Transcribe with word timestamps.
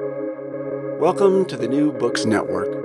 Welcome 0.00 1.44
to 1.46 1.56
the 1.56 1.68
New 1.68 1.92
Books 1.92 2.24
Network. 2.24 2.84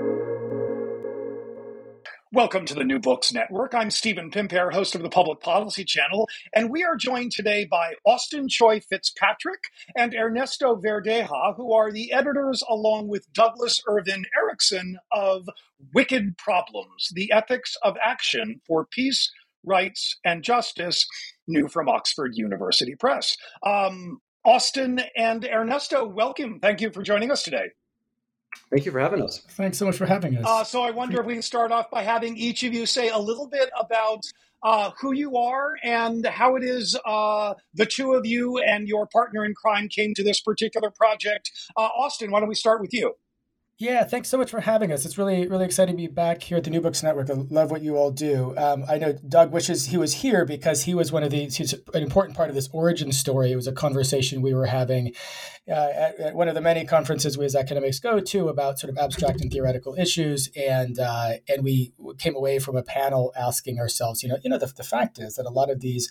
Welcome 2.31 2.67
to 2.67 2.75
the 2.75 2.83
New 2.83 2.99
Books 2.99 3.33
Network. 3.33 3.73
I'm 3.73 3.89
Stephen 3.89 4.29
Pimpare, 4.29 4.71
host 4.71 4.93
of 4.93 5.01
the 5.01 5.09
Public 5.09 5.39
Policy 5.39 5.83
Channel, 5.83 6.29
and 6.53 6.69
we 6.69 6.83
are 6.83 6.95
joined 6.95 7.31
today 7.31 7.65
by 7.65 7.95
Austin 8.05 8.47
Choi 8.47 8.79
Fitzpatrick 8.79 9.63
and 9.97 10.13
Ernesto 10.13 10.75
Verdeja, 10.75 11.55
who 11.55 11.73
are 11.73 11.91
the 11.91 12.13
editors, 12.13 12.63
along 12.69 13.07
with 13.07 13.33
Douglas 13.33 13.81
Irvin 13.87 14.25
Erickson, 14.37 14.99
of 15.11 15.49
Wicked 15.95 16.37
Problems 16.37 17.09
The 17.11 17.31
Ethics 17.31 17.75
of 17.81 17.97
Action 18.03 18.61
for 18.67 18.85
Peace, 18.85 19.31
Rights, 19.63 20.19
and 20.23 20.43
Justice, 20.43 21.07
new 21.47 21.67
from 21.67 21.89
Oxford 21.89 22.33
University 22.35 22.93
Press. 22.93 23.35
Um, 23.65 24.21
Austin 24.45 25.01
and 25.15 25.45
Ernesto, 25.45 26.07
welcome. 26.07 26.59
Thank 26.59 26.81
you 26.81 26.91
for 26.91 27.03
joining 27.03 27.31
us 27.31 27.43
today. 27.43 27.71
Thank 28.71 28.85
you 28.85 28.91
for 28.91 28.99
having 28.99 29.21
us. 29.21 29.39
Thanks 29.49 29.77
so 29.77 29.85
much 29.85 29.97
for 29.97 30.05
having 30.05 30.37
us. 30.37 30.45
Uh, 30.47 30.63
so 30.63 30.81
I 30.81 30.91
wonder 30.91 31.19
if 31.19 31.25
we 31.25 31.33
can 31.33 31.41
start 31.41 31.71
off 31.71 31.89
by 31.91 32.03
having 32.03 32.37
each 32.37 32.63
of 32.63 32.73
you 32.73 32.85
say 32.85 33.09
a 33.09 33.17
little 33.17 33.47
bit 33.47 33.69
about 33.79 34.23
uh, 34.63 34.91
who 34.99 35.13
you 35.13 35.37
are 35.37 35.75
and 35.83 36.25
how 36.25 36.55
it 36.55 36.63
is 36.63 36.97
uh, 37.05 37.53
the 37.73 37.85
two 37.85 38.13
of 38.13 38.25
you 38.25 38.57
and 38.59 38.87
your 38.87 39.07
partner 39.07 39.45
in 39.45 39.53
crime 39.53 39.87
came 39.87 40.13
to 40.15 40.23
this 40.23 40.41
particular 40.41 40.91
project. 40.91 41.51
Uh, 41.77 41.81
Austin, 41.81 42.31
why 42.31 42.39
don't 42.39 42.49
we 42.49 42.55
start 42.55 42.81
with 42.81 42.93
you? 42.93 43.13
Yeah, 43.81 44.03
thanks 44.03 44.27
so 44.27 44.37
much 44.37 44.51
for 44.51 44.59
having 44.59 44.91
us. 44.91 45.05
It's 45.05 45.17
really, 45.17 45.47
really 45.47 45.63
exciting 45.63 45.95
to 45.95 46.01
be 46.01 46.07
back 46.07 46.43
here 46.43 46.57
at 46.57 46.65
the 46.65 46.69
New 46.69 46.81
Books 46.81 47.01
Network. 47.01 47.29
I 47.29 47.35
love 47.49 47.71
what 47.71 47.81
you 47.81 47.95
all 47.95 48.11
do. 48.11 48.53
Um, 48.57 48.83
I 48.89 48.97
know 48.97 49.13
Doug 49.13 49.53
wishes 49.53 49.85
he 49.85 49.95
was 49.95 50.15
here 50.15 50.43
because 50.43 50.83
he 50.83 50.93
was 50.93 51.13
one 51.13 51.23
of 51.23 51.29
the, 51.31 51.45
he's 51.45 51.71
an 51.71 52.03
important 52.03 52.35
part 52.35 52.49
of 52.49 52.55
this 52.55 52.67
origin 52.73 53.13
story. 53.13 53.53
It 53.53 53.55
was 53.55 53.67
a 53.67 53.71
conversation 53.71 54.41
we 54.41 54.53
were 54.53 54.65
having 54.65 55.13
uh, 55.65 55.71
at, 55.95 56.19
at, 56.19 56.35
one 56.35 56.49
of 56.49 56.55
the 56.55 56.61
many 56.61 56.83
conferences 56.83 57.37
we 57.37 57.45
as 57.45 57.55
academics 57.55 57.99
go 57.99 58.19
to 58.19 58.49
about 58.49 58.79
sort 58.79 58.91
of 58.91 58.97
abstract 58.97 59.39
and 59.39 59.49
theoretical 59.49 59.95
issues. 59.97 60.49
And, 60.57 60.99
uh, 60.99 61.35
and 61.47 61.63
we 61.63 61.93
came 62.17 62.35
away 62.35 62.59
from 62.59 62.75
a 62.75 62.83
panel 62.83 63.31
asking 63.39 63.79
ourselves, 63.79 64.23
you 64.23 64.27
know, 64.27 64.39
you 64.43 64.49
know, 64.49 64.57
the, 64.57 64.67
the 64.67 64.83
fact 64.83 65.19
is 65.19 65.35
that 65.35 65.45
a 65.45 65.49
lot 65.49 65.69
of 65.69 65.79
these 65.79 66.09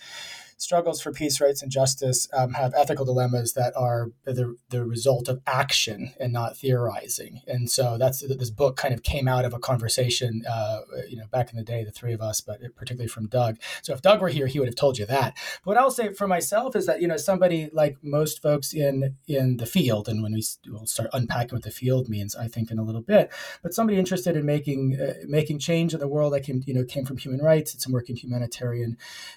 struggles 0.58 1.00
for 1.00 1.12
peace, 1.12 1.40
rights, 1.40 1.62
and 1.62 1.70
justice 1.70 2.28
um, 2.32 2.52
have 2.52 2.74
ethical 2.76 3.04
dilemmas 3.04 3.54
that 3.54 3.74
are 3.76 4.08
the, 4.24 4.56
the 4.68 4.84
result 4.84 5.28
of 5.28 5.40
action 5.46 6.12
and 6.20 6.32
not 6.32 6.56
theorizing. 6.56 7.40
And 7.46 7.70
so 7.70 7.96
that's 7.96 8.20
this 8.20 8.50
book 8.50 8.76
kind 8.76 8.92
of 8.92 9.02
came 9.02 9.28
out 9.28 9.44
of 9.44 9.54
a 9.54 9.58
conversation, 9.58 10.42
uh, 10.48 10.80
you 11.08 11.16
know, 11.16 11.26
back 11.30 11.50
in 11.50 11.56
the 11.56 11.62
day, 11.62 11.84
the 11.84 11.92
three 11.92 12.12
of 12.12 12.20
us, 12.20 12.40
but 12.40 12.60
particularly 12.76 13.08
from 13.08 13.28
Doug. 13.28 13.58
So 13.82 13.94
if 13.94 14.02
Doug 14.02 14.20
were 14.20 14.28
here, 14.28 14.46
he 14.46 14.58
would 14.58 14.68
have 14.68 14.74
told 14.74 14.98
you 14.98 15.06
that. 15.06 15.36
But 15.64 15.70
what 15.70 15.76
I'll 15.78 15.90
say 15.90 16.12
for 16.12 16.26
myself 16.26 16.74
is 16.74 16.86
that 16.86 17.00
you 17.00 17.08
know 17.08 17.16
somebody 17.16 17.70
like 17.72 17.96
most 18.02 18.42
folks 18.42 18.74
in 18.74 19.16
in 19.26 19.58
the 19.58 19.66
field, 19.66 20.08
and 20.08 20.22
when 20.22 20.32
we 20.32 20.42
will 20.66 20.86
start 20.86 21.10
unpacking 21.12 21.54
what 21.54 21.62
the 21.62 21.70
field 21.70 22.08
means, 22.08 22.34
I 22.34 22.48
think 22.48 22.70
in 22.70 22.78
a 22.78 22.84
little 22.84 23.00
bit, 23.00 23.30
but 23.62 23.72
somebody 23.74 23.98
interested 23.98 24.36
in 24.36 24.44
making 24.44 24.98
uh, 25.00 25.14
making 25.26 25.60
change 25.60 25.94
in 25.94 26.00
the 26.00 26.08
world 26.08 26.32
that 26.32 26.42
came 26.42 26.62
you 26.66 26.74
know 26.74 26.84
came 26.84 27.04
from 27.04 27.18
human 27.18 27.40
rights, 27.40 27.72
and 27.72 27.80
some 27.80 27.92
work 27.92 28.10
in 28.10 28.16
humanitarian 28.16 28.96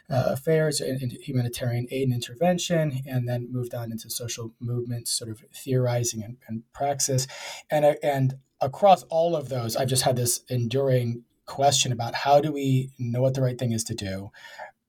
uh, 0.10 0.30
affairs 0.30 0.82
and 0.82 1.11
humanitarian 1.12 1.88
aid 1.92 2.04
and 2.04 2.14
intervention, 2.14 3.02
and 3.06 3.28
then 3.28 3.52
moved 3.52 3.74
on 3.74 3.92
into 3.92 4.10
social 4.10 4.54
movements, 4.60 5.12
sort 5.12 5.30
of 5.30 5.44
theorizing 5.54 6.24
and, 6.24 6.38
and 6.48 6.64
praxis. 6.74 7.28
And, 7.70 7.86
uh, 7.86 7.96
and 8.04 8.36
across 8.60 9.04
all 9.04 9.36
of 9.36 9.50
those, 9.50 9.76
I've 9.76 9.90
just 9.90 10.04
had 10.04 10.16
this 10.16 10.42
enduring 10.50 11.24
question 11.46 11.92
about 11.92 12.16
how 12.16 12.40
do 12.40 12.52
we 12.52 12.92
know 12.98 13.22
what 13.22 13.34
the 13.34 13.42
right 13.42 13.58
thing 13.58 13.72
is 13.72 13.84
to 13.86 13.96
do? 13.96 14.32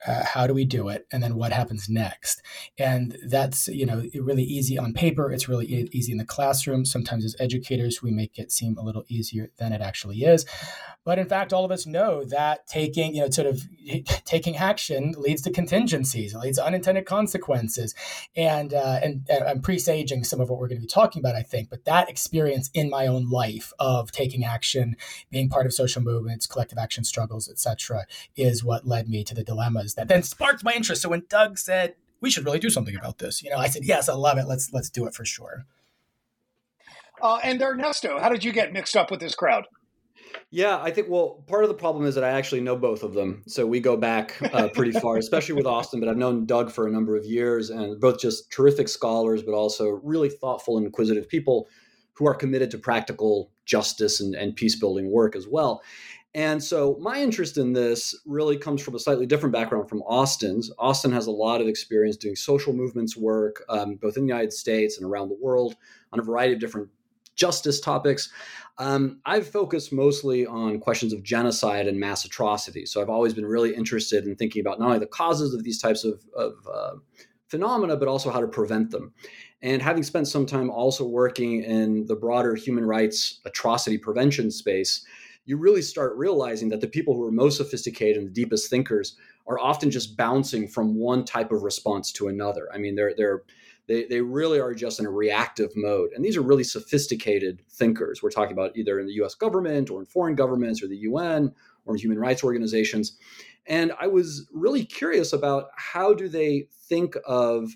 Uh, 0.06 0.24
how 0.24 0.46
do 0.46 0.54
we 0.54 0.64
do 0.64 0.88
it 0.88 1.06
and 1.12 1.22
then 1.22 1.36
what 1.36 1.52
happens 1.52 1.88
next. 1.88 2.42
And 2.78 3.16
that's 3.26 3.68
you 3.68 3.86
know 3.86 4.04
really 4.14 4.44
easy 4.44 4.78
on 4.78 4.92
paper 4.92 5.30
it's 5.32 5.48
really 5.48 5.66
easy 5.66 6.12
in 6.12 6.18
the 6.18 6.24
classroom. 6.24 6.84
Sometimes 6.84 7.24
as 7.24 7.36
educators 7.38 8.02
we 8.02 8.10
make 8.10 8.38
it 8.38 8.52
seem 8.52 8.76
a 8.78 8.82
little 8.82 9.04
easier 9.08 9.50
than 9.58 9.72
it 9.72 9.80
actually 9.80 10.18
is. 10.18 10.46
But 11.04 11.18
in 11.18 11.26
fact 11.28 11.52
all 11.52 11.64
of 11.64 11.70
us 11.70 11.86
know 11.86 12.24
that 12.24 12.66
taking 12.66 13.14
you 13.14 13.22
know 13.22 13.30
sort 13.30 13.48
of 13.48 13.62
taking 14.24 14.56
action 14.56 15.14
leads 15.16 15.42
to 15.42 15.50
contingencies 15.50 16.34
leads 16.34 16.58
to 16.58 16.64
unintended 16.64 17.06
consequences. 17.06 17.94
And 18.36 18.72
uh, 18.74 19.00
and, 19.02 19.26
and 19.28 19.44
i'm 19.44 19.60
presaging 19.60 20.24
some 20.24 20.40
of 20.40 20.48
what 20.48 20.58
we're 20.58 20.68
going 20.68 20.80
to 20.80 20.82
be 20.82 20.88
talking 20.88 21.20
about 21.20 21.34
i 21.34 21.42
think 21.42 21.68
but 21.70 21.84
that 21.84 22.08
experience 22.08 22.70
in 22.74 22.88
my 22.90 23.06
own 23.06 23.28
life 23.28 23.72
of 23.78 24.12
taking 24.12 24.44
action 24.44 24.96
being 25.30 25.48
part 25.48 25.66
of 25.66 25.72
social 25.72 26.02
movements 26.02 26.46
collective 26.46 26.78
action 26.78 27.04
struggles 27.04 27.48
etc 27.48 28.06
is 28.36 28.64
what 28.64 28.86
led 28.86 29.08
me 29.08 29.24
to 29.24 29.34
the 29.34 29.44
dilemmas 29.44 29.91
that 29.94 30.08
then 30.08 30.22
sparked 30.22 30.64
my 30.64 30.72
interest. 30.72 31.02
So 31.02 31.08
when 31.08 31.24
Doug 31.28 31.58
said 31.58 31.94
we 32.20 32.30
should 32.30 32.44
really 32.44 32.58
do 32.58 32.70
something 32.70 32.96
about 32.96 33.18
this, 33.18 33.42
you 33.42 33.50
know, 33.50 33.58
I 33.58 33.68
said 33.68 33.84
yes, 33.84 34.08
I 34.08 34.14
love 34.14 34.38
it. 34.38 34.46
Let's 34.46 34.72
let's 34.72 34.90
do 34.90 35.06
it 35.06 35.14
for 35.14 35.24
sure. 35.24 35.64
Uh, 37.20 37.38
and 37.44 37.62
Ernesto, 37.62 38.18
how 38.18 38.28
did 38.28 38.42
you 38.42 38.52
get 38.52 38.72
mixed 38.72 38.96
up 38.96 39.10
with 39.10 39.20
this 39.20 39.34
crowd? 39.34 39.66
Yeah, 40.50 40.80
I 40.80 40.90
think 40.90 41.08
well, 41.08 41.44
part 41.46 41.62
of 41.62 41.68
the 41.68 41.74
problem 41.74 42.06
is 42.06 42.14
that 42.14 42.24
I 42.24 42.30
actually 42.30 42.60
know 42.60 42.76
both 42.76 43.02
of 43.02 43.14
them, 43.14 43.42
so 43.46 43.66
we 43.66 43.80
go 43.80 43.96
back 43.96 44.36
uh, 44.54 44.68
pretty 44.68 44.92
far, 44.92 45.16
especially 45.16 45.54
with 45.54 45.66
Austin. 45.66 46.00
But 46.00 46.08
I've 46.08 46.16
known 46.16 46.46
Doug 46.46 46.70
for 46.70 46.86
a 46.86 46.90
number 46.90 47.16
of 47.16 47.24
years, 47.24 47.70
and 47.70 48.00
both 48.00 48.20
just 48.20 48.50
terrific 48.50 48.88
scholars, 48.88 49.42
but 49.42 49.52
also 49.52 50.00
really 50.02 50.28
thoughtful 50.28 50.76
and 50.76 50.86
inquisitive 50.86 51.28
people 51.28 51.68
who 52.14 52.26
are 52.26 52.34
committed 52.34 52.70
to 52.70 52.78
practical 52.78 53.50
justice 53.64 54.20
and, 54.20 54.34
and 54.34 54.54
peace 54.54 54.78
building 54.78 55.10
work 55.10 55.34
as 55.34 55.46
well. 55.48 55.82
And 56.34 56.62
so 56.64 56.96
my 56.98 57.20
interest 57.20 57.58
in 57.58 57.74
this 57.74 58.14
really 58.24 58.56
comes 58.56 58.82
from 58.82 58.94
a 58.94 58.98
slightly 58.98 59.26
different 59.26 59.52
background 59.52 59.88
from 59.88 60.02
Austin's. 60.02 60.70
Austin 60.78 61.12
has 61.12 61.26
a 61.26 61.30
lot 61.30 61.60
of 61.60 61.66
experience 61.66 62.16
doing 62.16 62.36
social 62.36 62.72
movements 62.72 63.16
work, 63.16 63.62
um, 63.68 63.96
both 63.96 64.16
in 64.16 64.22
the 64.22 64.32
United 64.32 64.52
States 64.52 64.96
and 64.96 65.06
around 65.06 65.28
the 65.28 65.38
world, 65.40 65.76
on 66.12 66.18
a 66.18 66.22
variety 66.22 66.54
of 66.54 66.60
different 66.60 66.88
justice 67.34 67.80
topics. 67.80 68.30
Um, 68.78 69.20
I've 69.26 69.46
focused 69.46 69.92
mostly 69.92 70.46
on 70.46 70.80
questions 70.80 71.12
of 71.12 71.22
genocide 71.22 71.86
and 71.86 72.00
mass 72.00 72.24
atrocity. 72.24 72.86
So 72.86 73.02
I've 73.02 73.10
always 73.10 73.34
been 73.34 73.46
really 73.46 73.74
interested 73.74 74.24
in 74.24 74.34
thinking 74.34 74.60
about 74.60 74.78
not 74.78 74.86
only 74.86 74.98
the 74.98 75.06
causes 75.06 75.52
of 75.52 75.64
these 75.64 75.80
types 75.80 76.04
of, 76.04 76.24
of 76.34 76.54
uh, 76.72 76.92
phenomena, 77.48 77.96
but 77.96 78.08
also 78.08 78.30
how 78.30 78.40
to 78.40 78.48
prevent 78.48 78.90
them. 78.90 79.12
And 79.60 79.82
having 79.82 80.02
spent 80.02 80.26
some 80.26 80.46
time 80.46 80.70
also 80.70 81.06
working 81.06 81.62
in 81.62 82.06
the 82.06 82.16
broader 82.16 82.54
human 82.54 82.86
rights 82.86 83.40
atrocity 83.44 83.98
prevention 83.98 84.50
space, 84.50 85.04
you 85.44 85.56
really 85.56 85.82
start 85.82 86.16
realizing 86.16 86.68
that 86.68 86.80
the 86.80 86.86
people 86.86 87.14
who 87.14 87.24
are 87.24 87.32
most 87.32 87.56
sophisticated 87.56 88.16
and 88.16 88.26
the 88.26 88.32
deepest 88.32 88.70
thinkers 88.70 89.16
are 89.46 89.58
often 89.58 89.90
just 89.90 90.16
bouncing 90.16 90.68
from 90.68 90.94
one 90.94 91.24
type 91.24 91.50
of 91.50 91.62
response 91.62 92.12
to 92.12 92.28
another. 92.28 92.68
I 92.72 92.78
mean, 92.78 92.94
they're 92.94 93.14
they're 93.16 93.42
they, 93.88 94.04
they 94.04 94.20
really 94.20 94.60
are 94.60 94.74
just 94.74 95.00
in 95.00 95.06
a 95.06 95.10
reactive 95.10 95.70
mode. 95.74 96.10
And 96.14 96.24
these 96.24 96.36
are 96.36 96.42
really 96.42 96.64
sophisticated 96.64 97.62
thinkers. 97.68 98.22
We're 98.22 98.30
talking 98.30 98.52
about 98.52 98.76
either 98.76 99.00
in 99.00 99.06
the 99.06 99.14
US 99.24 99.34
government 99.34 99.90
or 99.90 100.00
in 100.00 100.06
foreign 100.06 100.36
governments 100.36 100.82
or 100.82 100.86
the 100.86 100.98
UN 100.98 101.52
or 101.84 101.94
in 101.94 102.00
human 102.00 102.18
rights 102.18 102.44
organizations. 102.44 103.18
And 103.66 103.92
I 104.00 104.06
was 104.06 104.48
really 104.52 104.84
curious 104.84 105.32
about 105.32 105.66
how 105.76 106.14
do 106.14 106.28
they 106.28 106.68
think 106.88 107.16
of 107.26 107.70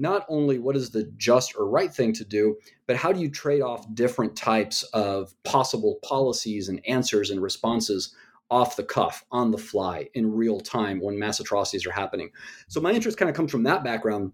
not 0.00 0.24
only 0.28 0.58
what 0.58 0.76
is 0.76 0.90
the 0.90 1.04
just 1.18 1.54
or 1.56 1.68
right 1.68 1.92
thing 1.92 2.12
to 2.14 2.24
do, 2.24 2.56
but 2.86 2.96
how 2.96 3.12
do 3.12 3.20
you 3.20 3.30
trade 3.30 3.60
off 3.60 3.86
different 3.94 4.34
types 4.34 4.82
of 4.94 5.34
possible 5.44 5.98
policies 6.02 6.68
and 6.68 6.80
answers 6.88 7.30
and 7.30 7.42
responses 7.42 8.14
off 8.50 8.76
the 8.76 8.82
cuff, 8.82 9.24
on 9.30 9.50
the 9.50 9.58
fly, 9.58 10.08
in 10.14 10.34
real 10.34 10.58
time 10.58 11.00
when 11.00 11.18
mass 11.18 11.38
atrocities 11.38 11.86
are 11.86 11.92
happening? 11.92 12.30
So 12.66 12.80
my 12.80 12.92
interest 12.92 13.18
kind 13.18 13.28
of 13.28 13.36
comes 13.36 13.52
from 13.52 13.64
that 13.64 13.84
background. 13.84 14.32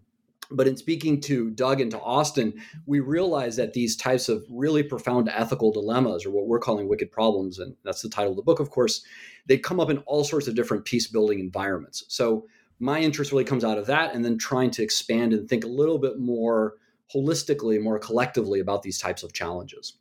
But 0.48 0.68
in 0.68 0.76
speaking 0.76 1.20
to 1.22 1.50
Doug 1.50 1.80
and 1.80 1.90
to 1.90 1.98
Austin, 1.98 2.54
we 2.86 3.00
realize 3.00 3.56
that 3.56 3.72
these 3.72 3.96
types 3.96 4.28
of 4.28 4.44
really 4.48 4.84
profound 4.84 5.28
ethical 5.28 5.72
dilemmas, 5.72 6.24
or 6.24 6.30
what 6.30 6.46
we're 6.46 6.60
calling 6.60 6.88
wicked 6.88 7.10
problems, 7.10 7.58
and 7.58 7.74
that's 7.84 8.02
the 8.02 8.08
title 8.08 8.30
of 8.30 8.36
the 8.36 8.42
book, 8.42 8.60
of 8.60 8.70
course, 8.70 9.04
they 9.46 9.58
come 9.58 9.80
up 9.80 9.90
in 9.90 9.98
all 10.06 10.22
sorts 10.22 10.46
of 10.46 10.54
different 10.54 10.84
peace 10.84 11.08
building 11.08 11.40
environments. 11.40 12.04
So 12.06 12.46
my 12.78 13.00
interest 13.00 13.32
really 13.32 13.44
comes 13.44 13.64
out 13.64 13.78
of 13.78 13.86
that 13.86 14.14
and 14.14 14.24
then 14.24 14.38
trying 14.38 14.70
to 14.72 14.82
expand 14.82 15.32
and 15.32 15.48
think 15.48 15.64
a 15.64 15.68
little 15.68 15.98
bit 15.98 16.18
more 16.18 16.74
holistically, 17.14 17.80
more 17.80 17.98
collectively 17.98 18.60
about 18.60 18.82
these 18.82 18.98
types 18.98 19.22
of 19.22 19.32
challenges. 19.32 19.94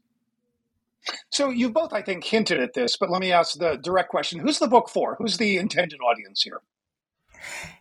So 1.30 1.50
you 1.50 1.70
both, 1.70 1.94
I 1.94 2.02
think, 2.02 2.24
hinted 2.24 2.60
at 2.60 2.74
this, 2.74 2.98
but 2.98 3.12
let 3.12 3.22
me 3.22 3.32
ask 3.32 3.58
the 3.58 3.76
direct 3.76 4.10
question: 4.10 4.40
Who's 4.40 4.60
the 4.60 4.68
book 4.68 4.90
for? 4.90 5.16
Who's 5.16 5.38
the 5.38 5.58
intended 5.58 6.00
audience 6.02 6.42
here? 6.42 6.62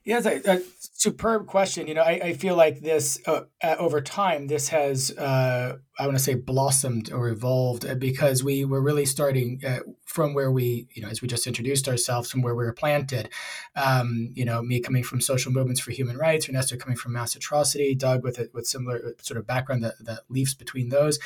Yeah, 0.04 0.18
it's 0.18 0.26
a, 0.26 0.56
a 0.56 0.60
superb 0.78 1.46
question. 1.46 1.86
You 1.86 1.94
know, 1.94 2.02
I, 2.02 2.20
I 2.22 2.32
feel 2.34 2.56
like 2.56 2.80
this 2.80 3.18
uh, 3.26 3.42
over 3.62 4.02
time, 4.02 4.48
this 4.48 4.68
has, 4.68 5.10
uh, 5.16 5.78
I 5.98 6.06
want 6.06 6.18
to 6.18 6.22
say, 6.22 6.34
blossomed 6.34 7.10
or 7.10 7.28
evolved 7.28 7.86
uh, 7.86 7.94
because 7.94 8.44
we 8.44 8.64
were 8.64 8.82
really 8.82 9.06
starting 9.06 9.60
uh, 9.66 9.78
from 10.04 10.34
where 10.34 10.50
we, 10.50 10.88
you 10.92 11.02
know, 11.02 11.08
as 11.08 11.22
we 11.22 11.28
just 11.28 11.46
introduced 11.46 11.88
ourselves, 11.88 12.30
from 12.30 12.42
where 12.42 12.54
we 12.54 12.64
were 12.64 12.74
planted. 12.74 13.30
Um, 13.76 14.30
you 14.34 14.44
know, 14.44 14.62
me 14.62 14.80
coming 14.80 15.04
from 15.04 15.22
social 15.22 15.52
movements 15.52 15.80
for 15.80 15.90
human 15.90 16.18
rights, 16.18 16.48
Ernesto 16.48 16.76
coming 16.76 16.98
from 16.98 17.12
mass 17.12 17.34
atrocity, 17.34 17.94
Doug 17.94 18.22
with 18.22 18.38
a, 18.38 18.50
with 18.52 18.66
similar 18.66 18.96
uh, 18.96 19.22
sort 19.22 19.38
of 19.38 19.46
background 19.46 19.84
that, 19.84 19.94
that 20.04 20.20
leaps 20.28 20.54
between 20.54 20.90
those, 20.90 21.18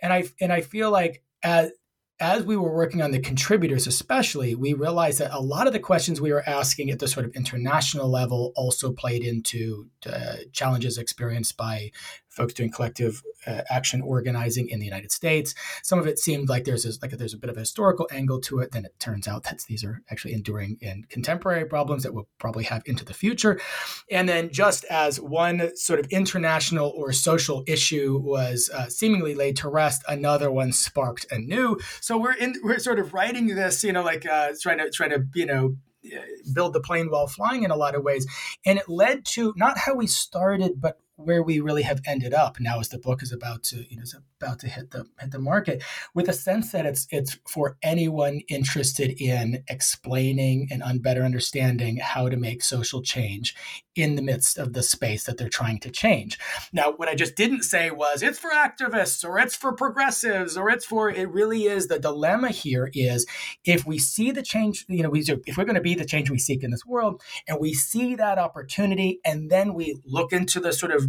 and 0.00 0.12
I 0.12 0.24
and 0.40 0.52
I 0.52 0.62
feel 0.62 0.90
like 0.90 1.22
as 1.42 1.70
as 2.22 2.44
we 2.44 2.56
were 2.56 2.72
working 2.72 3.02
on 3.02 3.10
the 3.10 3.18
contributors, 3.18 3.88
especially, 3.88 4.54
we 4.54 4.74
realized 4.74 5.18
that 5.18 5.34
a 5.34 5.40
lot 5.40 5.66
of 5.66 5.72
the 5.72 5.80
questions 5.80 6.20
we 6.20 6.32
were 6.32 6.48
asking 6.48 6.88
at 6.90 7.00
the 7.00 7.08
sort 7.08 7.26
of 7.26 7.34
international 7.34 8.08
level 8.08 8.52
also 8.54 8.92
played 8.92 9.24
into 9.24 9.88
uh, 10.06 10.36
challenges 10.52 10.98
experienced 10.98 11.56
by 11.56 11.90
folks 12.32 12.54
doing 12.54 12.70
collective 12.70 13.22
uh, 13.46 13.62
action 13.70 14.00
organizing 14.00 14.68
in 14.68 14.78
the 14.78 14.84
United 14.84 15.12
States. 15.12 15.54
Some 15.82 15.98
of 15.98 16.06
it 16.06 16.18
seemed 16.18 16.48
like 16.48 16.64
there's 16.64 16.84
a, 16.84 16.92
like 17.02 17.10
there's 17.12 17.34
a 17.34 17.38
bit 17.38 17.50
of 17.50 17.56
a 17.56 17.60
historical 17.60 18.08
angle 18.10 18.40
to 18.42 18.60
it. 18.60 18.72
Then 18.72 18.84
it 18.84 18.98
turns 18.98 19.28
out 19.28 19.44
that 19.44 19.62
these 19.68 19.84
are 19.84 20.02
actually 20.10 20.34
enduring 20.34 20.78
and 20.82 21.08
contemporary 21.08 21.66
problems 21.66 22.02
that 22.02 22.14
we'll 22.14 22.28
probably 22.38 22.64
have 22.64 22.82
into 22.86 23.04
the 23.04 23.14
future. 23.14 23.60
And 24.10 24.28
then 24.28 24.50
just 24.50 24.84
as 24.84 25.20
one 25.20 25.76
sort 25.76 26.00
of 26.00 26.06
international 26.06 26.92
or 26.96 27.12
social 27.12 27.64
issue 27.66 28.18
was 28.22 28.70
uh, 28.72 28.88
seemingly 28.88 29.34
laid 29.34 29.56
to 29.58 29.68
rest, 29.68 30.02
another 30.08 30.50
one 30.50 30.72
sparked 30.72 31.26
anew. 31.30 31.78
So 32.00 32.16
we're 32.16 32.34
in 32.34 32.54
we're 32.62 32.78
sort 32.78 32.98
of 32.98 33.12
writing 33.12 33.48
this, 33.48 33.84
you 33.84 33.92
know, 33.92 34.02
like 34.02 34.26
uh, 34.26 34.52
trying 34.60 34.78
to 34.78 34.90
trying 34.90 35.10
to 35.10 35.24
you 35.34 35.46
know 35.46 35.76
build 36.52 36.72
the 36.72 36.80
plane 36.80 37.10
while 37.10 37.26
flying 37.26 37.62
in 37.62 37.70
a 37.70 37.76
lot 37.76 37.94
of 37.94 38.02
ways. 38.02 38.26
And 38.66 38.78
it 38.78 38.88
led 38.88 39.24
to 39.26 39.54
not 39.56 39.78
how 39.78 39.94
we 39.94 40.06
started, 40.06 40.80
but 40.80 40.98
where 41.24 41.42
we 41.42 41.60
really 41.60 41.82
have 41.82 42.00
ended 42.06 42.34
up 42.34 42.58
now 42.60 42.80
as 42.80 42.88
the 42.88 42.98
book 42.98 43.22
is 43.22 43.32
about 43.32 43.62
to 43.62 43.84
you 43.88 43.96
know 43.96 44.02
is 44.02 44.16
about 44.40 44.58
to 44.58 44.68
hit 44.68 44.90
the 44.90 45.06
hit 45.20 45.30
the 45.30 45.38
market 45.38 45.82
with 46.14 46.28
a 46.28 46.32
sense 46.32 46.72
that 46.72 46.86
it's 46.86 47.06
it's 47.10 47.38
for 47.48 47.76
anyone 47.82 48.40
interested 48.48 49.20
in 49.20 49.62
explaining 49.68 50.68
and 50.70 50.82
un- 50.82 50.98
better 50.98 51.22
understanding 51.22 51.96
how 51.96 52.28
to 52.28 52.36
make 52.36 52.62
social 52.62 53.02
change 53.02 53.54
in 53.94 54.16
the 54.16 54.22
midst 54.22 54.58
of 54.58 54.72
the 54.72 54.82
space 54.82 55.24
that 55.24 55.36
they're 55.36 55.48
trying 55.48 55.78
to 55.80 55.90
change. 55.90 56.38
Now, 56.72 56.92
what 56.92 57.08
I 57.08 57.14
just 57.14 57.36
didn't 57.36 57.62
say 57.62 57.90
was 57.90 58.22
it's 58.22 58.38
for 58.38 58.50
activists 58.50 59.24
or 59.24 59.38
it's 59.38 59.54
for 59.54 59.72
progressives 59.72 60.56
or 60.56 60.70
it's 60.70 60.84
for 60.84 61.10
it 61.10 61.30
really 61.30 61.64
is 61.64 61.88
the 61.88 61.98
dilemma 61.98 62.50
here 62.50 62.90
is 62.94 63.26
if 63.64 63.86
we 63.86 63.98
see 63.98 64.30
the 64.30 64.42
change, 64.42 64.84
you 64.88 65.02
know, 65.02 65.10
we 65.10 65.20
if 65.20 65.56
we're 65.56 65.64
going 65.64 65.74
to 65.74 65.80
be 65.80 65.94
the 65.94 66.04
change 66.04 66.30
we 66.30 66.38
seek 66.38 66.62
in 66.62 66.70
this 66.70 66.86
world 66.86 67.22
and 67.46 67.58
we 67.60 67.74
see 67.74 68.14
that 68.14 68.38
opportunity 68.38 69.20
and 69.24 69.50
then 69.50 69.74
we 69.74 70.00
look 70.04 70.32
into 70.32 70.60
the 70.60 70.72
sort 70.72 70.92
of 70.92 71.06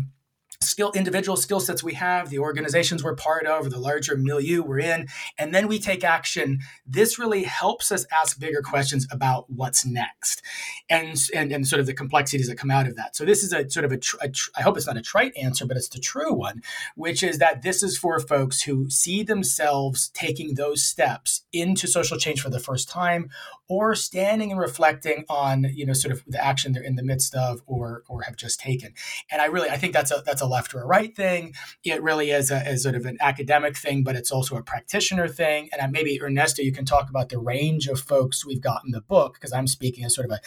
skill 0.63 0.91
individual 0.95 1.37
skill 1.37 1.59
sets 1.59 1.83
we 1.83 1.93
have 1.93 2.29
the 2.29 2.39
organizations 2.39 3.03
we're 3.03 3.15
part 3.15 3.45
of 3.45 3.65
or 3.65 3.69
the 3.69 3.79
larger 3.79 4.17
milieu 4.17 4.61
we're 4.61 4.79
in 4.79 5.07
and 5.37 5.53
then 5.53 5.67
we 5.67 5.79
take 5.79 6.03
action. 6.03 6.59
This 6.85 7.19
really 7.19 7.43
helps 7.43 7.91
us 7.91 8.05
ask 8.11 8.39
bigger 8.39 8.61
questions 8.61 9.07
about 9.11 9.49
what's 9.49 9.85
next 9.85 10.41
and 10.89 11.17
and, 11.33 11.51
and 11.51 11.67
sort 11.67 11.79
of 11.79 11.85
the 11.85 11.93
complexities 11.93 12.47
that 12.47 12.57
come 12.57 12.71
out 12.71 12.87
of 12.87 12.95
that. 12.95 13.15
So 13.15 13.25
this 13.25 13.43
is 13.43 13.53
a 13.53 13.69
sort 13.69 13.85
of 13.85 13.91
a, 13.91 13.97
tr- 13.97 14.17
a 14.21 14.29
tr- 14.29 14.51
I 14.57 14.61
hope 14.61 14.77
it's 14.77 14.87
not 14.87 14.97
a 14.97 15.01
trite 15.01 15.33
answer 15.35 15.65
but 15.65 15.77
it's 15.77 15.89
the 15.89 15.99
true 15.99 16.33
one 16.33 16.61
which 16.95 17.23
is 17.23 17.37
that 17.39 17.61
this 17.61 17.83
is 17.83 17.97
for 17.97 18.19
folks 18.19 18.61
who 18.63 18.89
see 18.89 19.23
themselves 19.23 20.09
taking 20.09 20.55
those 20.55 20.83
steps 20.83 21.43
into 21.51 21.87
social 21.87 22.17
change 22.17 22.41
for 22.41 22.49
the 22.49 22.59
first 22.59 22.89
time 22.89 23.29
or 23.67 23.95
standing 23.95 24.51
and 24.51 24.59
reflecting 24.59 25.25
on 25.29 25.65
you 25.73 25.85
know 25.85 25.93
sort 25.93 26.13
of 26.13 26.23
the 26.27 26.43
action 26.43 26.73
they're 26.73 26.83
in 26.83 26.95
the 26.95 27.03
midst 27.03 27.33
of 27.35 27.61
or 27.65 28.03
or 28.07 28.21
have 28.23 28.35
just 28.35 28.59
taken. 28.59 28.93
And 29.31 29.41
i 29.41 29.45
really 29.45 29.69
i 29.69 29.77
think 29.77 29.93
that's 29.93 30.11
a 30.11 30.21
that's 30.25 30.41
a 30.41 30.45
left 30.53 30.73
or 30.73 30.81
a 30.81 30.85
right 30.85 31.15
thing. 31.15 31.53
It 31.83 32.01
really 32.01 32.31
is 32.31 32.51
a 32.51 32.77
sort 32.77 32.95
of 32.95 33.05
an 33.05 33.17
academic 33.19 33.77
thing 33.77 34.03
but 34.03 34.15
it's 34.15 34.31
also 34.31 34.55
a 34.55 34.63
practitioner 34.63 35.27
thing. 35.27 35.69
And 35.73 35.91
maybe 35.91 36.21
ernesto 36.21 36.61
you 36.61 36.71
can 36.71 36.85
talk 36.85 37.09
about 37.09 37.29
the 37.29 37.39
range 37.39 37.87
of 37.87 37.99
folks 37.99 38.45
we've 38.45 38.61
got 38.61 38.81
in 38.85 38.91
the 38.91 39.01
book 39.01 39.33
because 39.35 39.53
i'm 39.53 39.67
speaking 39.67 40.05
as 40.05 40.15
sort 40.15 40.25
of 40.29 40.31
a 40.31 40.39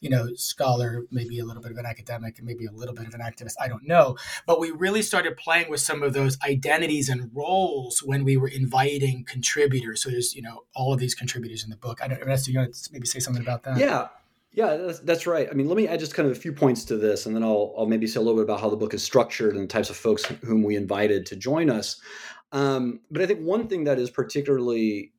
you 0.00 0.10
know 0.10 0.28
scholar 0.34 1.04
maybe 1.10 1.38
a 1.38 1.44
little 1.44 1.62
bit 1.62 1.72
of 1.72 1.78
an 1.78 1.86
academic 1.86 2.38
and 2.38 2.46
maybe 2.46 2.66
a 2.66 2.72
little 2.72 2.94
bit 2.94 3.06
of 3.06 3.14
an 3.14 3.20
activist. 3.20 3.54
I 3.60 3.68
don't 3.68 3.86
know. 3.86 4.16
But 4.46 4.60
we 4.60 4.70
really 4.70 5.02
started 5.02 5.36
playing 5.36 5.70
with 5.70 5.80
some 5.80 6.02
of 6.02 6.12
those 6.12 6.38
identities 6.46 7.08
and 7.08 7.30
roles 7.34 8.02
when 8.02 8.24
we 8.24 8.36
were 8.36 8.48
inviting 8.48 9.24
contributors. 9.24 10.02
So 10.02 10.10
there's 10.10 10.34
you 10.34 10.42
know 10.42 10.64
all 10.74 10.92
of 10.92 11.00
these 11.00 11.14
contributors 11.14 11.64
in 11.64 11.70
the 11.70 11.76
book. 11.76 12.00
I 12.02 12.08
don't 12.08 12.20
ernesto 12.22 12.50
you 12.50 12.58
want 12.58 12.74
to 12.74 12.92
maybe 12.92 13.06
say 13.06 13.18
something 13.18 13.42
about 13.42 13.62
that? 13.64 13.78
Yeah. 13.78 14.08
Yeah, 14.54 14.76
that's, 14.76 15.00
that's 15.00 15.26
right. 15.26 15.48
I 15.50 15.54
mean, 15.54 15.66
let 15.66 15.76
me 15.76 15.88
add 15.88 15.98
just 15.98 16.14
kind 16.14 16.30
of 16.30 16.36
a 16.36 16.40
few 16.40 16.52
points 16.52 16.84
to 16.84 16.96
this, 16.96 17.26
and 17.26 17.34
then 17.34 17.42
I'll, 17.42 17.74
I'll 17.76 17.86
maybe 17.86 18.06
say 18.06 18.20
a 18.20 18.22
little 18.22 18.36
bit 18.36 18.44
about 18.44 18.60
how 18.60 18.70
the 18.70 18.76
book 18.76 18.94
is 18.94 19.02
structured 19.02 19.54
and 19.54 19.64
the 19.64 19.68
types 19.68 19.90
of 19.90 19.96
folks 19.96 20.24
whom 20.44 20.62
we 20.62 20.76
invited 20.76 21.26
to 21.26 21.36
join 21.36 21.68
us. 21.68 22.00
Um, 22.52 23.00
but 23.10 23.20
I 23.20 23.26
think 23.26 23.40
one 23.40 23.66
thing 23.66 23.82
that 23.84 23.98
is 23.98 24.10
particularly 24.10 25.12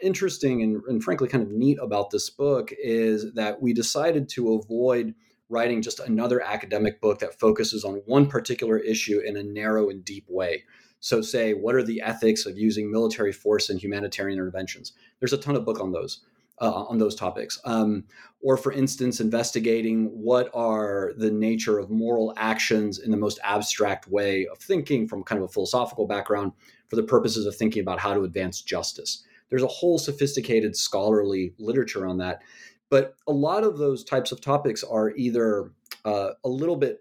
interesting 0.00 0.62
and, 0.62 0.82
and 0.88 1.04
frankly 1.04 1.28
kind 1.28 1.44
of 1.44 1.50
neat 1.50 1.78
about 1.82 2.08
this 2.10 2.30
book 2.30 2.72
is 2.82 3.34
that 3.34 3.60
we 3.60 3.74
decided 3.74 4.30
to 4.30 4.54
avoid 4.54 5.14
writing 5.50 5.82
just 5.82 6.00
another 6.00 6.40
academic 6.40 7.02
book 7.02 7.18
that 7.18 7.38
focuses 7.38 7.84
on 7.84 8.00
one 8.06 8.26
particular 8.26 8.78
issue 8.78 9.18
in 9.18 9.36
a 9.36 9.42
narrow 9.42 9.90
and 9.90 10.06
deep 10.06 10.24
way. 10.26 10.64
So, 11.00 11.20
say, 11.20 11.52
what 11.52 11.74
are 11.74 11.82
the 11.82 12.00
ethics 12.00 12.46
of 12.46 12.56
using 12.56 12.90
military 12.90 13.32
force 13.32 13.68
in 13.68 13.78
humanitarian 13.78 14.38
interventions? 14.38 14.92
There's 15.18 15.34
a 15.34 15.38
ton 15.38 15.56
of 15.56 15.66
book 15.66 15.80
on 15.80 15.92
those 15.92 16.20
uh, 16.60 16.84
on 16.84 16.98
those 16.98 17.14
topics. 17.14 17.58
Um, 17.64 18.04
or, 18.42 18.56
for 18.56 18.72
instance, 18.72 19.20
investigating 19.20 20.06
what 20.06 20.50
are 20.54 21.12
the 21.16 21.30
nature 21.30 21.78
of 21.78 21.90
moral 21.90 22.32
actions 22.36 22.98
in 22.98 23.10
the 23.10 23.16
most 23.16 23.38
abstract 23.42 24.08
way 24.08 24.46
of 24.46 24.58
thinking 24.58 25.06
from 25.08 25.22
kind 25.22 25.42
of 25.42 25.48
a 25.48 25.52
philosophical 25.52 26.06
background 26.06 26.52
for 26.88 26.96
the 26.96 27.02
purposes 27.02 27.46
of 27.46 27.54
thinking 27.54 27.82
about 27.82 28.00
how 28.00 28.14
to 28.14 28.24
advance 28.24 28.62
justice. 28.62 29.24
There's 29.48 29.62
a 29.62 29.68
whole 29.68 29.98
sophisticated 29.98 30.76
scholarly 30.76 31.54
literature 31.58 32.06
on 32.06 32.18
that. 32.18 32.42
But 32.88 33.14
a 33.26 33.32
lot 33.32 33.62
of 33.62 33.78
those 33.78 34.02
types 34.04 34.32
of 34.32 34.40
topics 34.40 34.82
are 34.82 35.10
either 35.16 35.72
uh, 36.04 36.30
a 36.44 36.48
little 36.48 36.76
bit 36.76 36.98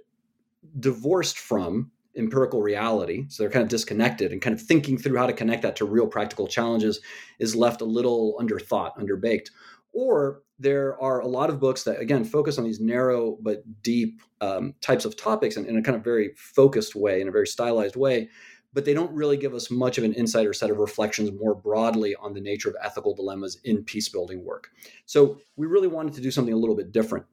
divorced 0.79 1.39
from 1.39 1.91
empirical 2.17 2.61
reality. 2.61 3.25
So 3.29 3.44
they're 3.44 3.51
kind 3.51 3.63
of 3.63 3.69
disconnected 3.69 4.31
and 4.31 4.41
kind 4.41 4.53
of 4.53 4.61
thinking 4.61 4.97
through 4.97 5.17
how 5.17 5.27
to 5.27 5.33
connect 5.33 5.61
that 5.61 5.75
to 5.77 5.85
real 5.85 6.07
practical 6.07 6.47
challenges 6.47 7.00
is 7.39 7.56
left 7.56 7.81
a 7.81 7.85
little 7.85 8.35
under 8.39 8.59
thought, 8.59 8.97
underbaked. 8.97 9.50
Or 9.94 10.41
there 10.59 11.01
are 11.01 11.19
a 11.19 11.27
lot 11.27 11.50
of 11.50 11.59
books 11.59 11.83
that, 11.83 12.00
again, 12.00 12.23
focus 12.23 12.57
on 12.57 12.63
these 12.63 12.79
narrow 12.79 13.38
but 13.41 13.63
deep 13.81 14.21
um, 14.41 14.73
types 14.81 15.06
of 15.06 15.17
topics 15.17 15.57
in, 15.57 15.65
in 15.65 15.77
a 15.77 15.81
kind 15.81 15.95
of 15.95 16.03
very 16.03 16.31
focused 16.35 16.95
way, 16.95 17.21
in 17.21 17.27
a 17.27 17.31
very 17.31 17.47
stylized 17.47 17.95
way, 17.95 18.29
but 18.73 18.85
they 18.85 18.94
don't 18.94 19.12
really 19.13 19.38
give 19.38 19.53
us 19.53 19.71
much 19.71 19.97
of 19.97 20.03
an 20.03 20.13
insight 20.13 20.45
or 20.45 20.53
set 20.53 20.69
of 20.69 20.77
reflections 20.77 21.31
more 21.31 21.55
broadly 21.55 22.15
on 22.15 22.33
the 22.33 22.41
nature 22.41 22.69
of 22.69 22.75
ethical 22.83 23.15
dilemmas 23.15 23.59
in 23.63 23.83
peace 23.83 24.09
building 24.09 24.45
work. 24.45 24.69
So 25.05 25.39
we 25.55 25.65
really 25.65 25.88
wanted 25.88 26.13
to 26.13 26.21
do 26.21 26.31
something 26.31 26.53
a 26.53 26.57
little 26.57 26.75
bit 26.75 26.91
different. 26.91 27.25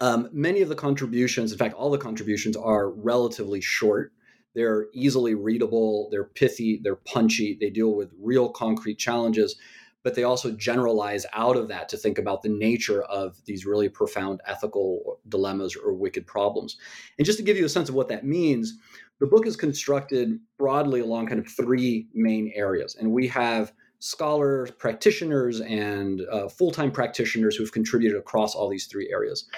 Um, 0.00 0.28
many 0.32 0.62
of 0.62 0.68
the 0.68 0.74
contributions, 0.74 1.52
in 1.52 1.58
fact, 1.58 1.74
all 1.74 1.90
the 1.90 1.98
contributions 1.98 2.56
are 2.56 2.90
relatively 2.90 3.60
short. 3.60 4.12
They're 4.54 4.86
easily 4.92 5.34
readable, 5.34 6.08
they're 6.10 6.24
pithy, 6.24 6.80
they're 6.82 6.96
punchy, 6.96 7.56
they 7.60 7.70
deal 7.70 7.94
with 7.94 8.10
real 8.20 8.48
concrete 8.48 8.98
challenges, 8.98 9.56
but 10.02 10.14
they 10.14 10.24
also 10.24 10.50
generalize 10.52 11.24
out 11.34 11.56
of 11.56 11.68
that 11.68 11.88
to 11.90 11.96
think 11.96 12.18
about 12.18 12.42
the 12.42 12.48
nature 12.48 13.02
of 13.02 13.36
these 13.44 13.66
really 13.66 13.88
profound 13.88 14.40
ethical 14.46 15.20
dilemmas 15.28 15.76
or 15.76 15.92
wicked 15.92 16.26
problems. 16.26 16.78
And 17.18 17.26
just 17.26 17.38
to 17.38 17.44
give 17.44 17.58
you 17.58 17.64
a 17.64 17.68
sense 17.68 17.88
of 17.88 17.94
what 17.94 18.08
that 18.08 18.24
means, 18.24 18.76
the 19.20 19.26
book 19.26 19.46
is 19.46 19.54
constructed 19.54 20.40
broadly 20.58 21.00
along 21.00 21.26
kind 21.26 21.38
of 21.38 21.46
three 21.46 22.08
main 22.14 22.50
areas. 22.56 22.96
And 22.98 23.12
we 23.12 23.28
have 23.28 23.72
scholars, 24.00 24.70
practitioners, 24.72 25.60
and 25.60 26.22
uh, 26.32 26.48
full 26.48 26.72
time 26.72 26.90
practitioners 26.90 27.54
who've 27.54 27.70
contributed 27.70 28.18
across 28.18 28.54
all 28.54 28.68
these 28.68 28.86
three 28.86 29.10
areas. 29.12 29.48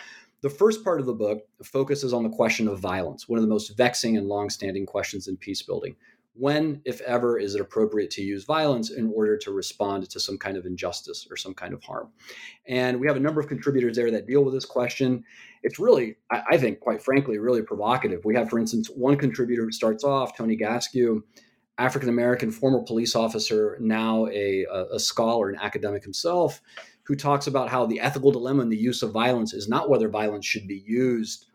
The 0.43 0.51
first 0.51 0.83
part 0.83 0.99
of 0.99 1.07
the 1.07 1.15
book 1.15 1.47
focuses 1.63 2.13
on 2.13 2.25
the 2.25 2.29
question 2.29 2.67
of 2.67 2.81
violence, 2.81 3.29
one 3.29 3.39
of 3.39 3.45
the 3.45 3.49
most 3.49 3.77
vexing 3.77 4.17
and 4.17 4.27
long-standing 4.27 4.87
questions 4.87 5.29
in 5.29 5.37
peace 5.37 5.63
building. 5.63 5.95
When, 6.35 6.81
if 6.85 7.01
ever, 7.03 7.39
is 7.39 7.55
it 7.55 7.61
appropriate 7.61 8.11
to 8.13 8.23
use 8.23 8.45
violence 8.45 8.91
in 8.91 9.13
order 9.15 9.37
to 9.37 9.53
respond 9.53 10.09
to 10.11 10.19
some 10.19 10.39
kind 10.39 10.57
of 10.57 10.67
injustice 10.67 11.29
or 11.31 11.37
some 11.37 11.55
kind 11.55 11.73
of 11.73 11.83
harm? 11.85 12.11
And 12.67 12.99
we 12.99 13.07
have 13.07 13.17
a 13.17 13.21
number 13.21 13.41
of 13.41 13.47
contributors 13.47 13.95
there 13.95 14.11
that 14.11 14.27
deal 14.27 14.43
with 14.43 14.55
this 14.55 14.65
question. 14.65 15.23
It's 15.63 15.79
really, 15.79 16.17
I 16.31 16.57
think, 16.57 16.81
quite 16.81 17.03
frankly, 17.03 17.39
really 17.39 17.63
provocative. 17.63 18.25
We 18.25 18.35
have, 18.35 18.51
for 18.51 18.59
instance, 18.59 18.89
one 18.89 19.17
contributor 19.17 19.63
who 19.63 19.73
starts 19.73 20.03
off, 20.03 20.37
Tony 20.37 20.57
Gaskew, 20.57 21.23
African 21.79 22.09
American 22.09 22.51
former 22.51 22.83
police 22.83 23.15
officer, 23.15 23.77
now 23.81 24.27
a, 24.27 24.67
a, 24.93 24.99
scholar 24.99 25.51
and 25.51 25.61
academic 25.61 26.03
himself 26.03 26.61
who 27.05 27.15
talks 27.15 27.47
about 27.47 27.69
how 27.69 27.87
the 27.87 28.01
ethical 28.01 28.31
dilemma 28.31 28.63
in 28.63 28.69
the 28.69 28.77
use 28.77 29.03
of 29.03 29.13
violence 29.13 29.53
is 29.53 29.69
not 29.69 29.91
whether 29.91 30.09
violence 30.09 30.47
should 30.47 30.69
be 30.69 30.83
used 30.87 31.47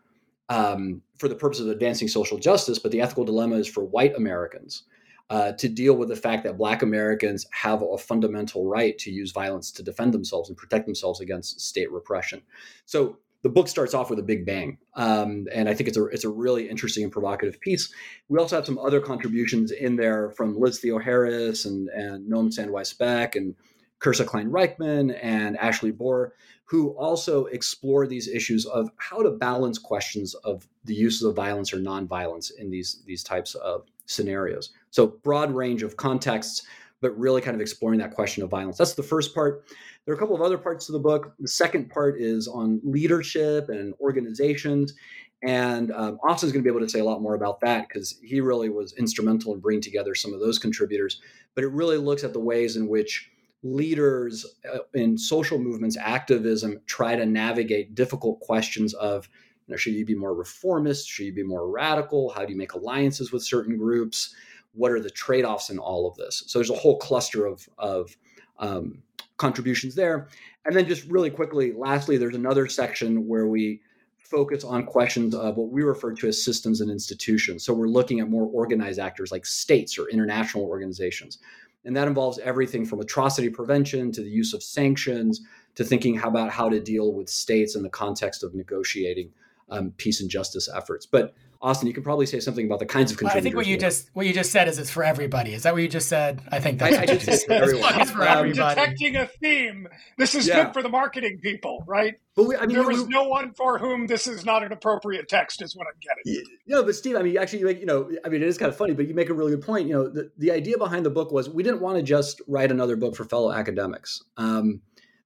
um, 0.48 1.02
for 1.18 1.28
the 1.28 1.34
purpose 1.34 1.60
of 1.60 1.68
advancing 1.68 2.08
social 2.08 2.38
justice, 2.38 2.78
but 2.78 2.92
the 2.92 3.00
ethical 3.00 3.24
dilemma 3.24 3.56
is 3.56 3.68
for 3.68 3.84
white 3.84 4.14
Americans 4.16 4.84
uh, 5.30 5.52
to 5.52 5.68
deal 5.68 5.94
with 5.94 6.08
the 6.08 6.16
fact 6.16 6.44
that 6.44 6.56
Black 6.56 6.82
Americans 6.82 7.46
have 7.50 7.82
a 7.82 7.98
fundamental 7.98 8.66
right 8.66 8.96
to 8.98 9.10
use 9.10 9.30
violence 9.32 9.70
to 9.72 9.82
defend 9.82 10.14
themselves 10.14 10.48
and 10.48 10.56
protect 10.56 10.86
themselves 10.86 11.20
against 11.20 11.60
state 11.60 11.90
repression. 11.92 12.40
So 12.86 13.18
the 13.42 13.50
book 13.50 13.68
starts 13.68 13.94
off 13.94 14.10
with 14.10 14.18
a 14.18 14.22
big 14.22 14.46
bang, 14.46 14.78
um, 14.94 15.46
and 15.52 15.68
I 15.68 15.74
think 15.74 15.88
it's 15.88 15.96
a 15.96 16.06
it's 16.06 16.24
a 16.24 16.28
really 16.30 16.68
interesting 16.68 17.04
and 17.04 17.12
provocative 17.12 17.60
piece. 17.60 17.92
We 18.28 18.38
also 18.38 18.56
have 18.56 18.66
some 18.66 18.78
other 18.78 19.00
contributions 19.00 19.70
in 19.70 19.96
there 19.96 20.30
from 20.30 20.58
Liz 20.58 20.80
Theoharis 20.80 21.64
and 21.64 21.88
and 21.90 22.30
Noam 22.30 22.48
Sandweiss 22.48 22.98
Back 22.98 23.36
and 23.36 23.54
Kirssa 24.00 24.26
Cline 24.26 24.50
Ryckman 24.50 25.18
and 25.22 25.56
Ashley 25.58 25.92
Bohr, 25.92 26.30
who 26.64 26.90
also 26.90 27.46
explore 27.46 28.06
these 28.06 28.28
issues 28.28 28.66
of 28.66 28.90
how 28.96 29.22
to 29.22 29.30
balance 29.30 29.78
questions 29.78 30.34
of 30.34 30.68
the 30.84 30.94
uses 30.94 31.22
of 31.22 31.34
violence 31.34 31.72
or 31.72 31.78
nonviolence 31.78 32.50
in 32.58 32.70
these, 32.70 33.02
these 33.06 33.22
types 33.22 33.54
of 33.56 33.86
scenarios. 34.06 34.70
So, 34.90 35.06
broad 35.06 35.50
range 35.52 35.82
of 35.82 35.96
contexts, 35.96 36.66
but 37.00 37.18
really 37.18 37.40
kind 37.40 37.54
of 37.54 37.60
exploring 37.60 37.98
that 38.00 38.12
question 38.12 38.42
of 38.42 38.50
violence. 38.50 38.76
That's 38.76 38.94
the 38.94 39.02
first 39.02 39.34
part. 39.34 39.64
There 40.04 40.12
are 40.12 40.16
a 40.16 40.18
couple 40.18 40.34
of 40.34 40.42
other 40.42 40.58
parts 40.58 40.86
to 40.86 40.92
the 40.92 40.98
book. 40.98 41.34
The 41.38 41.48
second 41.48 41.90
part 41.90 42.20
is 42.20 42.48
on 42.48 42.80
leadership 42.82 43.68
and 43.68 43.94
organizations. 44.00 44.94
And 45.42 45.92
um, 45.92 46.18
Austin's 46.26 46.52
going 46.52 46.64
to 46.64 46.68
be 46.68 46.74
able 46.74 46.84
to 46.84 46.90
say 46.90 46.98
a 46.98 47.04
lot 47.04 47.22
more 47.22 47.34
about 47.34 47.60
that 47.60 47.86
because 47.88 48.18
he 48.22 48.40
really 48.40 48.68
was 48.68 48.92
instrumental 48.94 49.54
in 49.54 49.60
bringing 49.60 49.82
together 49.82 50.14
some 50.14 50.34
of 50.34 50.40
those 50.40 50.58
contributors. 50.58 51.20
But 51.54 51.62
it 51.62 51.68
really 51.68 51.98
looks 51.98 52.24
at 52.24 52.32
the 52.32 52.40
ways 52.40 52.76
in 52.76 52.88
which 52.88 53.30
leaders 53.62 54.46
uh, 54.72 54.78
in 54.94 55.18
social 55.18 55.58
movements, 55.58 55.96
activism, 55.96 56.80
try 56.86 57.16
to 57.16 57.26
navigate 57.26 57.94
difficult 57.94 58.40
questions 58.40 58.94
of 58.94 59.28
you 59.66 59.74
know, 59.74 59.76
should 59.76 59.92
you 59.92 60.06
be 60.06 60.14
more 60.14 60.34
reformist? 60.34 61.08
Should 61.08 61.26
you 61.26 61.34
be 61.34 61.42
more 61.42 61.68
radical? 61.68 62.30
How 62.30 62.44
do 62.44 62.52
you 62.52 62.58
make 62.58 62.72
alliances 62.72 63.32
with 63.32 63.42
certain 63.42 63.76
groups? 63.76 64.34
What 64.72 64.92
are 64.92 65.00
the 65.00 65.10
trade 65.10 65.44
offs 65.44 65.68
in 65.68 65.78
all 65.78 66.08
of 66.08 66.16
this? 66.16 66.44
So 66.46 66.58
there's 66.58 66.70
a 66.70 66.74
whole 66.74 66.98
cluster 66.98 67.44
of, 67.44 67.68
of 67.76 68.16
um, 68.58 69.02
contributions 69.36 69.94
there. 69.94 70.28
And 70.64 70.74
then 70.74 70.88
just 70.88 71.04
really 71.10 71.30
quickly, 71.30 71.72
lastly, 71.72 72.16
there's 72.16 72.34
another 72.34 72.66
section 72.66 73.26
where 73.26 73.46
we 73.46 73.82
focus 74.16 74.64
on 74.64 74.84
questions 74.84 75.34
of 75.34 75.56
what 75.56 75.70
we 75.70 75.82
refer 75.82 76.12
to 76.12 76.28
as 76.28 76.42
systems 76.42 76.80
and 76.80 76.90
institutions. 76.90 77.64
So 77.64 77.72
we're 77.72 77.88
looking 77.88 78.20
at 78.20 78.28
more 78.28 78.46
organized 78.46 78.98
actors 78.98 79.32
like 79.32 79.46
states 79.46 79.98
or 79.98 80.08
international 80.08 80.64
organizations. 80.64 81.38
And 81.84 81.96
that 81.96 82.08
involves 82.08 82.38
everything 82.40 82.84
from 82.84 83.00
atrocity 83.00 83.48
prevention 83.48 84.12
to 84.12 84.22
the 84.22 84.28
use 84.28 84.52
of 84.52 84.62
sanctions 84.62 85.40
to 85.74 85.84
thinking 85.84 86.20
about 86.20 86.50
how 86.50 86.68
to 86.68 86.80
deal 86.80 87.12
with 87.12 87.28
states 87.28 87.76
in 87.76 87.82
the 87.82 87.88
context 87.88 88.42
of 88.42 88.54
negotiating 88.54 89.30
um, 89.70 89.92
peace 89.96 90.20
and 90.20 90.30
justice 90.30 90.68
efforts. 90.74 91.06
But 91.06 91.34
Austin, 91.60 91.88
you 91.88 91.94
can 91.94 92.04
probably 92.04 92.26
say 92.26 92.38
something 92.38 92.66
about 92.66 92.78
the 92.78 92.86
kinds 92.86 93.10
of 93.10 93.18
contributors. 93.18 93.40
I 93.40 93.42
think 93.42 93.56
what 93.56 93.66
you 93.66 93.76
just 93.76 94.10
what 94.12 94.26
you 94.26 94.32
just 94.32 94.52
said 94.52 94.68
is 94.68 94.78
it's 94.78 94.90
for 94.90 95.02
everybody. 95.02 95.54
Is 95.54 95.64
that 95.64 95.72
what 95.72 95.82
you 95.82 95.88
just 95.88 96.08
said? 96.08 96.40
I 96.52 96.60
think 96.60 96.78
that's 96.78 96.96
I, 96.96 97.02
I 97.02 97.06
did 97.06 97.22
say 97.22 97.36
for. 97.46 97.74
It's 97.74 98.10
for 98.12 98.22
everybody. 98.22 98.74
detecting 98.74 99.16
a 99.16 99.26
theme. 99.26 99.88
This 100.18 100.36
is 100.36 100.46
yeah. 100.46 100.64
good 100.64 100.72
for 100.72 100.82
the 100.84 100.88
marketing 100.88 101.40
people, 101.42 101.82
right? 101.84 102.14
But 102.36 102.44
we, 102.44 102.56
I 102.56 102.66
mean, 102.66 102.76
there 102.76 102.86
was 102.86 103.02
we, 103.02 103.08
no 103.08 103.24
one 103.24 103.54
for 103.54 103.78
whom 103.78 104.06
this 104.06 104.28
is 104.28 104.44
not 104.44 104.62
an 104.62 104.70
appropriate 104.70 105.28
text, 105.28 105.60
is 105.60 105.74
what 105.74 105.88
I'm 105.88 105.98
getting. 106.00 106.44
Yeah, 106.66 106.76
no, 106.76 106.84
but 106.84 106.94
Steve, 106.94 107.16
I 107.16 107.22
mean, 107.22 107.36
actually, 107.36 107.58
you 107.58 107.66
make, 107.66 107.80
you 107.80 107.86
know, 107.86 108.08
I 108.24 108.28
mean, 108.28 108.40
it 108.40 108.46
is 108.46 108.56
kind 108.56 108.68
of 108.68 108.76
funny, 108.76 108.94
but 108.94 109.08
you 109.08 109.14
make 109.14 109.28
a 109.28 109.34
really 109.34 109.50
good 109.50 109.64
point. 109.66 109.88
You 109.88 109.94
know, 109.94 110.08
the, 110.08 110.30
the 110.38 110.52
idea 110.52 110.78
behind 110.78 111.04
the 111.04 111.10
book 111.10 111.32
was 111.32 111.50
we 111.50 111.64
didn't 111.64 111.80
want 111.80 111.96
to 111.96 112.04
just 112.04 112.40
write 112.46 112.70
another 112.70 112.94
book 112.94 113.16
for 113.16 113.24
fellow 113.24 113.50
academics. 113.50 114.22
Um, 114.36 114.80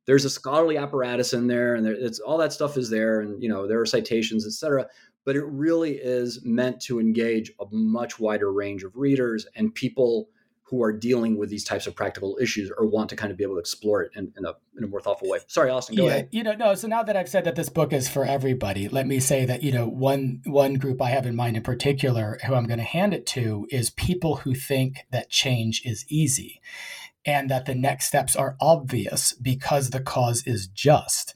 there's 0.06 0.24
a 0.24 0.30
scholarly 0.30 0.78
apparatus 0.78 1.34
in 1.34 1.46
there, 1.46 1.74
and 1.74 1.84
there, 1.84 1.92
it's 1.92 2.20
all 2.20 2.38
that 2.38 2.54
stuff 2.54 2.78
is 2.78 2.88
there, 2.88 3.20
and 3.20 3.42
you 3.42 3.50
know, 3.50 3.68
there 3.68 3.80
are 3.80 3.86
citations, 3.86 4.46
et 4.46 4.52
cetera 4.52 4.86
but 5.24 5.36
it 5.36 5.44
really 5.44 5.92
is 5.92 6.40
meant 6.44 6.80
to 6.82 7.00
engage 7.00 7.52
a 7.60 7.64
much 7.70 8.18
wider 8.18 8.52
range 8.52 8.82
of 8.82 8.96
readers 8.96 9.46
and 9.54 9.74
people 9.74 10.28
who 10.72 10.82
are 10.82 10.92
dealing 10.92 11.36
with 11.36 11.50
these 11.50 11.64
types 11.64 11.86
of 11.86 11.94
practical 11.94 12.38
issues 12.40 12.72
or 12.78 12.86
want 12.86 13.10
to 13.10 13.14
kind 13.14 13.30
of 13.30 13.36
be 13.36 13.44
able 13.44 13.56
to 13.56 13.60
explore 13.60 14.00
it 14.00 14.10
in, 14.16 14.32
in, 14.38 14.46
a, 14.46 14.54
in 14.78 14.84
a 14.84 14.86
more 14.86 15.02
thoughtful 15.02 15.28
way. 15.28 15.38
Sorry, 15.46 15.68
Austin, 15.68 15.96
go 15.96 16.04
yeah, 16.06 16.10
ahead. 16.10 16.28
You 16.32 16.42
know, 16.42 16.54
no, 16.54 16.74
so 16.74 16.88
now 16.88 17.02
that 17.02 17.14
I've 17.14 17.28
said 17.28 17.44
that 17.44 17.56
this 17.56 17.68
book 17.68 17.92
is 17.92 18.08
for 18.08 18.24
everybody, 18.24 18.88
let 18.88 19.06
me 19.06 19.20
say 19.20 19.44
that, 19.44 19.62
you 19.62 19.70
know, 19.70 19.86
one 19.86 20.40
one 20.46 20.74
group 20.74 21.02
I 21.02 21.10
have 21.10 21.26
in 21.26 21.36
mind 21.36 21.58
in 21.58 21.62
particular 21.62 22.38
who 22.46 22.54
I'm 22.54 22.66
going 22.66 22.78
to 22.78 22.84
hand 22.84 23.12
it 23.12 23.26
to 23.26 23.66
is 23.70 23.90
people 23.90 24.36
who 24.36 24.54
think 24.54 25.00
that 25.10 25.28
change 25.28 25.82
is 25.84 26.06
easy 26.08 26.62
and 27.26 27.50
that 27.50 27.66
the 27.66 27.74
next 27.74 28.06
steps 28.06 28.34
are 28.34 28.56
obvious 28.58 29.34
because 29.34 29.90
the 29.90 30.00
cause 30.00 30.42
is 30.46 30.66
just. 30.68 31.34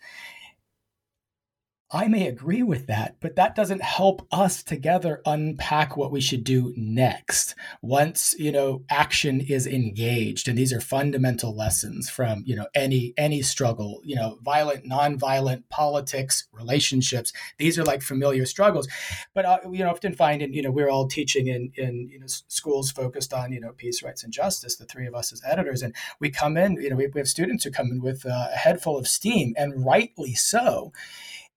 I 1.92 2.08
may 2.08 2.26
agree 2.26 2.64
with 2.64 2.88
that, 2.88 3.14
but 3.20 3.36
that 3.36 3.54
doesn't 3.54 3.80
help 3.80 4.26
us 4.32 4.64
together 4.64 5.22
unpack 5.24 5.96
what 5.96 6.10
we 6.10 6.20
should 6.20 6.42
do 6.42 6.74
next. 6.76 7.54
Once, 7.80 8.34
you 8.40 8.50
know, 8.50 8.82
action 8.90 9.40
is 9.40 9.68
engaged, 9.68 10.48
and 10.48 10.58
these 10.58 10.72
are 10.72 10.80
fundamental 10.80 11.54
lessons 11.54 12.10
from, 12.10 12.42
you 12.44 12.56
know, 12.56 12.66
any 12.74 13.14
any 13.16 13.40
struggle, 13.40 14.00
you 14.02 14.16
know, 14.16 14.40
violent, 14.42 14.84
nonviolent, 14.84 15.62
politics, 15.68 16.48
relationships. 16.50 17.32
These 17.56 17.78
are 17.78 17.84
like 17.84 18.02
familiar 18.02 18.46
struggles. 18.46 18.88
But 19.32 19.44
uh, 19.44 19.58
you 19.70 19.84
know, 19.84 19.90
often 19.90 20.12
find 20.12 20.42
and 20.42 20.52
you 20.52 20.62
know, 20.62 20.72
we're 20.72 20.90
all 20.90 21.06
teaching 21.06 21.46
in 21.46 21.70
in 21.76 22.08
you 22.10 22.18
know 22.18 22.26
schools 22.26 22.90
focused 22.90 23.32
on, 23.32 23.52
you 23.52 23.60
know, 23.60 23.70
peace, 23.70 24.02
rights, 24.02 24.24
and 24.24 24.32
justice, 24.32 24.74
the 24.74 24.86
three 24.86 25.06
of 25.06 25.14
us 25.14 25.32
as 25.32 25.40
editors, 25.46 25.82
and 25.82 25.94
we 26.18 26.30
come 26.30 26.56
in, 26.56 26.82
you 26.82 26.90
know, 26.90 26.96
we, 26.96 27.06
we 27.06 27.20
have 27.20 27.28
students 27.28 27.62
who 27.62 27.70
come 27.70 27.92
in 27.92 28.02
with 28.02 28.26
uh, 28.26 28.48
a 28.52 28.56
head 28.56 28.82
full 28.82 28.98
of 28.98 29.06
steam, 29.06 29.54
and 29.56 29.86
rightly 29.86 30.34
so 30.34 30.92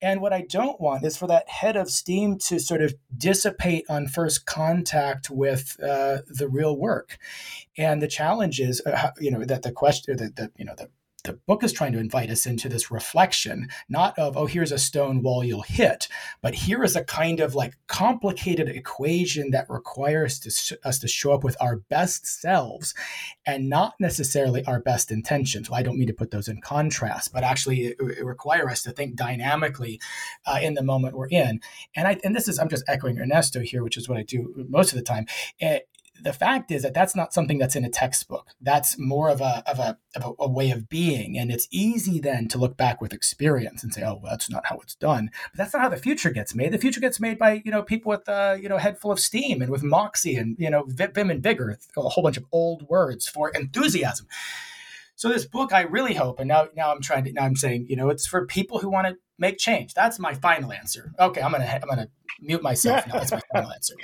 and 0.01 0.21
what 0.21 0.33
I 0.33 0.41
don't 0.41 0.79
want 0.79 1.03
is 1.03 1.17
for 1.17 1.27
that 1.27 1.49
head 1.49 1.75
of 1.75 1.89
steam 1.89 2.37
to 2.39 2.59
sort 2.59 2.81
of 2.81 2.95
dissipate 3.17 3.85
on 3.89 4.07
first 4.07 4.45
contact 4.45 5.29
with 5.29 5.77
uh, 5.81 6.19
the 6.27 6.47
real 6.47 6.77
work. 6.77 7.17
And 7.77 8.01
the 8.01 8.07
challenge 8.07 8.59
is, 8.59 8.81
uh, 8.85 9.11
you 9.19 9.31
know, 9.31 9.43
that 9.43 9.63
the 9.63 9.71
question, 9.71 10.17
that 10.17 10.35
the, 10.35 10.51
you 10.57 10.65
know, 10.65 10.75
the 10.77 10.89
the 11.21 11.33
book 11.33 11.63
is 11.63 11.73
trying 11.73 11.91
to 11.93 11.99
invite 11.99 12.29
us 12.29 12.45
into 12.45 12.69
this 12.69 12.91
reflection, 12.91 13.69
not 13.87 14.17
of, 14.17 14.37
oh, 14.37 14.45
here's 14.45 14.71
a 14.71 14.77
stone 14.77 15.21
wall 15.21 15.43
you'll 15.43 15.61
hit, 15.61 16.07
but 16.41 16.53
here 16.53 16.83
is 16.83 16.95
a 16.95 17.03
kind 17.03 17.39
of 17.39 17.55
like 17.55 17.75
complicated 17.87 18.69
equation 18.69 19.51
that 19.51 19.69
requires 19.69 20.39
to 20.39 20.49
sh- 20.49 20.73
us 20.83 20.99
to 20.99 21.07
show 21.07 21.33
up 21.33 21.43
with 21.43 21.57
our 21.59 21.77
best 21.77 22.25
selves 22.25 22.93
and 23.45 23.69
not 23.69 23.95
necessarily 23.99 24.63
our 24.65 24.79
best 24.79 25.11
intentions. 25.11 25.69
Well, 25.69 25.79
I 25.79 25.83
don't 25.83 25.97
mean 25.97 26.07
to 26.07 26.13
put 26.13 26.31
those 26.31 26.47
in 26.47 26.61
contrast, 26.61 27.33
but 27.33 27.43
actually 27.43 27.87
it, 27.87 27.97
it 27.99 28.25
require 28.25 28.69
us 28.69 28.83
to 28.83 28.91
think 28.91 29.15
dynamically 29.15 29.99
uh, 30.45 30.59
in 30.61 30.73
the 30.73 30.83
moment 30.83 31.15
we're 31.15 31.27
in. 31.27 31.61
And 31.95 32.07
I, 32.07 32.19
and 32.23 32.35
this 32.35 32.47
is, 32.47 32.59
I'm 32.59 32.69
just 32.69 32.83
echoing 32.87 33.19
Ernesto 33.19 33.61
here, 33.61 33.83
which 33.83 33.97
is 33.97 34.07
what 34.07 34.17
I 34.17 34.23
do 34.23 34.65
most 34.69 34.91
of 34.91 34.97
the 34.97 35.03
time. 35.03 35.25
It, 35.59 35.87
the 36.21 36.33
fact 36.33 36.71
is 36.71 36.83
that 36.83 36.93
that's 36.93 37.15
not 37.15 37.33
something 37.33 37.57
that's 37.57 37.75
in 37.75 37.85
a 37.85 37.89
textbook. 37.89 38.49
That's 38.61 38.97
more 38.97 39.29
of 39.29 39.41
a 39.41 39.63
of 39.69 39.79
a 39.79 39.97
of 40.15 40.35
a, 40.39 40.47
way 40.47 40.71
of 40.71 40.89
being, 40.89 41.37
and 41.37 41.51
it's 41.51 41.67
easy 41.71 42.19
then 42.19 42.47
to 42.49 42.57
look 42.57 42.75
back 42.77 43.01
with 43.01 43.13
experience 43.13 43.83
and 43.83 43.93
say, 43.93 44.03
"Oh, 44.03 44.19
well, 44.21 44.31
that's 44.31 44.49
not 44.49 44.65
how 44.67 44.79
it's 44.79 44.95
done." 44.95 45.29
But 45.51 45.57
that's 45.57 45.73
not 45.73 45.81
how 45.81 45.89
the 45.89 45.97
future 45.97 46.31
gets 46.31 46.55
made. 46.55 46.71
The 46.71 46.77
future 46.77 47.01
gets 47.01 47.19
made 47.19 47.37
by 47.37 47.61
you 47.65 47.71
know 47.71 47.83
people 47.83 48.09
with 48.09 48.27
uh, 48.27 48.57
you 48.59 48.69
know 48.69 48.77
head 48.77 48.99
full 48.99 49.11
of 49.11 49.19
steam 49.19 49.61
and 49.61 49.71
with 49.71 49.83
moxie 49.83 50.35
and 50.35 50.55
you 50.59 50.69
know 50.69 50.85
vim 50.87 51.29
and 51.29 51.43
vigor, 51.43 51.77
a 51.97 52.01
whole 52.01 52.23
bunch 52.23 52.37
of 52.37 52.45
old 52.51 52.87
words 52.89 53.27
for 53.27 53.49
enthusiasm. 53.49 54.27
So 55.15 55.27
this 55.27 55.45
book, 55.45 55.73
I 55.73 55.81
really 55.81 56.13
hope, 56.13 56.39
and 56.39 56.47
now 56.47 56.67
now 56.75 56.91
I'm 56.93 57.01
trying 57.01 57.25
to 57.25 57.33
now 57.33 57.43
I'm 57.43 57.55
saying, 57.55 57.87
you 57.89 57.95
know, 57.95 58.09
it's 58.09 58.25
for 58.25 58.45
people 58.45 58.79
who 58.79 58.89
want 58.89 59.07
to 59.07 59.17
make 59.39 59.57
change. 59.57 59.93
That's 59.93 60.19
my 60.19 60.33
final 60.33 60.71
answer. 60.71 61.13
Okay, 61.19 61.41
I'm 61.41 61.51
gonna 61.51 61.79
I'm 61.81 61.89
gonna 61.89 62.09
mute 62.41 62.61
myself 62.61 63.07
now. 63.07 63.19
That's 63.19 63.31
my 63.31 63.41
final 63.53 63.71
answer. 63.71 63.95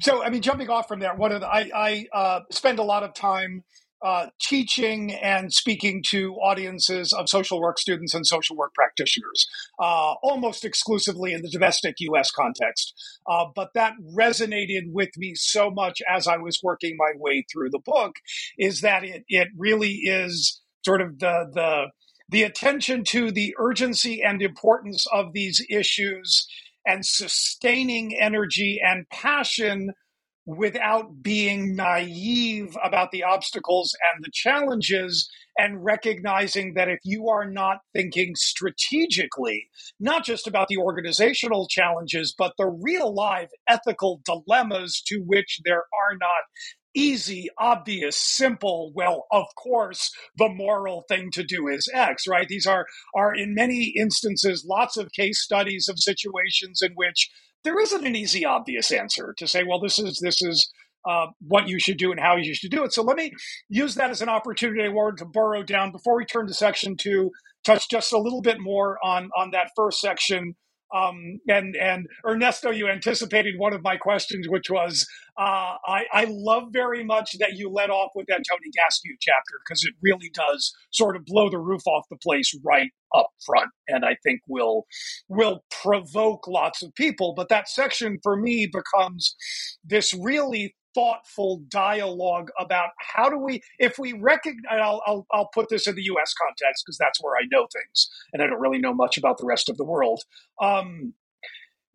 So 0.00 0.22
I 0.22 0.30
mean, 0.30 0.42
jumping 0.42 0.70
off 0.70 0.88
from 0.88 1.00
there, 1.00 1.14
one 1.14 1.32
of 1.32 1.40
the, 1.40 1.48
I 1.48 1.70
I 1.74 2.06
uh, 2.12 2.40
spend 2.50 2.78
a 2.78 2.84
lot 2.84 3.02
of 3.02 3.14
time 3.14 3.64
uh, 4.04 4.26
teaching 4.40 5.12
and 5.14 5.52
speaking 5.52 6.02
to 6.06 6.34
audiences 6.34 7.12
of 7.12 7.28
social 7.28 7.60
work 7.60 7.78
students 7.78 8.14
and 8.14 8.26
social 8.26 8.54
work 8.54 8.72
practitioners, 8.74 9.48
uh, 9.80 10.14
almost 10.22 10.64
exclusively 10.64 11.32
in 11.32 11.42
the 11.42 11.48
domestic 11.50 11.96
U.S. 12.00 12.30
context. 12.30 12.94
Uh, 13.28 13.46
but 13.54 13.70
that 13.74 13.94
resonated 14.14 14.92
with 14.92 15.10
me 15.16 15.34
so 15.34 15.70
much 15.70 16.02
as 16.08 16.28
I 16.28 16.36
was 16.36 16.60
working 16.62 16.96
my 16.98 17.12
way 17.16 17.44
through 17.50 17.70
the 17.70 17.80
book, 17.84 18.16
is 18.58 18.82
that 18.82 19.02
it 19.02 19.24
it 19.28 19.48
really 19.56 19.92
is 20.04 20.60
sort 20.84 21.00
of 21.00 21.18
the 21.18 21.50
the 21.52 21.86
the 22.28 22.42
attention 22.42 23.04
to 23.04 23.30
the 23.30 23.54
urgency 23.58 24.22
and 24.22 24.42
importance 24.42 25.06
of 25.12 25.32
these 25.32 25.64
issues 25.70 26.46
and 26.86 27.04
sustaining 27.04 28.16
energy 28.18 28.80
and 28.84 29.08
passion 29.10 29.92
without 30.46 31.22
being 31.22 31.74
naive 31.74 32.76
about 32.84 33.10
the 33.10 33.24
obstacles 33.24 33.96
and 34.14 34.24
the 34.24 34.30
challenges 34.32 35.28
and 35.58 35.84
recognizing 35.84 36.74
that 36.74 36.88
if 36.88 37.00
you 37.02 37.28
are 37.28 37.50
not 37.50 37.78
thinking 37.94 38.34
strategically, 38.36 39.68
not 39.98 40.24
just 40.24 40.46
about 40.46 40.68
the 40.68 40.76
organizational 40.76 41.66
challenges, 41.68 42.32
but 42.36 42.52
the 42.58 42.66
real 42.66 43.12
live 43.12 43.48
ethical 43.68 44.20
dilemmas 44.24 45.02
to 45.06 45.18
which 45.26 45.60
there 45.64 45.78
are 45.82 46.16
not 46.20 46.44
easy, 46.96 47.48
obvious, 47.58 48.16
simple, 48.16 48.90
well, 48.94 49.26
of 49.30 49.46
course, 49.62 50.10
the 50.36 50.48
moral 50.48 51.04
thing 51.08 51.30
to 51.32 51.44
do 51.44 51.68
is 51.68 51.88
X, 51.94 52.26
right? 52.26 52.48
These 52.48 52.66
are, 52.66 52.86
are 53.14 53.34
in 53.34 53.54
many 53.54 53.94
instances, 53.96 54.66
lots 54.68 54.96
of 54.96 55.12
case 55.12 55.42
studies 55.42 55.88
of 55.88 55.98
situations 56.00 56.80
in 56.82 56.92
which 56.94 57.30
there 57.64 57.78
isn't 57.78 58.06
an 58.06 58.16
easy, 58.16 58.44
obvious 58.44 58.90
answer 58.90 59.34
to 59.38 59.46
say, 59.46 59.62
well, 59.62 59.80
this 59.80 59.98
is, 59.98 60.18
this 60.20 60.40
is, 60.42 60.70
uh, 61.08 61.26
what 61.46 61.68
you 61.68 61.78
should 61.78 61.98
do 61.98 62.10
and 62.10 62.18
how 62.18 62.34
you 62.36 62.52
should 62.54 62.70
do 62.70 62.82
it. 62.82 62.92
So 62.92 63.02
let 63.02 63.16
me 63.16 63.30
use 63.68 63.94
that 63.94 64.10
as 64.10 64.22
an 64.22 64.28
opportunity 64.28 64.82
to 64.82 65.24
burrow 65.24 65.62
down 65.62 65.92
before 65.92 66.16
we 66.16 66.24
turn 66.24 66.48
to 66.48 66.54
section 66.54 66.96
two, 66.96 67.30
touch 67.64 67.88
just 67.88 68.12
a 68.12 68.18
little 68.18 68.42
bit 68.42 68.58
more 68.60 68.98
on 69.04 69.30
on 69.36 69.50
that 69.52 69.70
first 69.76 70.00
section 70.00 70.56
um, 70.94 71.40
and 71.48 71.76
and 71.76 72.06
Ernesto, 72.26 72.70
you 72.70 72.88
anticipated 72.88 73.54
one 73.58 73.72
of 73.72 73.82
my 73.82 73.96
questions, 73.96 74.48
which 74.48 74.70
was 74.70 75.06
uh, 75.38 75.74
I, 75.86 76.04
I 76.12 76.26
love 76.28 76.64
very 76.72 77.04
much 77.04 77.36
that 77.38 77.54
you 77.54 77.70
let 77.70 77.90
off 77.90 78.12
with 78.14 78.26
that 78.28 78.42
Tony 78.48 78.70
Gaskew 78.70 79.16
chapter 79.20 79.60
because 79.66 79.84
it 79.84 79.94
really 80.02 80.30
does 80.32 80.72
sort 80.92 81.16
of 81.16 81.24
blow 81.24 81.50
the 81.50 81.58
roof 81.58 81.82
off 81.86 82.04
the 82.10 82.16
place 82.22 82.52
right 82.64 82.90
up 83.14 83.28
front, 83.44 83.70
and 83.88 84.04
I 84.04 84.16
think 84.22 84.40
will 84.48 84.86
will 85.28 85.64
provoke 85.70 86.46
lots 86.46 86.82
of 86.82 86.94
people. 86.94 87.34
But 87.36 87.48
that 87.48 87.68
section 87.68 88.18
for 88.22 88.36
me 88.36 88.70
becomes 88.72 89.34
this 89.84 90.14
really 90.14 90.74
thoughtful 90.96 91.62
dialogue 91.68 92.50
about 92.58 92.90
how 92.98 93.28
do 93.28 93.38
we, 93.38 93.60
if 93.78 93.98
we 93.98 94.14
recognize, 94.14 94.80
I'll, 94.80 95.02
I'll, 95.06 95.26
I'll 95.30 95.50
put 95.52 95.68
this 95.68 95.86
in 95.86 95.94
the 95.94 96.04
US 96.04 96.32
context 96.34 96.84
because 96.84 96.96
that's 96.98 97.22
where 97.22 97.34
I 97.36 97.44
know 97.52 97.68
things 97.70 98.08
and 98.32 98.42
I 98.42 98.46
don't 98.46 98.60
really 98.60 98.78
know 98.78 98.94
much 98.94 99.18
about 99.18 99.36
the 99.36 99.46
rest 99.46 99.68
of 99.68 99.76
the 99.76 99.84
world. 99.84 100.22
Um, 100.60 101.12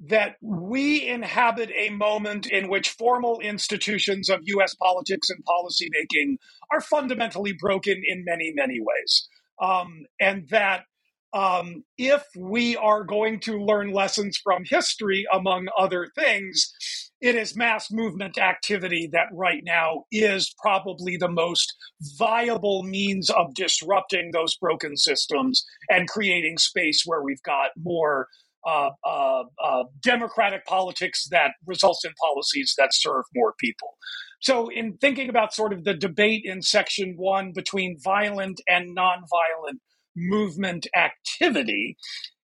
that 0.04 0.36
we 0.42 1.08
inhabit 1.08 1.72
a 1.76 1.90
moment 1.90 2.48
in 2.48 2.70
which 2.70 2.90
formal 2.90 3.40
institutions 3.40 4.30
of 4.30 4.42
US 4.46 4.76
politics 4.76 5.30
and 5.30 5.44
policymaking 5.46 6.38
are 6.72 6.82
fundamentally 6.82 7.54
broken 7.54 8.02
in 8.06 8.24
many, 8.26 8.52
many 8.56 8.80
ways. 8.80 9.28
Um, 9.62 10.06
and 10.20 10.48
that 10.50 10.86
um, 11.34 11.84
if 11.98 12.24
we 12.38 12.76
are 12.78 13.04
going 13.04 13.40
to 13.42 13.58
learn 13.58 13.92
lessons 13.92 14.38
from 14.44 14.64
history, 14.66 15.26
among 15.32 15.68
other 15.78 16.10
things, 16.16 16.74
it 17.22 17.36
is 17.36 17.56
mass 17.56 17.92
movement 17.92 18.38
activity 18.38 19.08
that 19.14 19.28
right 19.32 19.62
now 19.64 20.06
is 20.12 20.54
probably 20.62 21.18
the 21.18 21.30
most 21.30 21.74
viable 22.18 22.84
means 22.84 23.30
of 23.30 23.54
disrupting 23.54 24.32
those 24.32 24.58
broken 24.58 24.98
systems 24.98 25.64
and 25.90 26.10
creating 26.10 26.58
space 26.58 27.04
where 27.06 27.22
we've 27.22 27.44
got 27.44 27.70
more 27.82 28.28
uh, 28.66 28.90
uh, 29.06 29.44
uh, 29.64 29.84
democratic 30.02 30.66
politics 30.66 31.28
that 31.32 31.52
results 31.66 32.06
in 32.06 32.12
policies 32.22 32.76
that 32.78 32.90
serve 32.94 33.24
more 33.34 33.54
people. 33.60 33.96
So, 34.42 34.70
in 34.70 34.98
thinking 34.98 35.30
about 35.30 35.54
sort 35.54 35.74
of 35.74 35.84
the 35.84 35.94
debate 35.94 36.44
in 36.46 36.62
section 36.62 37.14
one 37.16 37.54
between 37.54 37.98
violent 38.04 38.62
and 38.68 38.96
nonviolent 38.96 39.80
movement 40.16 40.88
activity, 40.96 41.98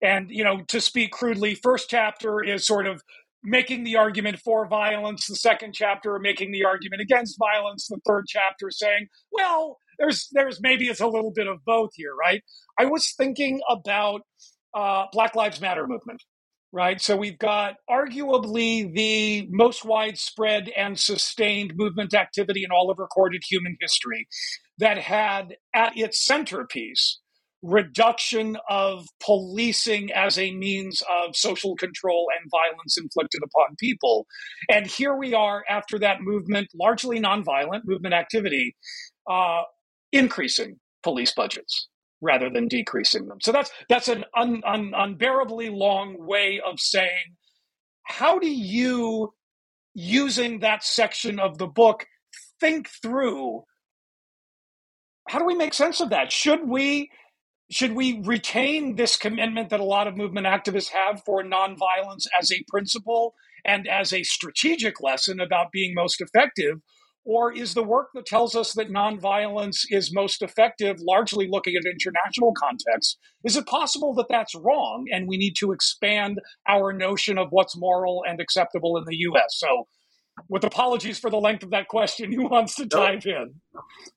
and 0.03 0.31
you 0.31 0.45
know, 0.45 0.63
to 0.69 0.81
speak 0.81 1.13
crudely, 1.13 1.55
first 1.55 1.89
chapter 1.91 2.43
is 2.43 2.67
sort 2.67 2.87
of 2.87 3.03
making 3.43 3.85
the 3.85 3.97
argument 3.97 4.41
for 4.41 4.67
violence, 4.67 5.27
the 5.27 5.37
second 5.37 5.73
chapter 5.73 6.19
making 6.19 6.51
the 6.53 6.65
argument 6.65 7.01
against 7.01 7.39
violence, 7.39 7.87
the 7.89 8.01
third 8.07 8.25
chapter 8.29 8.71
saying, 8.71 9.07
well, 9.33 9.79
there's 9.99 10.29
there's 10.33 10.61
maybe 10.61 10.87
it's 10.87 11.01
a 11.01 11.07
little 11.07 11.33
bit 11.35 11.47
of 11.47 11.65
both 11.65 11.91
here, 11.95 12.15
right? 12.15 12.43
I 12.79 12.87
was 12.87 13.15
thinking 13.17 13.61
about 13.71 14.23
uh, 14.75 15.05
Black 15.13 15.35
Lives 15.35 15.61
Matter 15.61 15.87
movement, 15.87 16.23
right? 16.73 17.01
So 17.01 17.17
we've 17.17 17.39
got 17.39 17.77
arguably 17.89 18.93
the 18.95 19.49
most 19.51 19.85
widespread 19.85 20.71
and 20.77 20.99
sustained 20.99 21.73
movement 21.77 22.15
activity 22.15 22.65
in 22.65 22.71
all 22.71 22.91
of 22.91 22.99
recorded 22.99 23.43
human 23.49 23.77
history 23.81 24.29
that 24.79 24.99
had 24.99 25.57
at 25.75 25.97
its 25.97 26.25
centerpiece 26.25 27.21
reduction 27.63 28.57
of 28.69 29.07
policing 29.23 30.13
as 30.13 30.39
a 30.39 30.53
means 30.53 31.03
of 31.25 31.37
social 31.37 31.77
control 31.77 32.29
and 32.39 32.51
violence 32.51 32.97
inflicted 32.99 33.41
upon 33.43 33.77
people. 33.79 34.27
And 34.71 34.87
here 34.87 35.17
we 35.17 35.35
are 35.35 35.65
after 35.69 35.99
that 36.01 36.21
movement, 36.21 36.69
largely 36.75 37.21
nonviolent 37.21 37.83
movement 37.85 38.15
activity, 38.15 38.77
uh, 39.29 39.63
increasing 40.13 40.79
police 41.03 41.33
budgets 41.35 41.89
rather 42.21 42.51
than 42.51 42.69
decreasing 42.69 43.27
them. 43.27 43.39
So 43.43 43.53
that's 43.53 43.71
that's 43.89 44.09
an 44.09 44.25
un, 44.37 44.63
un, 44.67 44.93
unbearably 44.97 45.71
long 45.71 46.17
way 46.27 46.61
of 46.65 46.81
saying 46.81 47.37
how 48.05 48.39
do 48.39 48.49
you 48.49 49.33
using 49.95 50.61
that 50.61 50.85
section 50.85 51.39
of 51.41 51.59
the 51.59 51.67
book 51.67 52.07
think 52.61 52.89
through 53.03 53.65
how 55.29 55.39
do 55.39 55.45
we 55.45 55.55
make 55.57 55.75
sense 55.75 56.01
of 56.01 56.11
that? 56.11 56.31
Should 56.31 56.69
we 56.69 57.11
should 57.71 57.93
we 57.93 58.21
retain 58.23 58.97
this 58.97 59.17
commitment 59.17 59.71
that 59.71 59.81
a 59.81 59.85
lot 59.85 60.07
of 60.07 60.17
movement 60.17 60.47
activists 60.47 60.91
have 60.91 61.23
for 61.25 61.43
nonviolence 61.43 62.27
as 62.39 62.53
a 62.53 62.65
principle 62.69 63.35
and 63.65 63.89
as 63.89 64.13
a 64.13 64.23
strategic 64.23 65.01
lesson 65.01 65.41
about 65.41 65.73
being 65.73 65.95
most 65.95 66.21
effective? 66.21 66.81
Or 67.25 67.53
is 67.53 67.75
the 67.75 67.83
work 67.83 68.11
that 68.15 68.25
tells 68.25 68.55
us 68.55 68.73
that 68.75 68.89
nonviolence 68.89 69.81
is 69.91 70.15
most 70.15 70.43
effective 70.43 71.01
largely 71.01 71.49
looking 71.51 71.75
at 71.75 71.83
international 71.85 72.53
context? 72.57 73.19
Is 73.43 73.57
it 73.57 73.67
possible 73.67 74.15
that 74.15 74.29
that's 74.29 74.55
wrong 74.55 75.07
and 75.11 75.27
we 75.27 75.37
need 75.37 75.55
to 75.59 75.73
expand 75.73 76.39
our 76.69 76.93
notion 76.93 77.37
of 77.37 77.49
what's 77.51 77.77
moral 77.77 78.23
and 78.29 78.41
acceptable 78.41 78.97
in 78.97 79.05
the 79.09 79.17
US? 79.17 79.57
So, 79.57 79.89
with 80.49 80.65
apologies 80.65 81.19
for 81.19 81.31
the 81.31 81.37
length 81.37 81.63
of 81.63 81.71
that 81.71 81.89
question, 81.89 82.33
who 82.33 82.49
wants 82.49 82.75
to 82.77 82.87
dive 82.87 83.27
in? 83.27 83.55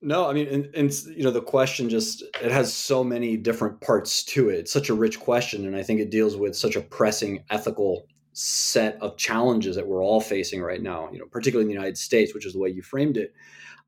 No, 0.02 0.30
I 0.30 0.34
mean, 0.34 0.48
and, 0.48 0.76
and, 0.76 0.94
you 1.16 1.24
know, 1.24 1.32
the 1.32 1.42
question 1.42 1.90
just 1.90 2.24
it 2.42 2.52
has 2.52 2.74
so 2.74 3.04
many 3.04 3.38
different 3.38 3.80
parts 3.82 4.24
to 4.26 4.50
it. 4.50 4.60
It's 4.60 4.72
such 4.72 4.90
a 4.90 4.94
rich 4.94 5.20
question, 5.20 5.66
and 5.66 5.76
I 5.76 5.84
think 5.84 6.00
it 6.00 6.12
deals 6.12 6.36
with 6.36 6.56
such 6.56 6.76
a 6.76 6.82
pressing 6.82 7.44
ethical 7.50 8.08
set 8.34 8.98
of 9.02 9.18
challenges 9.18 9.76
that 9.76 9.86
we're 9.86 10.04
all 10.04 10.22
facing 10.22 10.62
right 10.62 10.82
now, 10.82 11.10
you 11.12 11.20
know, 11.20 11.26
particularly 11.26 11.64
in 11.64 11.68
the 11.68 11.74
United 11.74 11.98
States, 11.98 12.34
which 12.34 12.46
is 12.46 12.54
the 12.54 12.60
way 12.60 12.70
you 12.70 12.82
framed 12.82 13.18
it. 13.18 13.34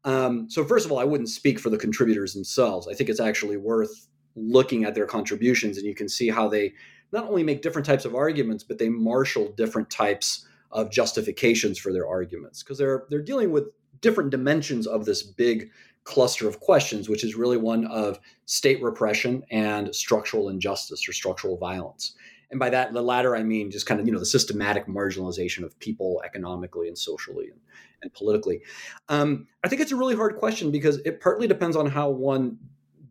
Um, 0.03 0.49
so, 0.49 0.65
first 0.65 0.85
of 0.85 0.91
all, 0.91 0.99
I 0.99 1.03
wouldn't 1.03 1.29
speak 1.29 1.59
for 1.59 1.69
the 1.69 1.77
contributors 1.77 2.33
themselves. 2.33 2.87
I 2.87 2.93
think 2.93 3.09
it's 3.09 3.19
actually 3.19 3.57
worth 3.57 4.07
looking 4.35 4.83
at 4.83 4.95
their 4.95 5.05
contributions, 5.05 5.77
and 5.77 5.85
you 5.85 5.93
can 5.93 6.09
see 6.09 6.29
how 6.29 6.47
they 6.47 6.73
not 7.11 7.25
only 7.25 7.43
make 7.43 7.61
different 7.61 7.85
types 7.85 8.05
of 8.05 8.15
arguments, 8.15 8.63
but 8.63 8.77
they 8.77 8.89
marshal 8.89 9.51
different 9.57 9.89
types 9.89 10.47
of 10.71 10.91
justifications 10.91 11.77
for 11.77 11.91
their 11.93 12.07
arguments 12.07 12.63
because 12.63 12.77
they're 12.77 13.05
they're 13.09 13.21
dealing 13.21 13.51
with 13.51 13.65
different 14.01 14.31
dimensions 14.31 14.87
of 14.87 15.05
this 15.05 15.23
big 15.23 15.69
cluster 16.03 16.47
of 16.47 16.59
questions, 16.59 17.07
which 17.07 17.23
is 17.23 17.35
really 17.35 17.57
one 17.57 17.85
of 17.85 18.19
state 18.45 18.81
repression 18.81 19.43
and 19.51 19.93
structural 19.95 20.49
injustice 20.49 21.07
or 21.07 21.13
structural 21.13 21.57
violence. 21.57 22.15
And 22.49 22.59
by 22.59 22.69
that 22.69 22.91
the 22.91 23.01
latter 23.01 23.35
i 23.35 23.43
mean 23.43 23.71
just 23.71 23.85
kind 23.85 24.01
of 24.01 24.05
you 24.05 24.11
know 24.11 24.19
the 24.19 24.25
systematic 24.25 24.85
marginalization 24.87 25.63
of 25.63 25.77
people 25.79 26.21
economically 26.25 26.87
and 26.89 26.97
socially 26.97 27.49
and, 27.49 27.59
and 28.01 28.13
politically. 28.13 28.61
Um, 29.07 29.47
i 29.63 29.69
think 29.69 29.81
it's 29.81 29.93
a 29.93 29.95
really 29.95 30.15
hard 30.15 30.35
question 30.37 30.69
because 30.69 30.97
it 31.05 31.21
partly 31.21 31.47
depends 31.47 31.77
on 31.77 31.85
how 31.85 32.09
one 32.09 32.57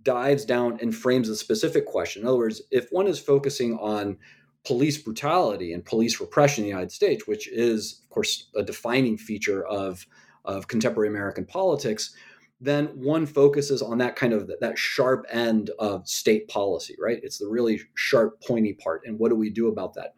dives 0.03 0.45
down 0.45 0.79
and 0.81 0.95
frames 0.95 1.29
a 1.29 1.37
specific 1.37 1.87
question. 1.87 2.23
In 2.23 2.29
other 2.29 2.37
words 2.37 2.61
if 2.71 2.89
one 2.91 3.07
is 3.07 3.19
focusing 3.19 3.79
on 3.79 4.19
police 4.65 4.99
brutality 4.99 5.73
and 5.73 5.85
police 5.85 6.21
repression 6.21 6.63
in 6.63 6.67
the 6.67 6.71
united 6.71 6.93
states 6.93 7.27
which 7.27 7.49
is 7.49 8.03
of 8.05 8.11
course 8.11 8.51
a 8.57 8.63
defining 8.63 9.17
feature 9.17 9.65
of 9.67 10.07
of 10.45 10.69
contemporary 10.69 11.09
american 11.09 11.45
politics 11.45 12.15
then 12.61 12.87
one 12.89 13.25
focuses 13.25 13.81
on 13.81 13.99
that 13.99 14.17
kind 14.17 14.33
of 14.33 14.51
that 14.61 14.79
sharp 14.79 15.25
end 15.31 15.71
of 15.79 16.07
state 16.07 16.47
policy, 16.49 16.95
right? 17.01 17.19
It's 17.23 17.39
the 17.39 17.49
really 17.49 17.81
sharp, 17.95 18.43
pointy 18.43 18.75
part. 18.75 19.03
And 19.07 19.19
what 19.19 19.31
do 19.31 19.35
we 19.35 19.51
do 19.51 19.69
about 19.69 19.95
that? 19.95 20.15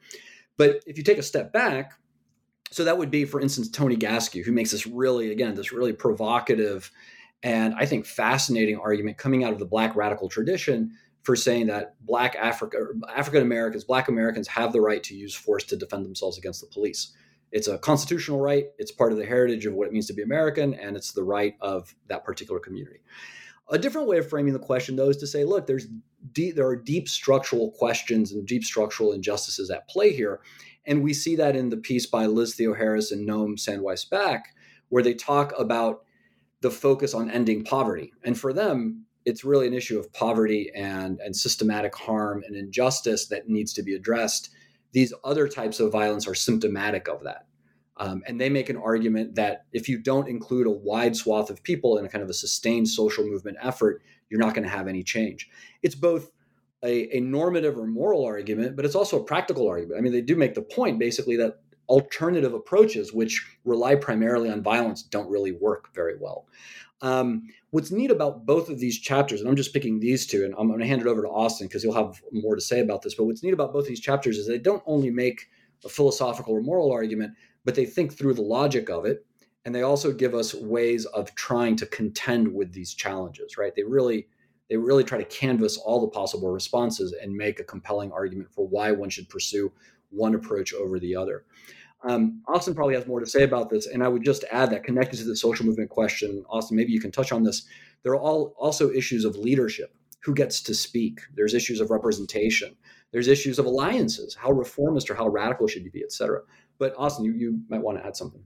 But 0.57 0.83
if 0.87 0.99
you 0.99 1.05
take 1.05 1.19
a 1.19 1.23
step 1.23 1.53
back, 1.53 1.93
so 2.71 2.85
that 2.85 2.99
would 2.99 3.11
be, 3.11 3.25
for 3.25 3.41
instance, 3.41 3.71
Tony 3.71 3.97
Gaskew, 3.97 4.45
who 4.45 4.53
makes 4.53 4.73
this 4.73 4.87
really, 4.87 5.31
again, 5.31 5.55
this 5.55 5.73
really 5.73 5.93
provocative 5.93 6.91
and 7.45 7.75
I 7.75 7.87
think 7.87 8.07
fascinating 8.07 8.79
argument 8.79 9.19
coming 9.19 9.43
out 9.43 9.53
of 9.53 9.59
the 9.59 9.67
Black 9.67 9.97
radical 9.97 10.29
tradition 10.29 10.93
for 11.23 11.37
saying 11.37 11.69
that 11.69 11.95
Black 12.05 12.35
Africa, 12.37 12.79
African 13.09 13.43
Americans, 13.43 13.85
Black 13.85 14.09
Americans 14.09 14.49
have 14.49 14.73
the 14.73 14.81
right 14.81 15.03
to 15.05 15.15
use 15.15 15.35
force 15.35 15.65
to 15.65 15.77
defend 15.77 16.05
themselves 16.05 16.37
against 16.37 16.61
the 16.61 16.67
police. 16.67 17.13
It's 17.53 17.69
a 17.69 17.79
constitutional 17.79 18.41
right. 18.41 18.67
It's 18.79 18.91
part 18.91 19.13
of 19.13 19.19
the 19.19 19.27
heritage 19.27 19.67
of 19.67 19.75
what 19.75 19.87
it 19.87 19.93
means 19.93 20.07
to 20.07 20.15
be 20.15 20.23
American, 20.23 20.75
and 20.75 20.97
it's 20.97 21.13
the 21.13 21.23
right 21.23 21.55
of 21.61 21.95
that 22.09 22.25
particular 22.25 22.59
community. 22.59 23.01
A 23.71 23.79
different 23.79 24.09
way 24.09 24.19
of 24.19 24.29
framing 24.29 24.53
the 24.53 24.59
question, 24.59 24.97
though, 24.97 25.11
is 25.11 25.19
to 25.19 25.27
say, 25.27 25.45
look, 25.45 25.67
there's 25.67 25.87
deep, 26.33 26.57
there 26.57 26.67
are 26.67 26.77
deep 26.77 27.09
structural 27.09 27.71
questions 27.71 28.33
and 28.33 28.47
deep 28.47 28.65
structural 28.65 29.13
injustices 29.13 29.71
at 29.71 29.89
play 29.89 30.13
here, 30.13 30.41
and 30.87 31.03
we 31.03 31.15
see 31.15 31.37
that 31.37 31.55
in 31.55 31.71
the 31.71 31.77
piece 31.77 32.07
by 32.07 32.27
Liz 32.27 32.57
Theoharis 32.57 33.13
and 33.13 33.29
Noam 33.29 33.57
Sandweiss-Back, 33.57 34.55
where 34.89 35.03
they 35.03 35.15
talk 35.15 35.53
about 35.57 36.05
the 36.63 36.71
focus 36.71 37.15
on 37.15 37.31
ending 37.31 37.65
poverty, 37.65 38.13
and 38.25 38.39
for 38.39 38.53
them, 38.53 39.05
it's 39.25 39.45
really 39.45 39.67
an 39.67 39.75
issue 39.75 39.99
of 39.99 40.13
poverty 40.13 40.71
and 40.75 41.21
and 41.21 41.35
systematic 41.35 41.95
harm 41.95 42.43
and 42.47 42.57
injustice 42.57 43.27
that 43.27 43.49
needs 43.49 43.73
to 43.73 43.83
be 43.83 43.95
addressed 43.95 44.51
these 44.93 45.13
other 45.25 45.49
types 45.49 45.81
of 45.81 45.91
violence 45.91 46.27
are 46.29 46.35
symptomatic 46.35 47.09
of 47.09 47.25
that. 47.25 47.47
Um, 47.97 48.23
and 48.27 48.41
they 48.41 48.49
make 48.49 48.69
an 48.69 48.77
argument 48.77 49.35
that 49.35 49.65
if 49.73 49.89
you 49.89 49.99
don't 49.99 50.29
include 50.29 50.67
a 50.67 50.71
wide 50.71 51.17
swath 51.17 51.51
of 51.51 51.63
people 51.63 51.99
in 51.99 52.05
a 52.05 52.09
kind 52.09 52.23
of 52.23 52.31
a 52.31 52.35
sustained 52.35 52.89
social 52.89 53.25
movement 53.25 53.59
effort, 53.61 54.03
you're 54.31 54.41
not 54.41 54.55
going 54.55 54.65
to 54.65 54.71
have 54.71 54.89
any 54.89 55.03
change. 55.03 55.49
It's 55.83 55.95
both 55.95 56.31
a, 56.85 57.17
a, 57.17 57.21
normative 57.21 57.79
or 57.79 57.87
moral 57.87 58.25
argument, 58.25 58.77
but 58.77 58.85
it's 58.85 58.95
also 58.95 59.21
a 59.21 59.25
practical 59.25 59.69
argument. 59.69 59.99
I 59.99 60.03
mean, 60.03 60.13
they 60.13 60.21
do 60.21 60.37
make 60.37 60.55
the 60.55 60.63
point 60.63 60.99
basically 60.99 61.37
that 61.37 61.61
alternative 61.89 62.55
approaches, 62.55 63.13
which 63.13 63.47
rely 63.65 63.95
primarily 63.95 64.51
on 64.51 64.63
violence, 64.63 65.03
don't 65.03 65.31
really 65.31 65.53
work 65.53 65.95
very 65.95 66.15
well. 66.19 66.47
Um, 67.03 67.49
what's 67.71 67.91
neat 67.91 68.11
about 68.11 68.47
both 68.47 68.69
of 68.69 68.79
these 68.79 68.99
chapters, 68.99 69.41
and 69.41 69.49
I'm 69.49 69.57
just 69.57 69.75
picking 69.75 69.99
these 69.99 70.27
two, 70.27 70.45
and 70.45 70.55
I'm 70.57 70.69
going 70.69 70.81
to 70.81 70.87
hand 70.87 71.03
it 71.03 71.09
over 71.09 71.23
to 71.23 71.29
Austin 71.29 71.67
because 71.67 71.83
he'll 71.83 71.93
have 71.93 72.23
more 72.31 72.55
to 72.55 72.61
say 72.61 72.81
about 72.81 73.03
this. 73.03 73.15
But 73.17 73.25
what's 73.25 73.43
neat 73.43 73.53
about 73.53 73.73
both 73.73 73.87
these 73.87 74.01
chapters 74.01 74.39
is 74.39 74.47
they 74.47 74.59
don't 74.59 74.83
only 74.87 75.11
make 75.11 75.49
a 75.85 75.89
philosophical 75.89 76.55
or 76.55 76.63
moral 76.63 76.93
argument, 76.93 77.33
but 77.65 77.75
they 77.75 77.85
think 77.85 78.17
through 78.17 78.35
the 78.35 78.43
logic 78.43 78.89
of 78.89 79.05
it, 79.05 79.27
and 79.65 79.75
they 79.75 79.83
also 79.83 80.13
give 80.13 80.33
us 80.35 80.55
ways 80.55 81.05
of 81.07 81.35
trying 81.35 81.77
to 81.77 81.87
contend 81.87 82.55
with 82.55 82.73
these 82.73 82.95
challenges. 82.95 83.59
Right? 83.59 83.75
They 83.75 83.83
really 83.83 84.29
they 84.71 84.77
really 84.77 85.05
try 85.05 85.19
to 85.19 85.25
canvas 85.25 85.77
all 85.77 86.01
the 86.01 86.09
possible 86.09 86.51
responses 86.51 87.13
and 87.21 87.35
make 87.35 87.61
a 87.61 87.65
compelling 87.65 88.13
argument 88.13 88.51
for 88.55 88.67
why 88.67 88.93
one 88.93 89.11
should 89.11 89.29
pursue 89.29 89.73
one 90.11 90.35
approach 90.35 90.73
over 90.73 90.99
the 90.99 91.17
other. 91.17 91.45
Um, 92.05 92.43
Austin 92.49 92.75
probably 92.75 92.95
has 92.95 93.07
more 93.07 93.21
to 93.21 93.27
say 93.27 93.45
about 93.45 93.71
this, 93.71 93.87
and 93.87 94.03
I 94.03 94.09
would 94.09 94.25
just 94.25 94.45
add 94.51 94.71
that 94.71 94.83
connected 94.85 95.19
to 95.19 95.25
the 95.25 95.37
social 95.37 95.65
movement 95.65 95.91
question, 95.91 96.45
Austin, 96.49 96.77
maybe 96.77 96.93
you 96.93 97.01
can 97.01 97.13
touch 97.13 97.33
on 97.33 97.45
this. 97.45 97.65
There 98.03 98.13
are 98.13 98.21
all 98.21 98.55
also 98.59 98.91
issues 98.91 99.25
of 99.25 99.37
leadership 99.37 99.95
who 100.23 100.35
gets 100.35 100.61
to 100.63 100.75
speak. 100.75 101.21
There's 101.35 101.55
issues 101.55 101.81
of 101.81 101.91
representation. 101.91 102.77
There's 103.13 103.29
issues 103.29 103.59
of 103.59 103.67
alliances. 103.67 104.35
How 104.35 104.51
reformist 104.51 105.11
or 105.11 105.15
how 105.15 105.29
radical 105.29 105.67
should 105.67 105.85
you 105.85 105.91
be, 105.91 106.03
et 106.03 106.13
cetera. 106.13 106.41
But 106.79 106.95
Austin, 106.97 107.25
you, 107.25 107.33
you 107.33 107.61
might 107.69 107.83
want 107.83 107.99
to 107.99 108.07
add 108.07 108.17
something. 108.17 108.43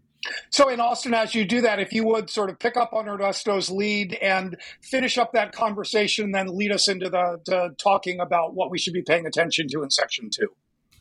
So, 0.50 0.68
in 0.68 0.80
Austin, 0.80 1.14
as 1.14 1.34
you 1.34 1.44
do 1.44 1.60
that, 1.60 1.78
if 1.78 1.92
you 1.92 2.04
would 2.04 2.30
sort 2.30 2.50
of 2.50 2.58
pick 2.58 2.76
up 2.76 2.92
on 2.92 3.08
Ernesto's 3.08 3.70
lead 3.70 4.14
and 4.14 4.56
finish 4.82 5.18
up 5.18 5.32
that 5.32 5.52
conversation, 5.52 6.32
then 6.32 6.56
lead 6.56 6.72
us 6.72 6.88
into 6.88 7.08
the 7.08 7.74
talking 7.78 8.18
about 8.20 8.54
what 8.54 8.70
we 8.70 8.78
should 8.78 8.92
be 8.92 9.02
paying 9.02 9.26
attention 9.26 9.68
to 9.68 9.82
in 9.82 9.90
section 9.90 10.28
two. 10.30 10.48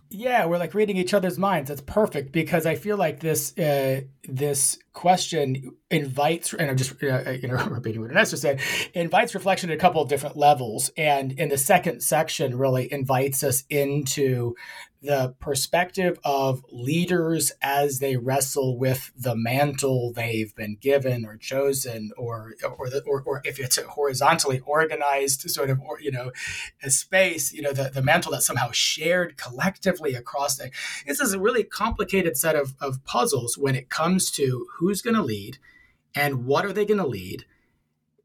Yeah, 0.10 0.46
we're 0.46 0.58
like 0.58 0.74
reading 0.74 0.98
each 0.98 1.14
other's 1.14 1.38
minds. 1.38 1.70
That's 1.70 1.82
perfect 1.82 2.32
because 2.32 2.66
I 2.66 2.76
feel 2.76 2.98
like 2.98 3.20
this 3.20 3.58
uh, 3.58 4.02
this 4.28 4.80
question 4.96 5.76
invites, 5.92 6.54
and 6.54 6.72
I'm 6.72 6.78
just 6.78 7.00
you 7.02 7.10
know 7.48 7.66
repeating 7.70 8.02
what 8.02 8.10
Ernesto 8.10 8.38
said, 8.38 8.60
invites 8.96 9.36
reflection 9.36 9.70
at 9.70 9.76
a 9.76 9.80
couple 9.80 10.02
of 10.02 10.10
different 10.10 10.36
levels. 10.36 10.90
And 10.98 11.34
in 11.34 11.50
the 11.50 11.58
second 11.58 12.02
section, 12.02 12.58
really 12.58 12.92
invites 12.92 13.44
us 13.44 13.64
into 13.70 14.56
the 15.06 15.36
perspective 15.40 16.20
of 16.24 16.66
leaders 16.72 17.52
as 17.62 18.00
they 18.00 18.16
wrestle 18.18 18.78
with 18.78 19.12
the 19.16 19.36
mantle 19.36 20.12
they've 20.12 20.56
been 20.56 20.78
given 20.82 21.26
or 21.26 21.38
chosen, 21.38 22.12
or 22.18 22.54
or 22.78 22.90
the, 22.90 23.04
or, 23.06 23.22
or 23.22 23.42
if 23.46 23.60
it's 23.60 23.78
a 23.78 23.84
horizontally 23.84 24.60
organized 24.66 25.48
sort 25.50 25.70
of 25.70 25.80
or, 25.82 26.00
you 26.00 26.12
know 26.12 26.32
a 26.82 26.90
space, 26.90 27.54
you 27.54 27.62
know 27.62 27.74
the, 27.74 27.92
the 27.94 28.02
mantle 28.02 28.32
that's 28.32 28.48
somehow 28.48 28.70
shared 28.72 29.38
collectively 29.38 30.16
across 30.16 30.58
the. 30.58 30.72
This 31.06 31.20
is 31.20 31.34
a 31.34 31.40
really 31.40 31.64
complicated 31.64 32.36
set 32.38 32.56
of, 32.56 32.76
of 32.82 33.04
puzzles 33.06 33.58
when 33.58 33.76
it 33.76 33.90
comes 33.90 34.32
to 34.32 34.66
who's 34.88 35.02
going 35.02 35.16
to 35.16 35.24
lead, 35.24 35.58
and 36.14 36.46
what 36.46 36.66
are 36.66 36.74
they 36.74 36.86
going 36.86 37.00
to 37.00 37.08
lead, 37.08 37.46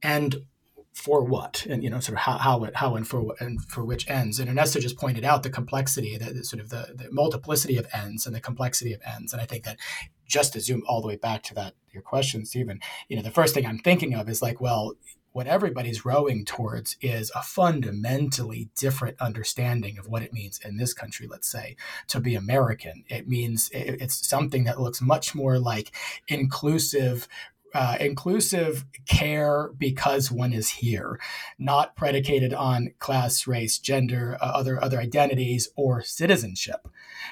and 0.02 0.46
for 0.92 1.22
what? 1.24 1.66
And 1.68 1.82
you 1.82 1.90
know 1.90 2.00
sort 2.00 2.18
of 2.18 2.22
how 2.22 2.38
how, 2.38 2.68
how 2.74 2.96
and 2.96 3.06
for 3.06 3.34
and 3.40 3.62
for 3.64 3.84
which 3.84 4.08
ends. 4.08 4.38
And 4.38 4.48
Ernesto 4.50 4.80
just 4.80 4.98
pointed 4.98 5.24
out 5.24 5.42
the 5.42 5.50
complexity 5.50 6.18
the, 6.18 6.44
sort 6.44 6.60
of 6.60 6.70
the, 6.70 6.94
the 6.94 7.10
multiplicity 7.10 7.76
of 7.76 7.86
ends 7.92 8.26
and 8.26 8.34
the 8.34 8.40
complexity 8.40 8.92
of 8.92 9.00
ends. 9.06 9.32
And 9.32 9.40
I 9.40 9.46
think 9.46 9.64
that 9.64 9.78
just 10.26 10.52
to 10.52 10.60
zoom 10.60 10.82
all 10.86 11.00
the 11.00 11.08
way 11.08 11.16
back 11.16 11.42
to 11.42 11.54
that 11.54 11.74
your 11.90 12.02
question 12.02 12.46
Stephen 12.46 12.78
you 13.08 13.16
know 13.16 13.22
the 13.22 13.32
first 13.32 13.52
thing 13.52 13.66
I'm 13.66 13.80
thinking 13.80 14.14
of 14.14 14.28
is 14.28 14.40
like 14.40 14.60
well 14.60 14.94
what 15.32 15.46
everybody's 15.46 16.04
rowing 16.04 16.44
towards 16.44 16.96
is 17.00 17.30
a 17.34 17.42
fundamentally 17.42 18.68
different 18.76 19.20
understanding 19.20 19.98
of 19.98 20.08
what 20.08 20.22
it 20.22 20.32
means 20.32 20.58
in 20.64 20.76
this 20.76 20.92
country, 20.92 21.26
let's 21.28 21.48
say, 21.48 21.76
to 22.08 22.20
be 22.20 22.34
American. 22.34 23.04
It 23.08 23.28
means 23.28 23.70
it's 23.72 24.26
something 24.26 24.64
that 24.64 24.80
looks 24.80 25.00
much 25.00 25.34
more 25.34 25.58
like 25.58 25.92
inclusive 26.26 27.28
uh, 27.74 27.96
inclusive 28.00 28.84
care 29.08 29.70
because 29.78 30.30
one 30.30 30.52
is 30.52 30.70
here, 30.70 31.20
not 31.58 31.96
predicated 31.96 32.52
on 32.52 32.92
class, 32.98 33.46
race, 33.46 33.78
gender, 33.78 34.36
uh, 34.40 34.44
other 34.46 34.82
other 34.82 34.98
identities, 34.98 35.68
or 35.76 36.02
citizenship, 36.02 36.88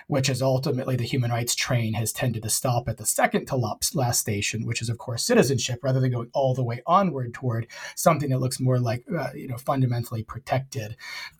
which 0.06 0.28
is 0.28 0.42
ultimately 0.42 0.96
the 0.96 1.04
human 1.04 1.30
rights 1.30 1.54
train 1.54 1.94
has 1.94 2.12
tended 2.12 2.42
to 2.42 2.50
stop 2.50 2.88
at 2.88 2.96
the 2.96 3.06
second 3.06 3.46
to 3.46 3.56
last 3.56 4.20
station, 4.20 4.66
which 4.66 4.82
is 4.82 4.88
of 4.88 4.98
course 4.98 5.24
citizenship, 5.24 5.80
rather 5.82 6.00
than 6.00 6.12
going 6.12 6.30
all 6.32 6.54
the 6.54 6.62
way 6.62 6.82
onward 6.86 7.34
toward 7.34 7.66
something 7.94 8.30
that 8.30 8.40
looks 8.40 8.60
more 8.60 8.78
like 8.78 9.04
uh, 9.16 9.30
you 9.34 9.48
know 9.48 9.56
fundamentally 9.56 10.22
protected, 10.22 10.96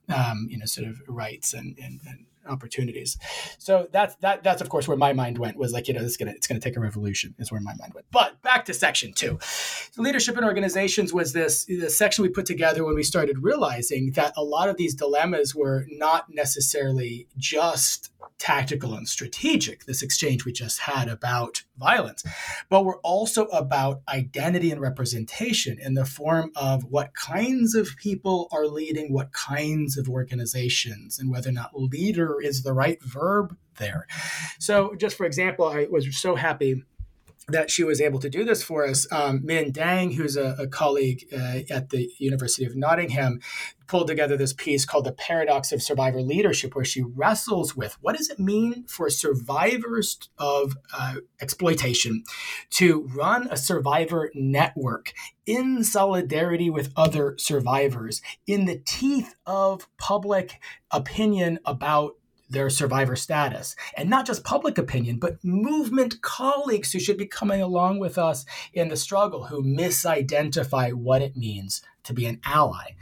um, 0.08 0.46
you 0.50 0.58
know, 0.58 0.66
sort 0.66 0.88
of 0.88 1.00
rights 1.06 1.54
and, 1.54 1.78
and, 1.82 2.00
and 2.06 2.26
opportunities. 2.48 3.18
So 3.58 3.88
that's 3.92 4.14
that 4.16 4.42
that's 4.42 4.60
of 4.60 4.68
course 4.68 4.88
where 4.88 4.96
my 4.96 5.12
mind 5.12 5.38
went 5.38 5.56
was 5.56 5.72
like 5.72 5.88
you 5.88 5.94
know 5.94 6.00
this 6.00 6.12
is 6.12 6.16
gonna 6.16 6.32
it's 6.32 6.46
gonna 6.46 6.60
take 6.60 6.76
a 6.76 6.80
revolution 6.80 7.34
is 7.38 7.50
where 7.50 7.60
my 7.60 7.74
mind 7.78 7.94
went. 7.94 8.06
But 8.10 8.40
back 8.42 8.64
to 8.66 8.74
section 8.74 9.12
two, 9.12 9.38
so 9.40 10.02
leadership 10.02 10.36
in 10.36 10.44
organizations 10.44 11.12
was 11.12 11.32
this 11.32 11.64
the 11.64 11.90
section 11.90 12.22
we 12.22 12.28
put 12.28 12.46
together 12.46 12.84
when 12.84 12.94
we 12.94 13.02
started 13.02 13.38
realizing 13.42 14.12
that 14.12 14.32
a 14.36 14.42
lot 14.42 14.68
of 14.68 14.76
these 14.76 14.94
dilemmas 14.94 15.54
were 15.54 15.86
not 15.90 16.26
necessarily 16.30 17.26
just 17.36 18.10
tactical 18.38 18.94
and 18.94 19.08
strategic, 19.08 19.84
this 19.84 20.02
exchange 20.02 20.44
we 20.44 20.52
just 20.52 20.80
had 20.80 21.08
about 21.08 21.64
violence, 21.76 22.24
but 22.68 22.84
we're 22.84 22.98
also 22.98 23.46
about 23.46 24.00
identity 24.08 24.70
and 24.70 24.80
representation 24.80 25.78
in 25.80 25.94
the 25.94 26.04
form 26.04 26.50
of 26.54 26.84
what 26.84 27.14
kinds 27.14 27.74
of 27.74 27.88
people 27.96 28.48
are 28.52 28.66
leading 28.66 29.12
what 29.12 29.32
kinds 29.32 29.96
of 29.96 30.08
organizations 30.08 31.18
and 31.18 31.30
whether 31.30 31.50
or 31.50 31.52
not 31.52 31.70
leader 31.74 32.37
is 32.40 32.62
the 32.62 32.72
right 32.72 33.02
verb 33.02 33.56
there. 33.78 34.06
So, 34.58 34.94
just 34.96 35.16
for 35.16 35.26
example, 35.26 35.66
I 35.66 35.86
was 35.90 36.16
so 36.16 36.34
happy 36.34 36.82
that 37.48 37.70
she 37.70 37.82
was 37.82 38.00
able 38.00 38.18
to 38.20 38.28
do 38.28 38.44
this 38.44 38.62
for 38.62 38.86
us. 38.86 39.10
Um, 39.10 39.40
Minh 39.40 39.72
Dang, 39.72 40.12
who's 40.12 40.36
a, 40.36 40.54
a 40.58 40.66
colleague 40.68 41.24
uh, 41.32 41.60
at 41.70 41.90
the 41.90 42.10
University 42.18 42.64
of 42.64 42.76
Nottingham, 42.76 43.40
pulled 43.86 44.06
together 44.06 44.36
this 44.36 44.52
piece 44.52 44.84
called 44.84 45.06
The 45.06 45.12
Paradox 45.12 45.72
of 45.72 45.82
Survivor 45.82 46.20
Leadership, 46.20 46.76
where 46.76 46.84
she 46.84 47.02
wrestles 47.02 47.74
with 47.74 47.96
what 48.02 48.16
does 48.16 48.28
it 48.28 48.38
mean 48.38 48.84
for 48.86 49.08
survivors 49.08 50.18
of 50.36 50.76
uh, 50.92 51.16
exploitation 51.40 52.22
to 52.70 53.08
run 53.14 53.48
a 53.50 53.56
survivor 53.56 54.30
network 54.34 55.14
in 55.46 55.82
solidarity 55.82 56.68
with 56.68 56.92
other 56.96 57.34
survivors 57.38 58.20
in 58.46 58.66
the 58.66 58.82
teeth 58.84 59.34
of 59.46 59.88
public 59.96 60.60
opinion 60.90 61.58
about 61.64 62.17
their 62.48 62.70
survivor 62.70 63.16
status. 63.16 63.76
And 63.96 64.08
not 64.08 64.26
just 64.26 64.44
public 64.44 64.78
opinion, 64.78 65.18
but 65.18 65.42
movement 65.44 66.20
colleagues 66.22 66.92
who 66.92 67.00
should 67.00 67.18
be 67.18 67.26
coming 67.26 67.60
along 67.60 67.98
with 67.98 68.18
us 68.18 68.44
in 68.72 68.88
the 68.88 68.96
struggle 68.96 69.44
who 69.44 69.62
misidentify 69.62 70.92
what 70.92 71.22
it 71.22 71.36
means 71.36 71.82
to 72.04 72.12
be 72.12 72.26
an 72.26 72.40
ally. 72.44 72.94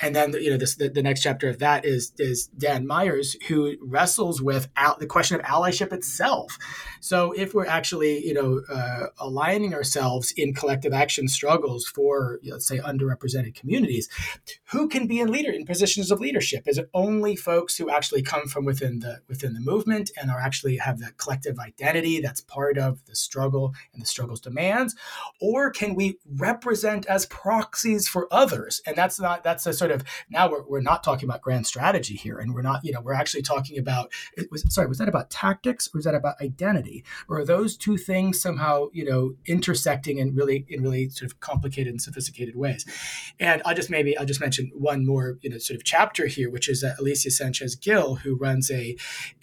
And 0.00 0.14
then 0.14 0.32
you 0.34 0.50
know 0.50 0.56
this, 0.56 0.74
the, 0.74 0.88
the 0.88 1.02
next 1.02 1.22
chapter 1.22 1.48
of 1.48 1.58
that 1.60 1.84
is 1.84 2.12
is 2.18 2.48
Dan 2.48 2.86
Myers 2.86 3.36
who 3.48 3.76
wrestles 3.80 4.42
with 4.42 4.68
al- 4.76 4.98
the 4.98 5.06
question 5.06 5.40
of 5.40 5.46
allyship 5.46 5.92
itself. 5.92 6.58
So 7.00 7.32
if 7.32 7.54
we're 7.54 7.66
actually 7.66 8.24
you 8.24 8.34
know 8.34 8.60
uh, 8.68 9.06
aligning 9.18 9.74
ourselves 9.74 10.32
in 10.36 10.54
collective 10.54 10.92
action 10.92 11.28
struggles 11.28 11.86
for 11.86 12.40
let's 12.44 12.66
say 12.66 12.78
underrepresented 12.78 13.54
communities, 13.54 14.08
who 14.72 14.88
can 14.88 15.06
be 15.06 15.20
in 15.20 15.32
leader 15.32 15.50
in 15.50 15.64
positions 15.64 16.10
of 16.10 16.20
leadership? 16.20 16.64
Is 16.66 16.78
it 16.78 16.90
only 16.92 17.36
folks 17.36 17.76
who 17.76 17.90
actually 17.90 18.22
come 18.22 18.46
from 18.46 18.64
within 18.64 18.98
the 18.98 19.20
within 19.28 19.54
the 19.54 19.60
movement 19.60 20.10
and 20.20 20.30
are 20.30 20.40
actually 20.40 20.76
have 20.76 20.98
the 20.98 21.12
collective 21.16 21.58
identity 21.58 22.20
that's 22.20 22.42
part 22.42 22.76
of 22.76 23.04
the 23.06 23.16
struggle 23.16 23.74
and 23.94 24.02
the 24.02 24.06
struggle's 24.06 24.40
demands, 24.40 24.94
or 25.40 25.70
can 25.70 25.94
we 25.94 26.18
represent 26.36 27.06
as 27.06 27.24
proxies 27.26 28.06
for 28.08 28.28
others? 28.36 28.80
And 28.86 28.96
that's 28.96 29.18
not 29.18 29.42
that's 29.42 29.66
a 29.66 29.72
sort 29.72 29.90
of 29.90 30.04
now 30.30 30.50
we're, 30.50 30.62
we're 30.66 30.80
not 30.80 31.02
talking 31.02 31.28
about 31.28 31.40
grand 31.40 31.66
strategy 31.66 32.14
here. 32.14 32.38
And 32.38 32.54
we're 32.54 32.62
not 32.62 32.84
you 32.84 32.92
know 32.92 33.00
we're 33.00 33.14
actually 33.14 33.42
talking 33.42 33.78
about 33.78 34.12
was 34.50 34.64
sorry 34.72 34.86
was 34.86 34.98
that 34.98 35.08
about 35.08 35.30
tactics 35.30 35.88
or 35.88 35.98
was 35.98 36.04
that 36.04 36.14
about 36.14 36.40
identity? 36.40 37.04
Or 37.28 37.38
are 37.38 37.44
those 37.44 37.76
two 37.76 37.96
things 37.96 38.40
somehow 38.40 38.88
you 38.92 39.04
know 39.04 39.34
intersecting 39.46 40.18
in 40.18 40.34
really 40.34 40.66
in 40.68 40.82
really 40.82 41.08
sort 41.08 41.30
of 41.30 41.40
complicated 41.40 41.90
and 41.90 42.00
sophisticated 42.00 42.56
ways? 42.56 42.84
And 43.40 43.62
i'll 43.64 43.74
just 43.74 43.90
maybe 43.90 44.16
i'll 44.18 44.26
just 44.26 44.40
mention 44.40 44.70
one 44.74 45.06
more 45.06 45.38
you 45.40 45.50
know 45.50 45.58
sort 45.58 45.76
of 45.76 45.84
chapter 45.84 46.26
here 46.26 46.50
which 46.50 46.68
is 46.68 46.84
uh, 46.84 46.94
alicia 46.98 47.30
sanchez 47.30 47.74
gill 47.74 48.16
who 48.16 48.36
runs 48.36 48.70
a 48.70 48.96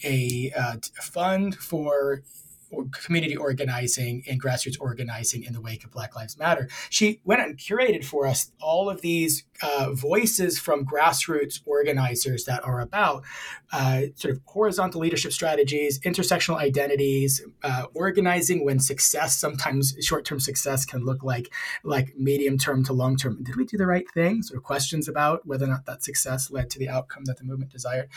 a 0.03 0.51
uh, 0.57 0.75
fund 1.01 1.55
for 1.55 2.23
community 2.91 3.35
organizing 3.35 4.23
and 4.29 4.41
grassroots 4.41 4.77
organizing 4.79 5.43
in 5.43 5.53
the 5.53 5.61
wake 5.61 5.83
of 5.83 5.91
Black 5.91 6.15
Lives 6.15 6.37
Matter. 6.37 6.69
She 6.89 7.21
went 7.23 7.41
and 7.41 7.57
curated 7.57 8.03
for 8.03 8.25
us 8.27 8.51
all 8.61 8.89
of 8.89 9.01
these 9.01 9.45
uh, 9.63 9.93
voices 9.93 10.59
from 10.59 10.85
grassroots 10.85 11.61
organizers 11.65 12.43
that 12.45 12.63
are 12.63 12.81
about 12.81 13.23
uh, 13.71 14.01
sort 14.15 14.35
of 14.35 14.41
horizontal 14.45 15.01
leadership 15.01 15.31
strategies, 15.31 15.99
intersectional 16.01 16.57
identities, 16.57 17.41
uh, 17.63 17.85
organizing 17.95 18.65
when 18.65 18.79
success 18.79 19.39
sometimes 19.39 19.95
short-term 20.01 20.39
success 20.39 20.85
can 20.85 21.03
look 21.05 21.23
like 21.23 21.51
like 21.83 22.13
medium-term 22.17 22.83
to 22.83 22.93
long-term. 22.93 23.41
Did 23.41 23.55
we 23.55 23.65
do 23.65 23.77
the 23.77 23.87
right 23.87 24.05
thing? 24.13 24.43
Sort 24.43 24.57
of 24.57 24.63
questions 24.63 25.07
about 25.07 25.47
whether 25.47 25.65
or 25.65 25.69
not 25.69 25.85
that 25.85 26.03
success 26.03 26.51
led 26.51 26.69
to 26.71 26.79
the 26.79 26.89
outcome 26.89 27.23
that 27.25 27.37
the 27.37 27.45
movement 27.45 27.71
desired, 27.71 28.09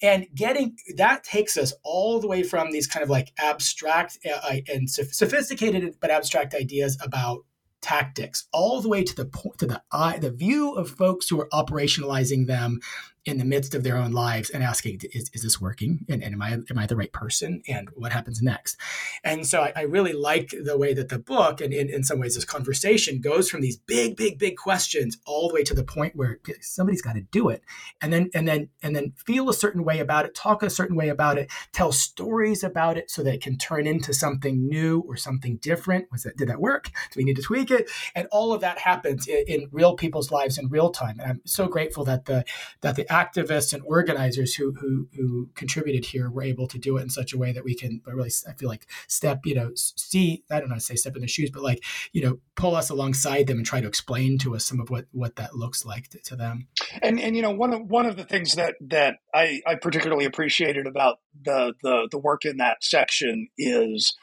and 0.00 0.26
getting 0.34 0.76
that 0.96 1.22
takes 1.22 1.56
us 1.56 1.74
all 1.82 2.18
the 2.18 2.28
way 2.28 2.42
from 2.42 2.72
these 2.72 2.86
kind 2.86 3.04
of 3.04 3.10
like 3.10 3.32
abstract 3.38 4.18
uh, 4.26 4.56
and 4.72 4.90
sophisticated 4.90 5.96
but 6.00 6.10
abstract 6.10 6.54
ideas 6.54 6.98
about 7.02 7.44
tactics 7.80 8.48
all 8.52 8.80
the 8.80 8.88
way 8.88 9.02
to 9.04 9.14
the 9.14 9.24
point 9.24 9.58
to 9.58 9.66
the 9.66 9.82
eye 9.92 10.18
the 10.18 10.30
view 10.30 10.72
of 10.74 10.90
folks 10.90 11.28
who 11.28 11.40
are 11.40 11.48
operationalizing 11.50 12.46
them 12.46 12.80
in 13.24 13.38
the 13.38 13.44
midst 13.44 13.74
of 13.74 13.82
their 13.82 13.96
own 13.96 14.12
lives 14.12 14.50
and 14.50 14.62
asking, 14.62 15.00
is, 15.12 15.30
is 15.34 15.42
this 15.42 15.60
working? 15.60 16.04
And, 16.08 16.22
and 16.22 16.34
am 16.34 16.42
I 16.42 16.52
am 16.52 16.78
I 16.78 16.86
the 16.86 16.96
right 16.96 17.12
person? 17.12 17.62
And 17.68 17.88
what 17.94 18.12
happens 18.12 18.40
next? 18.42 18.76
And 19.24 19.46
so 19.46 19.62
I, 19.62 19.72
I 19.76 19.82
really 19.82 20.12
like 20.12 20.50
the 20.50 20.78
way 20.78 20.94
that 20.94 21.08
the 21.08 21.18
book 21.18 21.60
and 21.60 21.72
in, 21.72 21.88
in 21.88 22.04
some 22.04 22.18
ways 22.18 22.34
this 22.34 22.44
conversation 22.44 23.20
goes 23.20 23.50
from 23.50 23.60
these 23.60 23.76
big, 23.76 24.16
big, 24.16 24.38
big 24.38 24.56
questions 24.56 25.18
all 25.26 25.48
the 25.48 25.54
way 25.54 25.62
to 25.64 25.74
the 25.74 25.84
point 25.84 26.16
where 26.16 26.38
somebody's 26.60 27.02
got 27.02 27.14
to 27.14 27.20
do 27.20 27.48
it. 27.48 27.62
And 28.00 28.12
then 28.12 28.30
and 28.34 28.46
then 28.46 28.68
and 28.82 28.94
then 28.94 29.12
feel 29.16 29.48
a 29.48 29.54
certain 29.54 29.84
way 29.84 29.98
about 29.98 30.24
it, 30.24 30.34
talk 30.34 30.62
a 30.62 30.70
certain 30.70 30.96
way 30.96 31.08
about 31.08 31.38
it, 31.38 31.50
tell 31.72 31.92
stories 31.92 32.62
about 32.62 32.96
it 32.96 33.10
so 33.10 33.22
that 33.22 33.34
it 33.34 33.42
can 33.42 33.58
turn 33.58 33.86
into 33.86 34.14
something 34.14 34.68
new 34.68 35.04
or 35.06 35.16
something 35.16 35.56
different. 35.56 36.06
Was 36.10 36.22
that 36.22 36.36
did 36.36 36.48
that 36.48 36.60
work? 36.60 36.90
Do 37.12 37.18
we 37.18 37.24
need 37.24 37.36
to 37.36 37.42
tweak 37.42 37.70
it? 37.70 37.90
And 38.14 38.28
all 38.30 38.52
of 38.52 38.60
that 38.60 38.78
happens 38.78 39.26
in, 39.26 39.44
in 39.46 39.68
real 39.72 39.94
people's 39.94 40.30
lives 40.30 40.58
in 40.58 40.68
real 40.68 40.90
time. 40.90 41.18
And 41.20 41.30
I'm 41.30 41.40
so 41.44 41.66
grateful 41.68 42.04
that 42.04 42.26
the 42.26 42.44
that 42.80 42.96
the 42.96 43.07
activists 43.08 43.72
and 43.72 43.82
organizers 43.86 44.54
who, 44.54 44.72
who 44.74 45.08
who 45.16 45.48
contributed 45.54 46.04
here 46.04 46.30
were 46.30 46.42
able 46.42 46.66
to 46.68 46.78
do 46.78 46.96
it 46.96 47.02
in 47.02 47.10
such 47.10 47.32
a 47.32 47.38
way 47.38 47.52
that 47.52 47.64
we 47.64 47.74
can 47.74 48.00
but 48.04 48.14
really 48.14 48.30
I 48.48 48.52
feel 48.52 48.68
like 48.68 48.86
step 49.06 49.40
you 49.44 49.54
know 49.54 49.72
see 49.74 50.44
I 50.50 50.60
don't 50.60 50.68
know 50.68 50.78
say 50.78 50.94
step 50.94 51.14
in 51.14 51.20
their 51.20 51.28
shoes 51.28 51.50
but 51.50 51.62
like 51.62 51.82
you 52.12 52.22
know 52.22 52.38
pull 52.54 52.74
us 52.74 52.90
alongside 52.90 53.46
them 53.46 53.58
and 53.58 53.66
try 53.66 53.80
to 53.80 53.88
explain 53.88 54.38
to 54.38 54.54
us 54.54 54.64
some 54.64 54.80
of 54.80 54.90
what 54.90 55.06
what 55.12 55.36
that 55.36 55.54
looks 55.54 55.84
like 55.84 56.08
to, 56.08 56.18
to 56.20 56.36
them. 56.36 56.68
And 57.02 57.20
and 57.20 57.36
you 57.36 57.42
know 57.42 57.50
one 57.50 57.72
of 57.72 57.82
one 57.82 58.06
of 58.06 58.16
the 58.16 58.24
things 58.24 58.54
that 58.54 58.74
that 58.80 59.16
I, 59.34 59.60
I 59.66 59.76
particularly 59.76 60.24
appreciated 60.24 60.86
about 60.86 61.18
the 61.40 61.74
the 61.82 62.08
the 62.10 62.18
work 62.18 62.44
in 62.44 62.58
that 62.58 62.78
section 62.82 63.48
is 63.56 64.16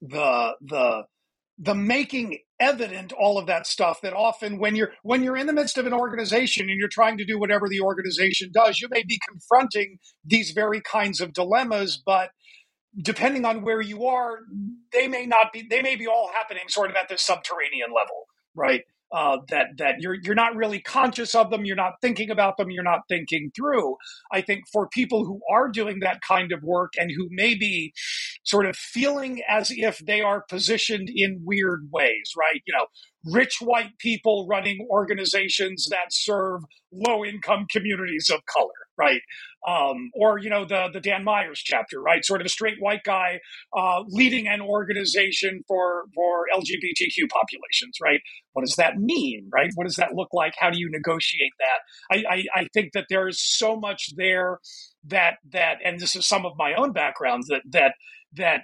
the 0.00 0.56
the 0.60 1.04
the 1.58 1.74
making 1.74 2.38
evident 2.64 3.12
all 3.12 3.38
of 3.38 3.46
that 3.46 3.66
stuff 3.66 4.00
that 4.00 4.14
often 4.14 4.58
when 4.58 4.74
you're 4.74 4.92
when 5.02 5.22
you're 5.22 5.36
in 5.36 5.46
the 5.46 5.52
midst 5.52 5.76
of 5.76 5.86
an 5.86 5.92
organization 5.92 6.70
and 6.70 6.78
you're 6.80 6.88
trying 6.88 7.18
to 7.18 7.24
do 7.24 7.38
whatever 7.38 7.68
the 7.68 7.80
organization 7.80 8.50
does 8.54 8.80
you 8.80 8.88
may 8.90 9.04
be 9.04 9.20
confronting 9.28 9.98
these 10.24 10.52
very 10.52 10.80
kinds 10.80 11.20
of 11.20 11.34
dilemmas 11.34 12.02
but 12.04 12.30
depending 13.02 13.44
on 13.44 13.62
where 13.62 13.82
you 13.82 14.06
are 14.06 14.38
they 14.92 15.06
may 15.06 15.26
not 15.26 15.52
be 15.52 15.66
they 15.68 15.82
may 15.82 15.96
be 15.96 16.06
all 16.06 16.30
happening 16.34 16.64
sort 16.68 16.90
of 16.90 16.96
at 16.96 17.08
this 17.08 17.22
subterranean 17.22 17.90
level 17.94 18.24
right 18.54 18.82
uh, 19.12 19.38
that 19.48 19.68
that 19.78 19.94
you're 20.00 20.16
you're 20.24 20.34
not 20.34 20.56
really 20.56 20.80
conscious 20.80 21.34
of 21.36 21.50
them, 21.50 21.64
you're 21.64 21.76
not 21.76 21.92
thinking 22.02 22.30
about 22.30 22.56
them, 22.56 22.70
you're 22.70 22.82
not 22.82 23.02
thinking 23.08 23.50
through. 23.54 23.96
I 24.32 24.40
think 24.40 24.64
for 24.72 24.88
people 24.88 25.24
who 25.24 25.40
are 25.48 25.68
doing 25.68 26.00
that 26.00 26.20
kind 26.20 26.50
of 26.50 26.62
work 26.64 26.94
and 26.98 27.12
who 27.16 27.28
may 27.30 27.54
be 27.54 27.92
sort 28.44 28.66
of 28.66 28.76
feeling 28.76 29.42
as 29.48 29.70
if 29.70 29.98
they 29.98 30.20
are 30.20 30.44
positioned 30.48 31.08
in 31.12 31.42
weird 31.44 31.88
ways, 31.90 32.32
right? 32.36 32.62
You 32.66 32.74
know, 32.74 32.86
rich 33.32 33.56
white 33.60 33.98
people 33.98 34.46
running 34.48 34.86
organizations 34.90 35.88
that 35.90 36.08
serve 36.10 36.62
low 36.92 37.24
income 37.24 37.66
communities 37.70 38.30
of 38.32 38.40
color, 38.46 38.68
right? 38.96 39.20
Um, 39.66 40.10
or 40.14 40.38
you 40.38 40.50
know 40.50 40.64
the 40.66 40.88
the 40.92 41.00
Dan 41.00 41.24
Myers 41.24 41.60
chapter, 41.64 42.00
right? 42.00 42.24
Sort 42.24 42.40
of 42.42 42.46
a 42.46 42.50
straight 42.50 42.76
white 42.80 43.02
guy 43.02 43.40
uh, 43.76 44.02
leading 44.08 44.46
an 44.46 44.60
organization 44.60 45.62
for 45.66 46.04
for 46.14 46.44
LGBTQ 46.54 47.28
populations, 47.30 47.96
right? 48.02 48.20
What 48.52 48.64
does 48.64 48.76
that 48.76 48.98
mean, 48.98 49.48
right? 49.52 49.70
What 49.74 49.84
does 49.84 49.96
that 49.96 50.14
look 50.14 50.28
like? 50.32 50.54
How 50.58 50.70
do 50.70 50.78
you 50.78 50.88
negotiate 50.90 51.52
that? 51.58 51.78
I, 52.16 52.34
I, 52.34 52.60
I 52.60 52.68
think 52.72 52.92
that 52.92 53.06
there 53.08 53.26
is 53.26 53.40
so 53.42 53.76
much 53.76 54.10
there 54.16 54.58
that 55.06 55.38
that, 55.52 55.78
and 55.84 55.98
this 55.98 56.14
is 56.14 56.26
some 56.26 56.46
of 56.46 56.52
my 56.56 56.74
own 56.74 56.92
background 56.92 57.44
that 57.48 57.62
that 57.70 57.94
that 58.36 58.62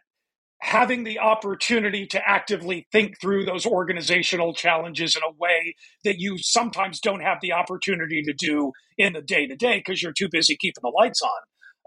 having 0.61 1.05
the 1.05 1.19
opportunity 1.19 2.07
to 2.07 2.21
actively 2.29 2.87
think 2.93 3.19
through 3.21 3.45
those 3.45 3.65
organizational 3.65 4.53
challenges 4.53 5.17
in 5.17 5.23
a 5.23 5.33
way 5.39 5.75
that 6.05 6.19
you 6.19 6.37
sometimes 6.39 7.01
don't 7.01 7.21
have 7.21 7.39
the 7.41 7.53
opportunity 7.53 8.23
to 8.23 8.35
do 8.35 8.73
in 8.99 9.15
the 9.15 9.23
day 9.23 9.47
to 9.47 9.57
day 9.57 9.79
because 9.79 10.03
you're 10.03 10.13
too 10.13 10.29
busy 10.31 10.57
keeping 10.61 10.83
the 10.83 10.93
lights 10.95 11.23
on. 11.23 11.31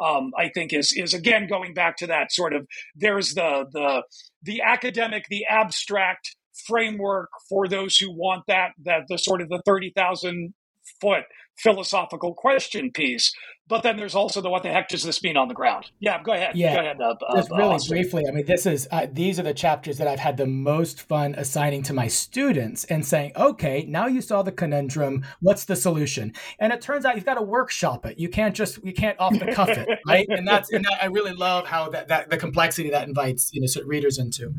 Um, 0.04 0.32
I 0.36 0.50
think 0.50 0.74
is 0.74 0.92
is 0.92 1.14
again 1.14 1.48
going 1.48 1.76
back 1.76 1.98
to 1.98 2.08
that 2.08 2.32
sort 2.32 2.54
of 2.54 2.68
there's 2.96 3.36
the 3.36 3.66
the 3.72 4.04
the 4.42 4.62
academic, 4.64 5.26
the 5.30 5.46
abstract 5.48 6.36
framework 6.66 7.30
for 7.48 7.68
those 7.68 7.98
who 7.98 8.12
want 8.12 8.44
that 8.48 8.72
that 8.86 9.04
the 9.08 9.18
sort 9.18 9.42
of 9.42 9.50
the 9.50 9.62
thirty 9.68 9.94
thousand 9.96 10.56
foot 11.00 11.26
philosophical 11.58 12.34
question 12.34 12.92
piece. 12.92 13.34
But 13.70 13.82
then 13.82 13.96
there's 13.96 14.14
also 14.14 14.42
the 14.42 14.50
what 14.50 14.62
the 14.64 14.70
heck 14.70 14.90
does 14.90 15.04
this 15.04 15.24
mean 15.24 15.38
on 15.38 15.48
the 15.48 15.54
ground? 15.54 15.90
Yeah, 16.00 16.22
go 16.22 16.34
ahead. 16.34 16.56
Yeah, 16.56 16.76
go 16.76 16.80
ahead. 16.82 17.02
Uh, 17.02 17.16
just 17.34 17.50
uh, 17.50 17.56
really 17.56 17.70
Austin. 17.76 17.96
briefly. 17.96 18.24
I 18.28 18.32
mean, 18.32 18.46
this 18.46 18.66
is 18.66 18.90
uh, 18.92 19.08
these 19.10 19.40
are 19.40 19.44
the 19.44 19.54
chapters 19.54 19.98
that 20.00 20.08
I've 20.08 20.20
had 20.20 20.36
the 20.36 20.46
most 20.46 21.02
fun 21.02 21.34
assigning 21.36 21.82
to 21.84 21.94
my 21.94 22.08
students 22.08 22.84
and 22.86 23.06
saying, 23.06 23.32
okay, 23.38 23.86
now 23.88 24.08
you 24.08 24.22
saw 24.22 24.44
the 24.44 24.52
conundrum. 24.52 25.26
What's 25.40 25.64
the 25.64 25.78
solution? 25.78 26.34
And 26.60 26.74
it 26.74 26.82
turns 26.82 27.06
out 27.06 27.16
you've 27.16 27.26
got 27.26 27.36
to 27.36 27.42
workshop 27.42 28.06
it. 28.06 28.20
You 28.20 28.28
can't 28.28 28.54
just 28.54 28.84
you 28.84 28.94
can't 28.94 29.18
off 29.18 29.40
the 29.40 29.54
cuff 29.54 29.70
it, 29.70 29.88
right? 30.08 30.28
And 30.28 30.46
that's 30.46 30.70
and 30.74 30.84
that, 30.84 31.02
I 31.02 31.06
really 31.06 31.34
love 31.34 31.66
how 31.66 31.90
that 31.92 32.10
that 32.10 32.30
the 32.30 32.38
complexity 32.38 32.90
that 32.90 33.08
invites 33.08 33.50
you 33.54 33.62
know 33.62 33.68
sort 33.68 33.88
readers 33.88 34.18
into. 34.18 34.54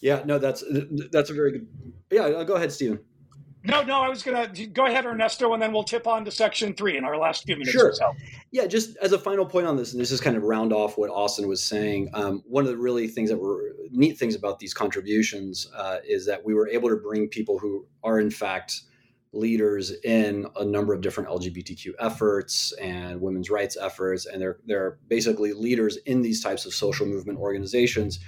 Yeah, 0.00 0.22
no, 0.24 0.40
that's 0.40 0.64
that's 1.12 1.30
a 1.30 1.34
very 1.34 1.52
good. 1.52 1.68
Yeah, 2.10 2.42
go 2.42 2.54
ahead, 2.54 2.72
Stephen. 2.72 2.98
No, 3.66 3.82
no, 3.82 4.02
I 4.02 4.08
was 4.10 4.22
going 4.22 4.52
to 4.52 4.66
go 4.66 4.86
ahead, 4.86 5.06
Ernesto, 5.06 5.54
and 5.54 5.62
then 5.62 5.72
we'll 5.72 5.84
tip 5.84 6.06
on 6.06 6.24
to 6.26 6.30
section 6.30 6.74
three 6.74 6.98
in 6.98 7.04
our 7.04 7.16
last 7.16 7.44
few 7.44 7.56
minutes 7.56 7.70
sure. 7.70 7.88
or 7.88 7.94
so. 7.94 8.14
Yeah, 8.50 8.66
just 8.66 8.96
as 8.98 9.12
a 9.12 9.18
final 9.18 9.46
point 9.46 9.66
on 9.66 9.76
this, 9.76 9.92
and 9.92 10.00
this 10.00 10.10
is 10.10 10.20
kind 10.20 10.36
of 10.36 10.42
round 10.42 10.72
off 10.72 10.98
what 10.98 11.08
Austin 11.08 11.48
was 11.48 11.62
saying. 11.62 12.10
Um, 12.12 12.42
one 12.46 12.64
of 12.64 12.70
the 12.70 12.76
really 12.76 13.08
things 13.08 13.30
that 13.30 13.38
were 13.38 13.74
neat 13.90 14.18
things 14.18 14.34
about 14.34 14.58
these 14.58 14.74
contributions 14.74 15.70
uh, 15.74 15.98
is 16.06 16.26
that 16.26 16.44
we 16.44 16.52
were 16.52 16.68
able 16.68 16.90
to 16.90 16.96
bring 16.96 17.28
people 17.28 17.58
who 17.58 17.86
are 18.02 18.20
in 18.20 18.30
fact 18.30 18.82
leaders 19.32 19.92
in 20.04 20.46
a 20.56 20.64
number 20.64 20.92
of 20.92 21.00
different 21.00 21.28
LGBTQ 21.28 21.92
efforts 21.98 22.72
and 22.80 23.20
women's 23.20 23.48
rights 23.48 23.78
efforts, 23.80 24.26
and 24.26 24.42
they're 24.42 24.58
they're 24.66 24.98
basically 25.08 25.54
leaders 25.54 25.96
in 26.04 26.20
these 26.20 26.42
types 26.42 26.66
of 26.66 26.74
social 26.74 27.06
movement 27.06 27.38
organizations 27.38 28.20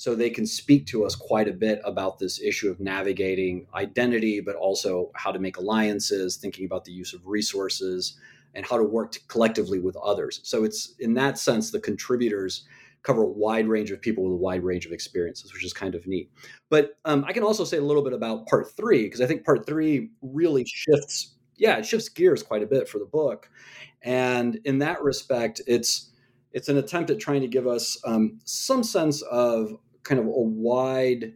so 0.00 0.14
they 0.14 0.30
can 0.30 0.46
speak 0.46 0.86
to 0.86 1.04
us 1.04 1.14
quite 1.14 1.46
a 1.46 1.52
bit 1.52 1.78
about 1.84 2.18
this 2.18 2.40
issue 2.40 2.70
of 2.70 2.80
navigating 2.80 3.66
identity, 3.74 4.40
but 4.40 4.56
also 4.56 5.10
how 5.14 5.30
to 5.30 5.38
make 5.38 5.58
alliances, 5.58 6.38
thinking 6.38 6.64
about 6.64 6.86
the 6.86 6.90
use 6.90 7.12
of 7.12 7.20
resources, 7.26 8.18
and 8.54 8.64
how 8.64 8.78
to 8.78 8.82
work 8.82 9.12
collectively 9.28 9.78
with 9.78 9.94
others. 9.96 10.40
So 10.42 10.64
it's 10.64 10.94
in 11.00 11.12
that 11.14 11.36
sense, 11.36 11.70
the 11.70 11.80
contributors 11.80 12.66
cover 13.02 13.24
a 13.24 13.28
wide 13.28 13.68
range 13.68 13.90
of 13.90 14.00
people 14.00 14.24
with 14.24 14.32
a 14.32 14.36
wide 14.36 14.64
range 14.64 14.86
of 14.86 14.92
experiences, 14.92 15.52
which 15.52 15.66
is 15.66 15.74
kind 15.74 15.94
of 15.94 16.06
neat. 16.06 16.30
But 16.70 16.92
um, 17.04 17.22
I 17.28 17.34
can 17.34 17.42
also 17.42 17.64
say 17.64 17.76
a 17.76 17.84
little 17.84 18.02
bit 18.02 18.14
about 18.14 18.46
part 18.46 18.74
three, 18.74 19.02
because 19.02 19.20
I 19.20 19.26
think 19.26 19.44
part 19.44 19.66
three 19.66 20.12
really 20.22 20.64
shifts, 20.64 21.34
yeah, 21.56 21.76
it 21.76 21.84
shifts 21.84 22.08
gears 22.08 22.42
quite 22.42 22.62
a 22.62 22.66
bit 22.66 22.88
for 22.88 23.00
the 23.00 23.04
book. 23.04 23.50
And 24.00 24.60
in 24.64 24.78
that 24.78 25.02
respect, 25.02 25.60
it's 25.66 26.06
it's 26.52 26.68
an 26.68 26.78
attempt 26.78 27.10
at 27.10 27.20
trying 27.20 27.42
to 27.42 27.46
give 27.46 27.66
us 27.66 28.00
um, 28.04 28.40
some 28.44 28.82
sense 28.82 29.22
of 29.22 29.78
kind 30.02 30.20
of 30.20 30.26
a 30.26 30.30
wide 30.30 31.34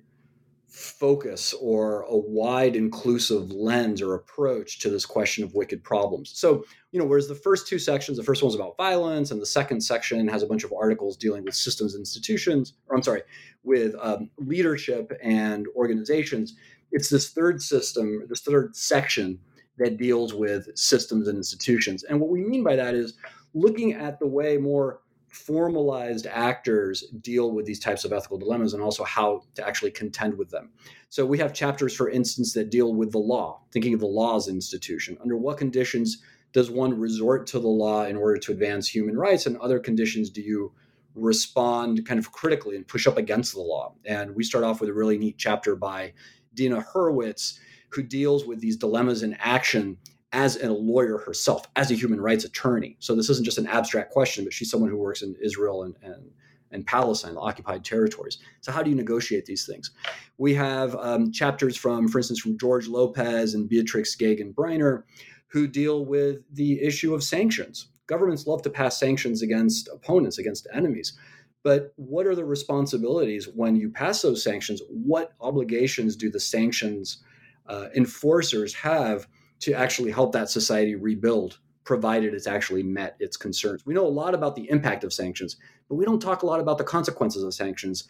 focus 0.74 1.54
or 1.60 2.02
a 2.02 2.16
wide 2.16 2.74
inclusive 2.74 3.52
lens 3.52 4.02
or 4.02 4.14
approach 4.14 4.80
to 4.80 4.90
this 4.90 5.06
question 5.06 5.44
of 5.44 5.54
wicked 5.54 5.84
problems. 5.84 6.32
So, 6.34 6.64
you 6.90 6.98
know, 6.98 7.06
whereas 7.06 7.28
the 7.28 7.34
first 7.36 7.68
two 7.68 7.78
sections, 7.78 8.18
the 8.18 8.24
first 8.24 8.42
one's 8.42 8.56
about 8.56 8.76
violence, 8.76 9.30
and 9.30 9.40
the 9.40 9.46
second 9.46 9.80
section 9.82 10.26
has 10.26 10.42
a 10.42 10.46
bunch 10.48 10.64
of 10.64 10.72
articles 10.72 11.16
dealing 11.16 11.44
with 11.44 11.54
systems 11.54 11.94
institutions, 11.94 12.74
or 12.88 12.96
I'm 12.96 13.04
sorry, 13.04 13.22
with 13.62 13.94
um, 14.00 14.30
leadership 14.36 15.12
and 15.22 15.66
organizations. 15.76 16.56
It's 16.90 17.08
this 17.08 17.30
third 17.30 17.62
system, 17.62 18.24
this 18.28 18.40
third 18.40 18.74
section 18.74 19.38
that 19.78 19.96
deals 19.96 20.34
with 20.34 20.76
systems 20.76 21.28
and 21.28 21.36
institutions. 21.36 22.02
And 22.02 22.20
what 22.20 22.30
we 22.30 22.40
mean 22.40 22.64
by 22.64 22.74
that 22.74 22.94
is 22.94 23.14
looking 23.54 23.92
at 23.92 24.18
the 24.18 24.26
way 24.26 24.56
more 24.56 25.00
formalized 25.34 26.26
actors 26.26 27.04
deal 27.20 27.50
with 27.50 27.66
these 27.66 27.80
types 27.80 28.04
of 28.04 28.12
ethical 28.12 28.38
dilemmas 28.38 28.72
and 28.72 28.82
also 28.82 29.04
how 29.04 29.42
to 29.54 29.66
actually 29.66 29.90
contend 29.90 30.38
with 30.38 30.50
them. 30.50 30.70
So 31.08 31.26
we 31.26 31.38
have 31.38 31.52
chapters, 31.52 31.94
for 31.94 32.08
instance, 32.08 32.52
that 32.52 32.70
deal 32.70 32.94
with 32.94 33.12
the 33.12 33.18
law, 33.18 33.62
thinking 33.72 33.94
of 33.94 34.00
the 34.00 34.06
law 34.06 34.36
as 34.36 34.48
institution. 34.48 35.18
Under 35.20 35.36
what 35.36 35.58
conditions 35.58 36.22
does 36.52 36.70
one 36.70 36.98
resort 36.98 37.48
to 37.48 37.58
the 37.58 37.68
law 37.68 38.04
in 38.04 38.16
order 38.16 38.38
to 38.38 38.52
advance 38.52 38.88
human 38.88 39.16
rights, 39.16 39.46
and 39.46 39.56
other 39.56 39.80
conditions 39.80 40.30
do 40.30 40.40
you 40.40 40.72
respond 41.16 42.06
kind 42.06 42.18
of 42.18 42.30
critically 42.30 42.76
and 42.76 42.86
push 42.86 43.06
up 43.06 43.16
against 43.16 43.54
the 43.54 43.60
law? 43.60 43.94
And 44.04 44.36
we 44.36 44.44
start 44.44 44.64
off 44.64 44.80
with 44.80 44.88
a 44.88 44.94
really 44.94 45.18
neat 45.18 45.36
chapter 45.36 45.74
by 45.74 46.12
Deena 46.54 46.80
Hurwitz, 46.80 47.58
who 47.90 48.02
deals 48.02 48.46
with 48.46 48.60
these 48.60 48.76
dilemmas 48.76 49.24
in 49.24 49.34
action 49.40 49.98
as 50.34 50.56
a 50.56 50.70
lawyer 50.70 51.18
herself, 51.18 51.64
as 51.76 51.92
a 51.92 51.94
human 51.94 52.20
rights 52.20 52.44
attorney. 52.44 52.96
So 52.98 53.14
this 53.14 53.30
isn't 53.30 53.44
just 53.44 53.56
an 53.56 53.68
abstract 53.68 54.10
question, 54.10 54.42
but 54.44 54.52
she's 54.52 54.68
someone 54.68 54.90
who 54.90 54.98
works 54.98 55.22
in 55.22 55.36
Israel 55.40 55.84
and, 55.84 55.94
and, 56.02 56.28
and 56.72 56.84
Palestine, 56.84 57.34
the 57.34 57.40
occupied 57.40 57.84
territories. 57.84 58.38
So 58.60 58.72
how 58.72 58.82
do 58.82 58.90
you 58.90 58.96
negotiate 58.96 59.46
these 59.46 59.64
things? 59.64 59.92
We 60.36 60.52
have 60.54 60.96
um, 60.96 61.30
chapters 61.30 61.76
from, 61.76 62.08
for 62.08 62.18
instance, 62.18 62.40
from 62.40 62.58
George 62.58 62.88
Lopez 62.88 63.54
and 63.54 63.68
Beatrix 63.68 64.16
Geaghan 64.16 64.52
Breiner, 64.52 65.04
who 65.46 65.68
deal 65.68 66.04
with 66.04 66.38
the 66.52 66.82
issue 66.82 67.14
of 67.14 67.22
sanctions. 67.22 67.86
Governments 68.08 68.44
love 68.44 68.60
to 68.62 68.70
pass 68.70 68.98
sanctions 68.98 69.40
against 69.40 69.88
opponents, 69.88 70.38
against 70.38 70.66
enemies. 70.74 71.16
But 71.62 71.92
what 71.94 72.26
are 72.26 72.34
the 72.34 72.44
responsibilities 72.44 73.48
when 73.54 73.76
you 73.76 73.88
pass 73.88 74.20
those 74.20 74.42
sanctions? 74.42 74.82
What 74.90 75.32
obligations 75.40 76.16
do 76.16 76.28
the 76.28 76.40
sanctions 76.40 77.22
uh, 77.66 77.86
enforcers 77.94 78.74
have 78.74 79.28
to 79.64 79.72
actually 79.72 80.10
help 80.10 80.32
that 80.32 80.50
society 80.50 80.94
rebuild 80.94 81.58
provided 81.84 82.32
it's 82.32 82.46
actually 82.46 82.82
met 82.82 83.16
its 83.20 83.36
concerns. 83.36 83.84
We 83.84 83.94
know 83.94 84.06
a 84.06 84.08
lot 84.08 84.34
about 84.34 84.56
the 84.56 84.68
impact 84.70 85.04
of 85.04 85.12
sanctions, 85.12 85.56
but 85.88 85.96
we 85.96 86.04
don't 86.04 86.20
talk 86.20 86.42
a 86.42 86.46
lot 86.46 86.60
about 86.60 86.78
the 86.78 86.84
consequences 86.84 87.42
of 87.42 87.52
sanctions 87.52 88.04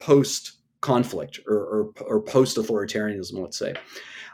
post 0.00 0.58
conflict 0.80 1.40
or, 1.46 1.56
or, 1.56 1.92
or 2.06 2.20
post 2.20 2.56
authoritarianism, 2.56 3.38
let's 3.38 3.58
say. 3.58 3.74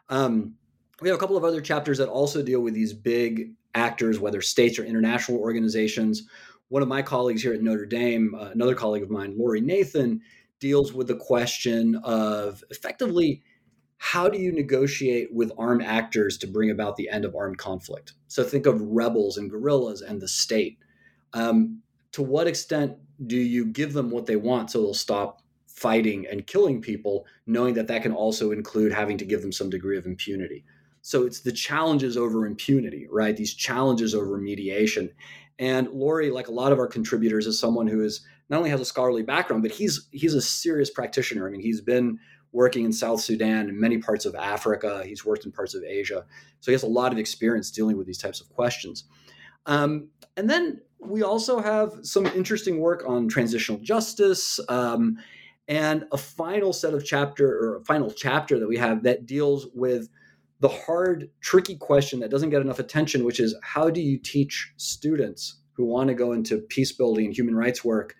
Um, 0.08 0.54
we 1.00 1.08
have 1.08 1.16
a 1.16 1.20
couple 1.20 1.36
of 1.36 1.44
other 1.44 1.60
chapters 1.60 1.98
that 1.98 2.08
also 2.08 2.42
deal 2.42 2.60
with 2.60 2.74
these 2.74 2.92
big 2.92 3.52
actors, 3.74 4.18
whether 4.18 4.40
states 4.40 4.78
or 4.78 4.84
international 4.84 5.38
organizations. 5.38 6.24
One 6.68 6.82
of 6.82 6.88
my 6.88 7.02
colleagues 7.02 7.42
here 7.42 7.52
at 7.52 7.62
Notre 7.62 7.86
Dame, 7.86 8.34
uh, 8.34 8.50
another 8.50 8.74
colleague 8.74 9.02
of 9.02 9.10
mine, 9.10 9.34
Laurie 9.36 9.60
Nathan, 9.60 10.20
deals 10.60 10.92
with 10.92 11.06
the 11.06 11.16
question 11.16 11.96
of 11.96 12.64
effectively 12.70 13.42
how 13.98 14.28
do 14.28 14.38
you 14.38 14.52
negotiate 14.52 15.32
with 15.32 15.52
armed 15.58 15.82
actors 15.82 16.38
to 16.38 16.46
bring 16.46 16.70
about 16.70 16.96
the 16.96 17.10
end 17.10 17.24
of 17.24 17.34
armed 17.34 17.58
conflict? 17.58 18.14
So 18.28 18.44
think 18.44 18.66
of 18.66 18.80
rebels 18.80 19.36
and 19.36 19.50
guerrillas 19.50 20.00
and 20.00 20.20
the 20.20 20.28
state. 20.28 20.78
Um, 21.34 21.82
to 22.12 22.22
what 22.22 22.46
extent 22.46 22.96
do 23.26 23.36
you 23.36 23.66
give 23.66 23.92
them 23.92 24.10
what 24.10 24.26
they 24.26 24.36
want 24.36 24.70
so 24.70 24.80
they'll 24.80 24.94
stop 24.94 25.42
fighting 25.66 26.26
and 26.30 26.46
killing 26.46 26.80
people, 26.80 27.26
knowing 27.46 27.74
that 27.74 27.88
that 27.88 28.02
can 28.02 28.12
also 28.12 28.52
include 28.52 28.92
having 28.92 29.18
to 29.18 29.24
give 29.24 29.42
them 29.42 29.52
some 29.52 29.68
degree 29.68 29.98
of 29.98 30.06
impunity? 30.06 30.64
So 31.02 31.24
it's 31.24 31.40
the 31.40 31.52
challenges 31.52 32.16
over 32.16 32.46
impunity, 32.46 33.06
right? 33.10 33.36
These 33.36 33.54
challenges 33.54 34.14
over 34.14 34.38
mediation. 34.38 35.10
And 35.58 35.88
Laurie, 35.88 36.30
like 36.30 36.48
a 36.48 36.52
lot 36.52 36.70
of 36.70 36.78
our 36.78 36.86
contributors, 36.86 37.46
is 37.46 37.58
someone 37.58 37.88
who 37.88 38.02
is 38.04 38.20
not 38.48 38.58
only 38.58 38.70
has 38.70 38.80
a 38.80 38.84
scholarly 38.84 39.22
background, 39.22 39.62
but 39.62 39.72
he's 39.72 40.06
he's 40.12 40.34
a 40.34 40.40
serious 40.40 40.90
practitioner. 40.90 41.46
I 41.46 41.50
mean, 41.50 41.60
he's 41.60 41.80
been 41.80 42.18
working 42.58 42.84
in 42.84 42.92
South 42.92 43.20
Sudan 43.20 43.68
and 43.68 43.78
many 43.78 43.98
parts 43.98 44.26
of 44.26 44.34
Africa. 44.34 45.04
He's 45.06 45.24
worked 45.24 45.44
in 45.44 45.52
parts 45.52 45.76
of 45.76 45.84
Asia. 45.84 46.26
So 46.58 46.72
he 46.72 46.74
has 46.74 46.82
a 46.82 46.88
lot 46.88 47.12
of 47.12 47.18
experience 47.18 47.70
dealing 47.70 47.96
with 47.96 48.08
these 48.08 48.18
types 48.18 48.40
of 48.40 48.48
questions. 48.48 49.04
Um, 49.66 50.08
and 50.36 50.50
then 50.50 50.80
we 50.98 51.22
also 51.22 51.60
have 51.60 51.92
some 52.02 52.26
interesting 52.26 52.80
work 52.80 53.04
on 53.06 53.28
transitional 53.28 53.78
justice 53.78 54.58
um, 54.68 55.18
and 55.68 56.04
a 56.10 56.18
final 56.18 56.72
set 56.72 56.94
of 56.94 57.04
chapter 57.04 57.46
or 57.48 57.76
a 57.76 57.84
final 57.84 58.10
chapter 58.10 58.58
that 58.58 58.66
we 58.66 58.76
have 58.76 59.04
that 59.04 59.24
deals 59.24 59.68
with 59.72 60.08
the 60.58 60.68
hard, 60.68 61.30
tricky 61.40 61.76
question 61.76 62.18
that 62.18 62.30
doesn't 62.32 62.50
get 62.50 62.60
enough 62.60 62.80
attention, 62.80 63.24
which 63.24 63.38
is 63.38 63.54
how 63.62 63.88
do 63.88 64.00
you 64.00 64.18
teach 64.18 64.72
students 64.78 65.60
who 65.74 65.84
want 65.84 66.08
to 66.08 66.14
go 66.14 66.32
into 66.32 66.58
peace 66.58 66.90
building 66.90 67.26
and 67.26 67.36
human 67.36 67.54
rights 67.54 67.84
work 67.84 68.16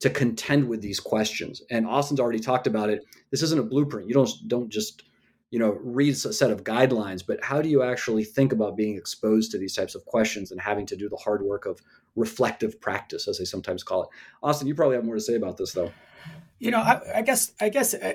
to 0.00 0.10
contend 0.10 0.68
with 0.68 0.80
these 0.80 0.98
questions. 0.98 1.62
And 1.70 1.86
Austin's 1.86 2.20
already 2.20 2.40
talked 2.40 2.66
about 2.66 2.90
it. 2.90 3.04
This 3.30 3.42
isn't 3.42 3.60
a 3.60 3.62
blueprint. 3.62 4.08
You 4.08 4.14
don't 4.14 4.30
don't 4.48 4.68
just 4.68 5.04
you 5.50 5.58
know 5.58 5.78
read 5.82 6.14
a 6.14 6.32
set 6.32 6.50
of 6.50 6.64
guidelines, 6.64 7.22
but 7.26 7.42
how 7.44 7.62
do 7.62 7.68
you 7.68 7.82
actually 7.82 8.24
think 8.24 8.52
about 8.52 8.76
being 8.76 8.96
exposed 8.96 9.50
to 9.52 9.58
these 9.58 9.74
types 9.74 9.94
of 9.94 10.04
questions 10.06 10.50
and 10.50 10.60
having 10.60 10.86
to 10.86 10.96
do 10.96 11.08
the 11.08 11.16
hard 11.16 11.42
work 11.42 11.66
of 11.66 11.80
reflective 12.16 12.80
practice, 12.80 13.28
as 13.28 13.38
they 13.38 13.44
sometimes 13.44 13.82
call 13.82 14.04
it? 14.04 14.08
Austin, 14.42 14.66
you 14.66 14.74
probably 14.74 14.96
have 14.96 15.04
more 15.04 15.14
to 15.14 15.20
say 15.20 15.36
about 15.36 15.56
this, 15.56 15.72
though. 15.72 15.92
You 16.58 16.70
know, 16.70 16.80
I, 16.80 17.00
I 17.16 17.22
guess 17.22 17.52
I 17.60 17.68
guess 17.68 17.94
uh, 17.94 18.14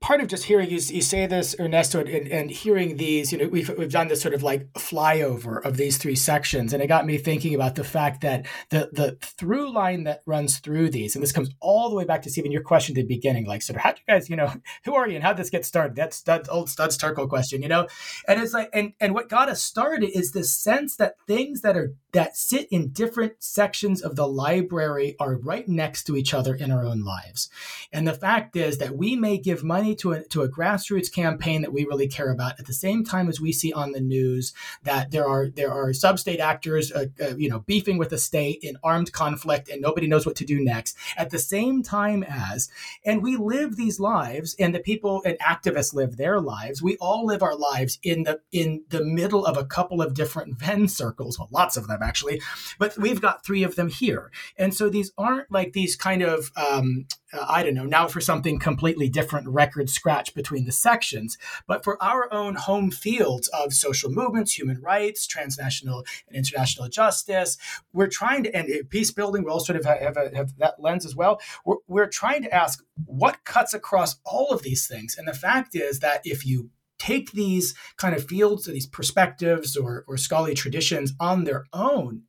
part 0.00 0.20
of 0.22 0.28
just 0.28 0.44
hearing 0.44 0.70
you, 0.70 0.78
you 0.78 1.02
say 1.02 1.26
this, 1.26 1.54
Ernesto, 1.60 2.00
and, 2.00 2.26
and, 2.28 2.50
hearing 2.50 2.96
these, 2.96 3.32
you 3.32 3.38
know, 3.38 3.48
we've, 3.48 3.68
we've 3.76 3.92
done 3.92 4.08
this 4.08 4.22
sort 4.22 4.32
of 4.32 4.42
like 4.42 4.72
flyover 4.72 5.62
of 5.62 5.76
these 5.76 5.98
three 5.98 6.16
sections. 6.16 6.72
And 6.72 6.82
it 6.82 6.86
got 6.86 7.04
me 7.04 7.18
thinking 7.18 7.54
about 7.54 7.74
the 7.74 7.84
fact 7.84 8.22
that 8.22 8.46
the, 8.70 8.88
the 8.92 9.18
through 9.20 9.70
line 9.72 10.04
that 10.04 10.22
runs 10.24 10.58
through 10.58 10.90
these, 10.90 11.14
and 11.14 11.22
this 11.22 11.32
comes 11.32 11.50
all 11.60 11.90
the 11.90 11.96
way 11.96 12.04
back 12.04 12.22
to 12.22 12.30
Stephen, 12.30 12.50
your 12.50 12.62
question 12.62 12.96
at 12.96 13.02
the 13.02 13.14
beginning, 13.14 13.44
like, 13.44 13.60
sort 13.60 13.76
of, 13.76 13.82
how 13.82 13.92
do 13.92 14.00
you 14.00 14.14
guys, 14.14 14.30
you 14.30 14.36
know, 14.36 14.52
who 14.84 14.94
are 14.94 15.06
you 15.06 15.16
and 15.16 15.22
how 15.22 15.32
did 15.32 15.40
this 15.40 15.50
get 15.50 15.66
started? 15.66 15.94
That's 15.94 16.22
that 16.22 16.48
old 16.50 16.70
Studs 16.70 16.96
Terkel 16.96 17.28
question, 17.28 17.62
you 17.62 17.68
know? 17.68 17.86
And 18.26 18.40
it's 18.40 18.54
like, 18.54 18.70
and, 18.72 18.94
and 19.00 19.14
what 19.14 19.28
got 19.28 19.50
us 19.50 19.62
started 19.62 20.10
is 20.14 20.32
this 20.32 20.50
sense 20.50 20.96
that 20.96 21.16
things 21.26 21.60
that 21.60 21.76
are, 21.76 21.92
that 22.12 22.36
sit 22.36 22.66
in 22.70 22.88
different 22.88 23.34
sections 23.38 24.02
of 24.02 24.16
the 24.16 24.26
library 24.26 25.16
are 25.20 25.36
right 25.36 25.68
next 25.68 26.04
to 26.04 26.16
each 26.16 26.34
other 26.34 26.54
in 26.54 26.70
our 26.70 26.84
own 26.84 27.02
lives. 27.02 27.48
And 27.92 28.06
the 28.06 28.14
fact 28.14 28.56
is 28.56 28.78
that 28.78 28.96
we 28.96 29.16
may 29.16 29.38
give 29.38 29.62
money 29.62 29.94
to 29.96 30.12
a, 30.12 30.24
to 30.24 30.42
a 30.42 30.48
grassroots 30.48 31.12
campaign 31.12 31.62
that 31.62 31.72
we 31.72 31.84
really 31.84 32.08
care 32.08 32.30
about. 32.30 32.58
At 32.58 32.66
the 32.66 32.72
same 32.72 33.04
time 33.04 33.28
as 33.28 33.40
we 33.40 33.52
see 33.52 33.72
on 33.72 33.92
the 33.92 34.00
news 34.00 34.52
that 34.82 35.10
there 35.10 35.26
are 35.26 35.48
there 35.48 35.72
are 35.72 35.92
sub-state 35.92 36.40
actors 36.40 36.92
uh, 36.92 37.06
uh, 37.20 37.36
you 37.36 37.48
know 37.48 37.60
beefing 37.60 37.98
with 37.98 38.10
the 38.10 38.18
state 38.18 38.58
in 38.62 38.76
armed 38.82 39.12
conflict 39.12 39.68
and 39.68 39.80
nobody 39.80 40.06
knows 40.06 40.26
what 40.26 40.36
to 40.36 40.44
do 40.44 40.62
next. 40.62 40.96
At 41.16 41.30
the 41.30 41.38
same 41.38 41.82
time 41.82 42.22
as 42.24 42.68
and 43.04 43.22
we 43.22 43.36
live 43.36 43.76
these 43.76 44.00
lives 44.00 44.56
and 44.58 44.74
the 44.74 44.80
people 44.80 45.22
and 45.24 45.38
activists 45.38 45.94
live 45.94 46.16
their 46.16 46.40
lives. 46.40 46.82
We 46.82 46.96
all 46.96 47.24
live 47.24 47.42
our 47.42 47.56
lives 47.56 47.98
in 48.02 48.24
the 48.24 48.40
in 48.50 48.84
the 48.88 49.04
middle 49.04 49.46
of 49.46 49.56
a 49.56 49.64
couple 49.64 50.02
of 50.02 50.14
different 50.14 50.54
venn 50.58 50.88
circles. 50.88 51.38
Well 51.38 51.48
lots 51.52 51.76
of 51.76 51.86
them 51.86 51.99
actually 52.02 52.40
but 52.78 52.96
we've 52.98 53.20
got 53.20 53.44
three 53.44 53.62
of 53.62 53.76
them 53.76 53.88
here 53.88 54.30
and 54.56 54.74
so 54.74 54.88
these 54.88 55.12
aren't 55.16 55.50
like 55.50 55.72
these 55.72 55.96
kind 55.96 56.22
of 56.22 56.50
um, 56.56 57.06
uh, 57.32 57.46
I 57.48 57.62
don't 57.62 57.74
know, 57.74 57.84
now 57.84 58.08
for 58.08 58.20
something 58.20 58.58
completely 58.58 59.08
different, 59.08 59.48
record 59.48 59.88
scratch 59.88 60.34
between 60.34 60.64
the 60.64 60.72
sections, 60.72 61.38
but 61.66 61.84
for 61.84 62.02
our 62.02 62.32
own 62.32 62.56
home 62.56 62.90
fields 62.90 63.48
of 63.48 63.72
social 63.72 64.10
movements, 64.10 64.58
human 64.58 64.80
rights, 64.80 65.26
transnational 65.26 66.04
and 66.28 66.36
international 66.36 66.88
justice, 66.88 67.56
we're 67.92 68.08
trying 68.08 68.44
to, 68.44 68.56
and 68.56 68.68
peace 68.90 69.10
building, 69.10 69.44
we 69.44 69.50
all 69.50 69.60
sort 69.60 69.78
of 69.78 69.84
have, 69.84 70.16
a, 70.16 70.34
have 70.34 70.56
that 70.58 70.80
lens 70.80 71.06
as 71.06 71.14
well. 71.14 71.40
We're, 71.64 71.76
we're 71.86 72.08
trying 72.08 72.42
to 72.42 72.54
ask 72.54 72.82
what 73.06 73.44
cuts 73.44 73.74
across 73.74 74.16
all 74.24 74.48
of 74.50 74.62
these 74.62 74.86
things. 74.86 75.16
And 75.16 75.28
the 75.28 75.34
fact 75.34 75.76
is 75.76 76.00
that 76.00 76.22
if 76.24 76.44
you 76.44 76.70
take 77.00 77.32
these 77.32 77.74
kind 77.96 78.14
of 78.14 78.28
fields 78.28 78.68
or 78.68 78.72
these 78.72 78.86
perspectives 78.86 79.76
or, 79.76 80.04
or 80.06 80.16
scholarly 80.16 80.54
traditions 80.54 81.12
on 81.18 81.44
their 81.44 81.64
own 81.72 82.22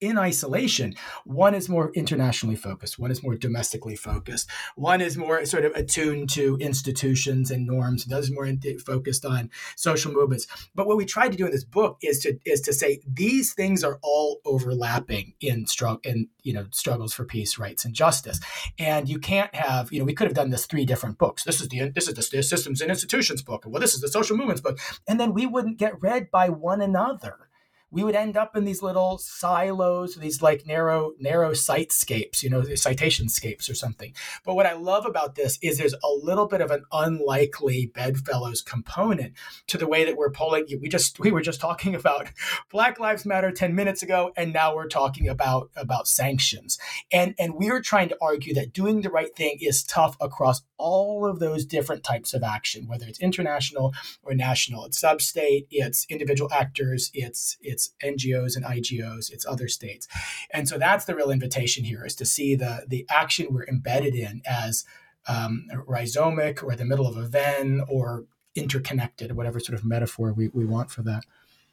in 0.00 0.18
isolation. 0.18 0.94
One 1.24 1.54
is 1.54 1.68
more 1.68 1.90
internationally 1.94 2.56
focused, 2.56 2.98
one 2.98 3.10
is 3.10 3.22
more 3.22 3.34
domestically 3.34 3.96
focused, 3.96 4.48
one 4.74 5.00
is 5.00 5.16
more 5.16 5.44
sort 5.46 5.64
of 5.64 5.72
attuned 5.74 6.30
to 6.30 6.56
institutions 6.60 7.50
and 7.50 7.66
norms, 7.66 8.06
is 8.06 8.30
more 8.30 8.46
eh, 8.46 8.56
focused 8.84 9.24
on 9.24 9.50
social 9.76 10.12
movements. 10.12 10.46
But 10.74 10.86
what 10.86 10.96
we 10.96 11.04
tried 11.04 11.32
to 11.32 11.38
do 11.38 11.46
in 11.46 11.52
this 11.52 11.64
book 11.64 11.98
is 12.02 12.20
to 12.20 12.38
is 12.44 12.60
to 12.62 12.72
say 12.72 13.00
these 13.06 13.54
things 13.54 13.82
are 13.82 13.98
all 14.02 14.40
overlapping 14.44 15.34
in 15.40 15.66
struggle 15.66 16.00
in 16.04 16.28
you 16.42 16.52
know 16.52 16.66
struggles 16.70 17.14
for 17.14 17.24
peace, 17.24 17.58
rights, 17.58 17.84
and 17.84 17.94
justice. 17.94 18.40
And 18.78 19.08
you 19.08 19.18
can't 19.18 19.54
have 19.54 19.92
you 19.92 19.98
know 19.98 20.04
we 20.04 20.14
could 20.14 20.26
have 20.26 20.36
done 20.36 20.50
this 20.50 20.66
three 20.66 20.84
different 20.84 21.18
books. 21.18 21.44
This 21.44 21.60
is 21.60 21.68
the 21.68 21.90
this 21.94 22.08
is 22.08 22.14
the 22.14 22.42
systems 22.42 22.80
and 22.80 22.90
institutions 22.90 23.42
book, 23.42 23.64
well 23.66 23.80
this 23.80 23.94
is 23.94 24.00
the 24.00 24.08
social 24.08 24.36
movements 24.36 24.60
book, 24.60 24.78
and 25.08 25.18
then 25.18 25.32
we 25.32 25.46
wouldn't 25.46 25.78
get 25.78 26.00
read 26.02 26.30
by 26.30 26.48
one 26.50 26.80
another 26.80 27.45
we 27.90 28.02
would 28.02 28.16
end 28.16 28.36
up 28.36 28.56
in 28.56 28.64
these 28.64 28.82
little 28.82 29.18
silos, 29.18 30.16
these 30.16 30.42
like 30.42 30.66
narrow, 30.66 31.12
narrow 31.20 31.52
sitescapes, 31.52 32.42
you 32.42 32.50
know, 32.50 32.62
citationscapes 32.62 33.70
or 33.70 33.74
something. 33.74 34.12
But 34.44 34.54
what 34.54 34.66
I 34.66 34.74
love 34.74 35.06
about 35.06 35.34
this 35.36 35.58
is 35.62 35.78
there's 35.78 35.94
a 35.94 36.10
little 36.22 36.46
bit 36.46 36.60
of 36.60 36.70
an 36.70 36.84
unlikely 36.92 37.92
bedfellows 37.94 38.60
component 38.60 39.34
to 39.68 39.78
the 39.78 39.86
way 39.86 40.04
that 40.04 40.16
we're 40.16 40.30
pulling. 40.30 40.66
We 40.80 40.88
just 40.88 41.20
we 41.20 41.30
were 41.30 41.42
just 41.42 41.60
talking 41.60 41.94
about 41.94 42.30
Black 42.70 42.98
Lives 42.98 43.24
Matter 43.24 43.52
10 43.52 43.74
minutes 43.74 44.02
ago, 44.02 44.32
and 44.36 44.52
now 44.52 44.74
we're 44.74 44.88
talking 44.88 45.28
about 45.28 45.70
about 45.76 46.08
sanctions. 46.08 46.78
And 47.12 47.34
and 47.38 47.54
we're 47.54 47.80
trying 47.80 48.08
to 48.08 48.18
argue 48.20 48.54
that 48.54 48.72
doing 48.72 49.02
the 49.02 49.10
right 49.10 49.34
thing 49.34 49.58
is 49.60 49.84
tough 49.84 50.16
across 50.20 50.62
all 50.78 51.26
of 51.26 51.38
those 51.38 51.64
different 51.64 52.04
types 52.04 52.34
of 52.34 52.42
action, 52.42 52.86
whether 52.86 53.06
it's 53.06 53.20
international 53.20 53.94
or 54.22 54.34
national. 54.34 54.84
It's 54.86 55.00
sub-state, 55.00 55.66
it's 55.70 56.06
individual 56.10 56.52
actors, 56.52 57.10
it's 57.14 57.56
it's 57.60 57.75
it's 57.76 57.90
NGOs 58.02 58.56
and 58.56 58.64
IGOs, 58.64 59.30
it's 59.30 59.44
other 59.44 59.68
states. 59.68 60.08
And 60.50 60.66
so 60.66 60.78
that's 60.78 61.04
the 61.04 61.14
real 61.14 61.30
invitation 61.30 61.84
here 61.84 62.06
is 62.06 62.14
to 62.14 62.24
see 62.24 62.54
the, 62.54 62.86
the 62.88 63.06
action 63.10 63.48
we're 63.50 63.66
embedded 63.66 64.14
in 64.14 64.40
as 64.46 64.86
um, 65.28 65.66
rhizomic 65.86 66.62
or 66.62 66.74
the 66.74 66.86
middle 66.86 67.06
of 67.06 67.18
a 67.18 67.26
Venn 67.26 67.82
or 67.86 68.24
interconnected, 68.54 69.36
whatever 69.36 69.60
sort 69.60 69.78
of 69.78 69.84
metaphor 69.84 70.32
we, 70.32 70.48
we 70.48 70.64
want 70.64 70.90
for 70.90 71.02
that. 71.02 71.24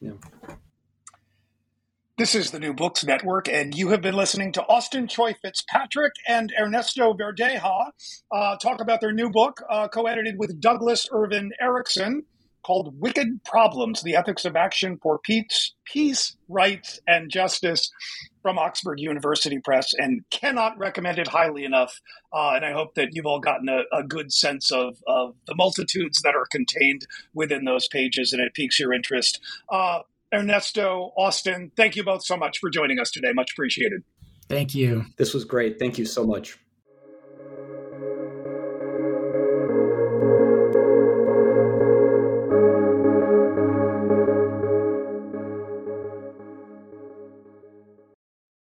Yeah. 0.01 0.11
This 2.17 2.35
is 2.35 2.51
the 2.51 2.59
New 2.59 2.73
Books 2.73 3.03
Network, 3.05 3.47
and 3.47 3.73
you 3.73 3.89
have 3.89 4.01
been 4.01 4.15
listening 4.15 4.51
to 4.51 4.61
Austin 4.67 5.07
Choi 5.07 5.33
Fitzpatrick 5.41 6.13
and 6.27 6.53
Ernesto 6.59 7.13
Verdeja 7.13 7.91
uh, 8.31 8.55
talk 8.57 8.81
about 8.81 9.01
their 9.01 9.13
new 9.13 9.31
book, 9.31 9.63
uh, 9.67 9.87
co 9.87 10.05
edited 10.05 10.35
with 10.37 10.59
Douglas 10.59 11.07
Irvin 11.11 11.51
Erickson 11.59 12.25
called 12.63 12.99
Wicked 12.99 13.43
Problems 13.43 14.01
The 14.01 14.15
Ethics 14.15 14.45
of 14.45 14.55
Action 14.55 14.97
for 15.01 15.19
Peace, 15.19 15.73
Peace, 15.85 16.35
Rights, 16.47 16.99
and 17.07 17.29
Justice 17.29 17.91
from 18.41 18.57
Oxford 18.57 18.99
University 18.99 19.59
Press, 19.59 19.93
and 19.97 20.23
cannot 20.29 20.77
recommend 20.77 21.19
it 21.19 21.27
highly 21.27 21.63
enough. 21.65 22.01
Uh, 22.33 22.53
and 22.55 22.65
I 22.65 22.71
hope 22.71 22.95
that 22.95 23.09
you've 23.11 23.25
all 23.25 23.39
gotten 23.39 23.69
a, 23.69 23.83
a 23.95 24.03
good 24.03 24.33
sense 24.33 24.71
of, 24.71 24.97
of 25.07 25.35
the 25.45 25.55
multitudes 25.55 26.21
that 26.23 26.35
are 26.35 26.47
contained 26.51 27.05
within 27.33 27.65
those 27.65 27.87
pages, 27.87 28.33
and 28.33 28.41
it 28.41 28.53
piques 28.53 28.79
your 28.79 28.93
interest. 28.93 29.39
Uh, 29.69 29.99
Ernesto, 30.33 31.13
Austin, 31.15 31.71
thank 31.77 31.95
you 31.95 32.03
both 32.03 32.25
so 32.25 32.35
much 32.35 32.57
for 32.59 32.69
joining 32.69 32.99
us 32.99 33.11
today. 33.11 33.31
Much 33.33 33.51
appreciated. 33.53 34.03
Thank 34.49 34.75
you. 34.75 35.05
This 35.17 35.33
was 35.33 35.45
great. 35.45 35.79
Thank 35.79 35.97
you 35.97 36.05
so 36.05 36.25
much. 36.25 36.57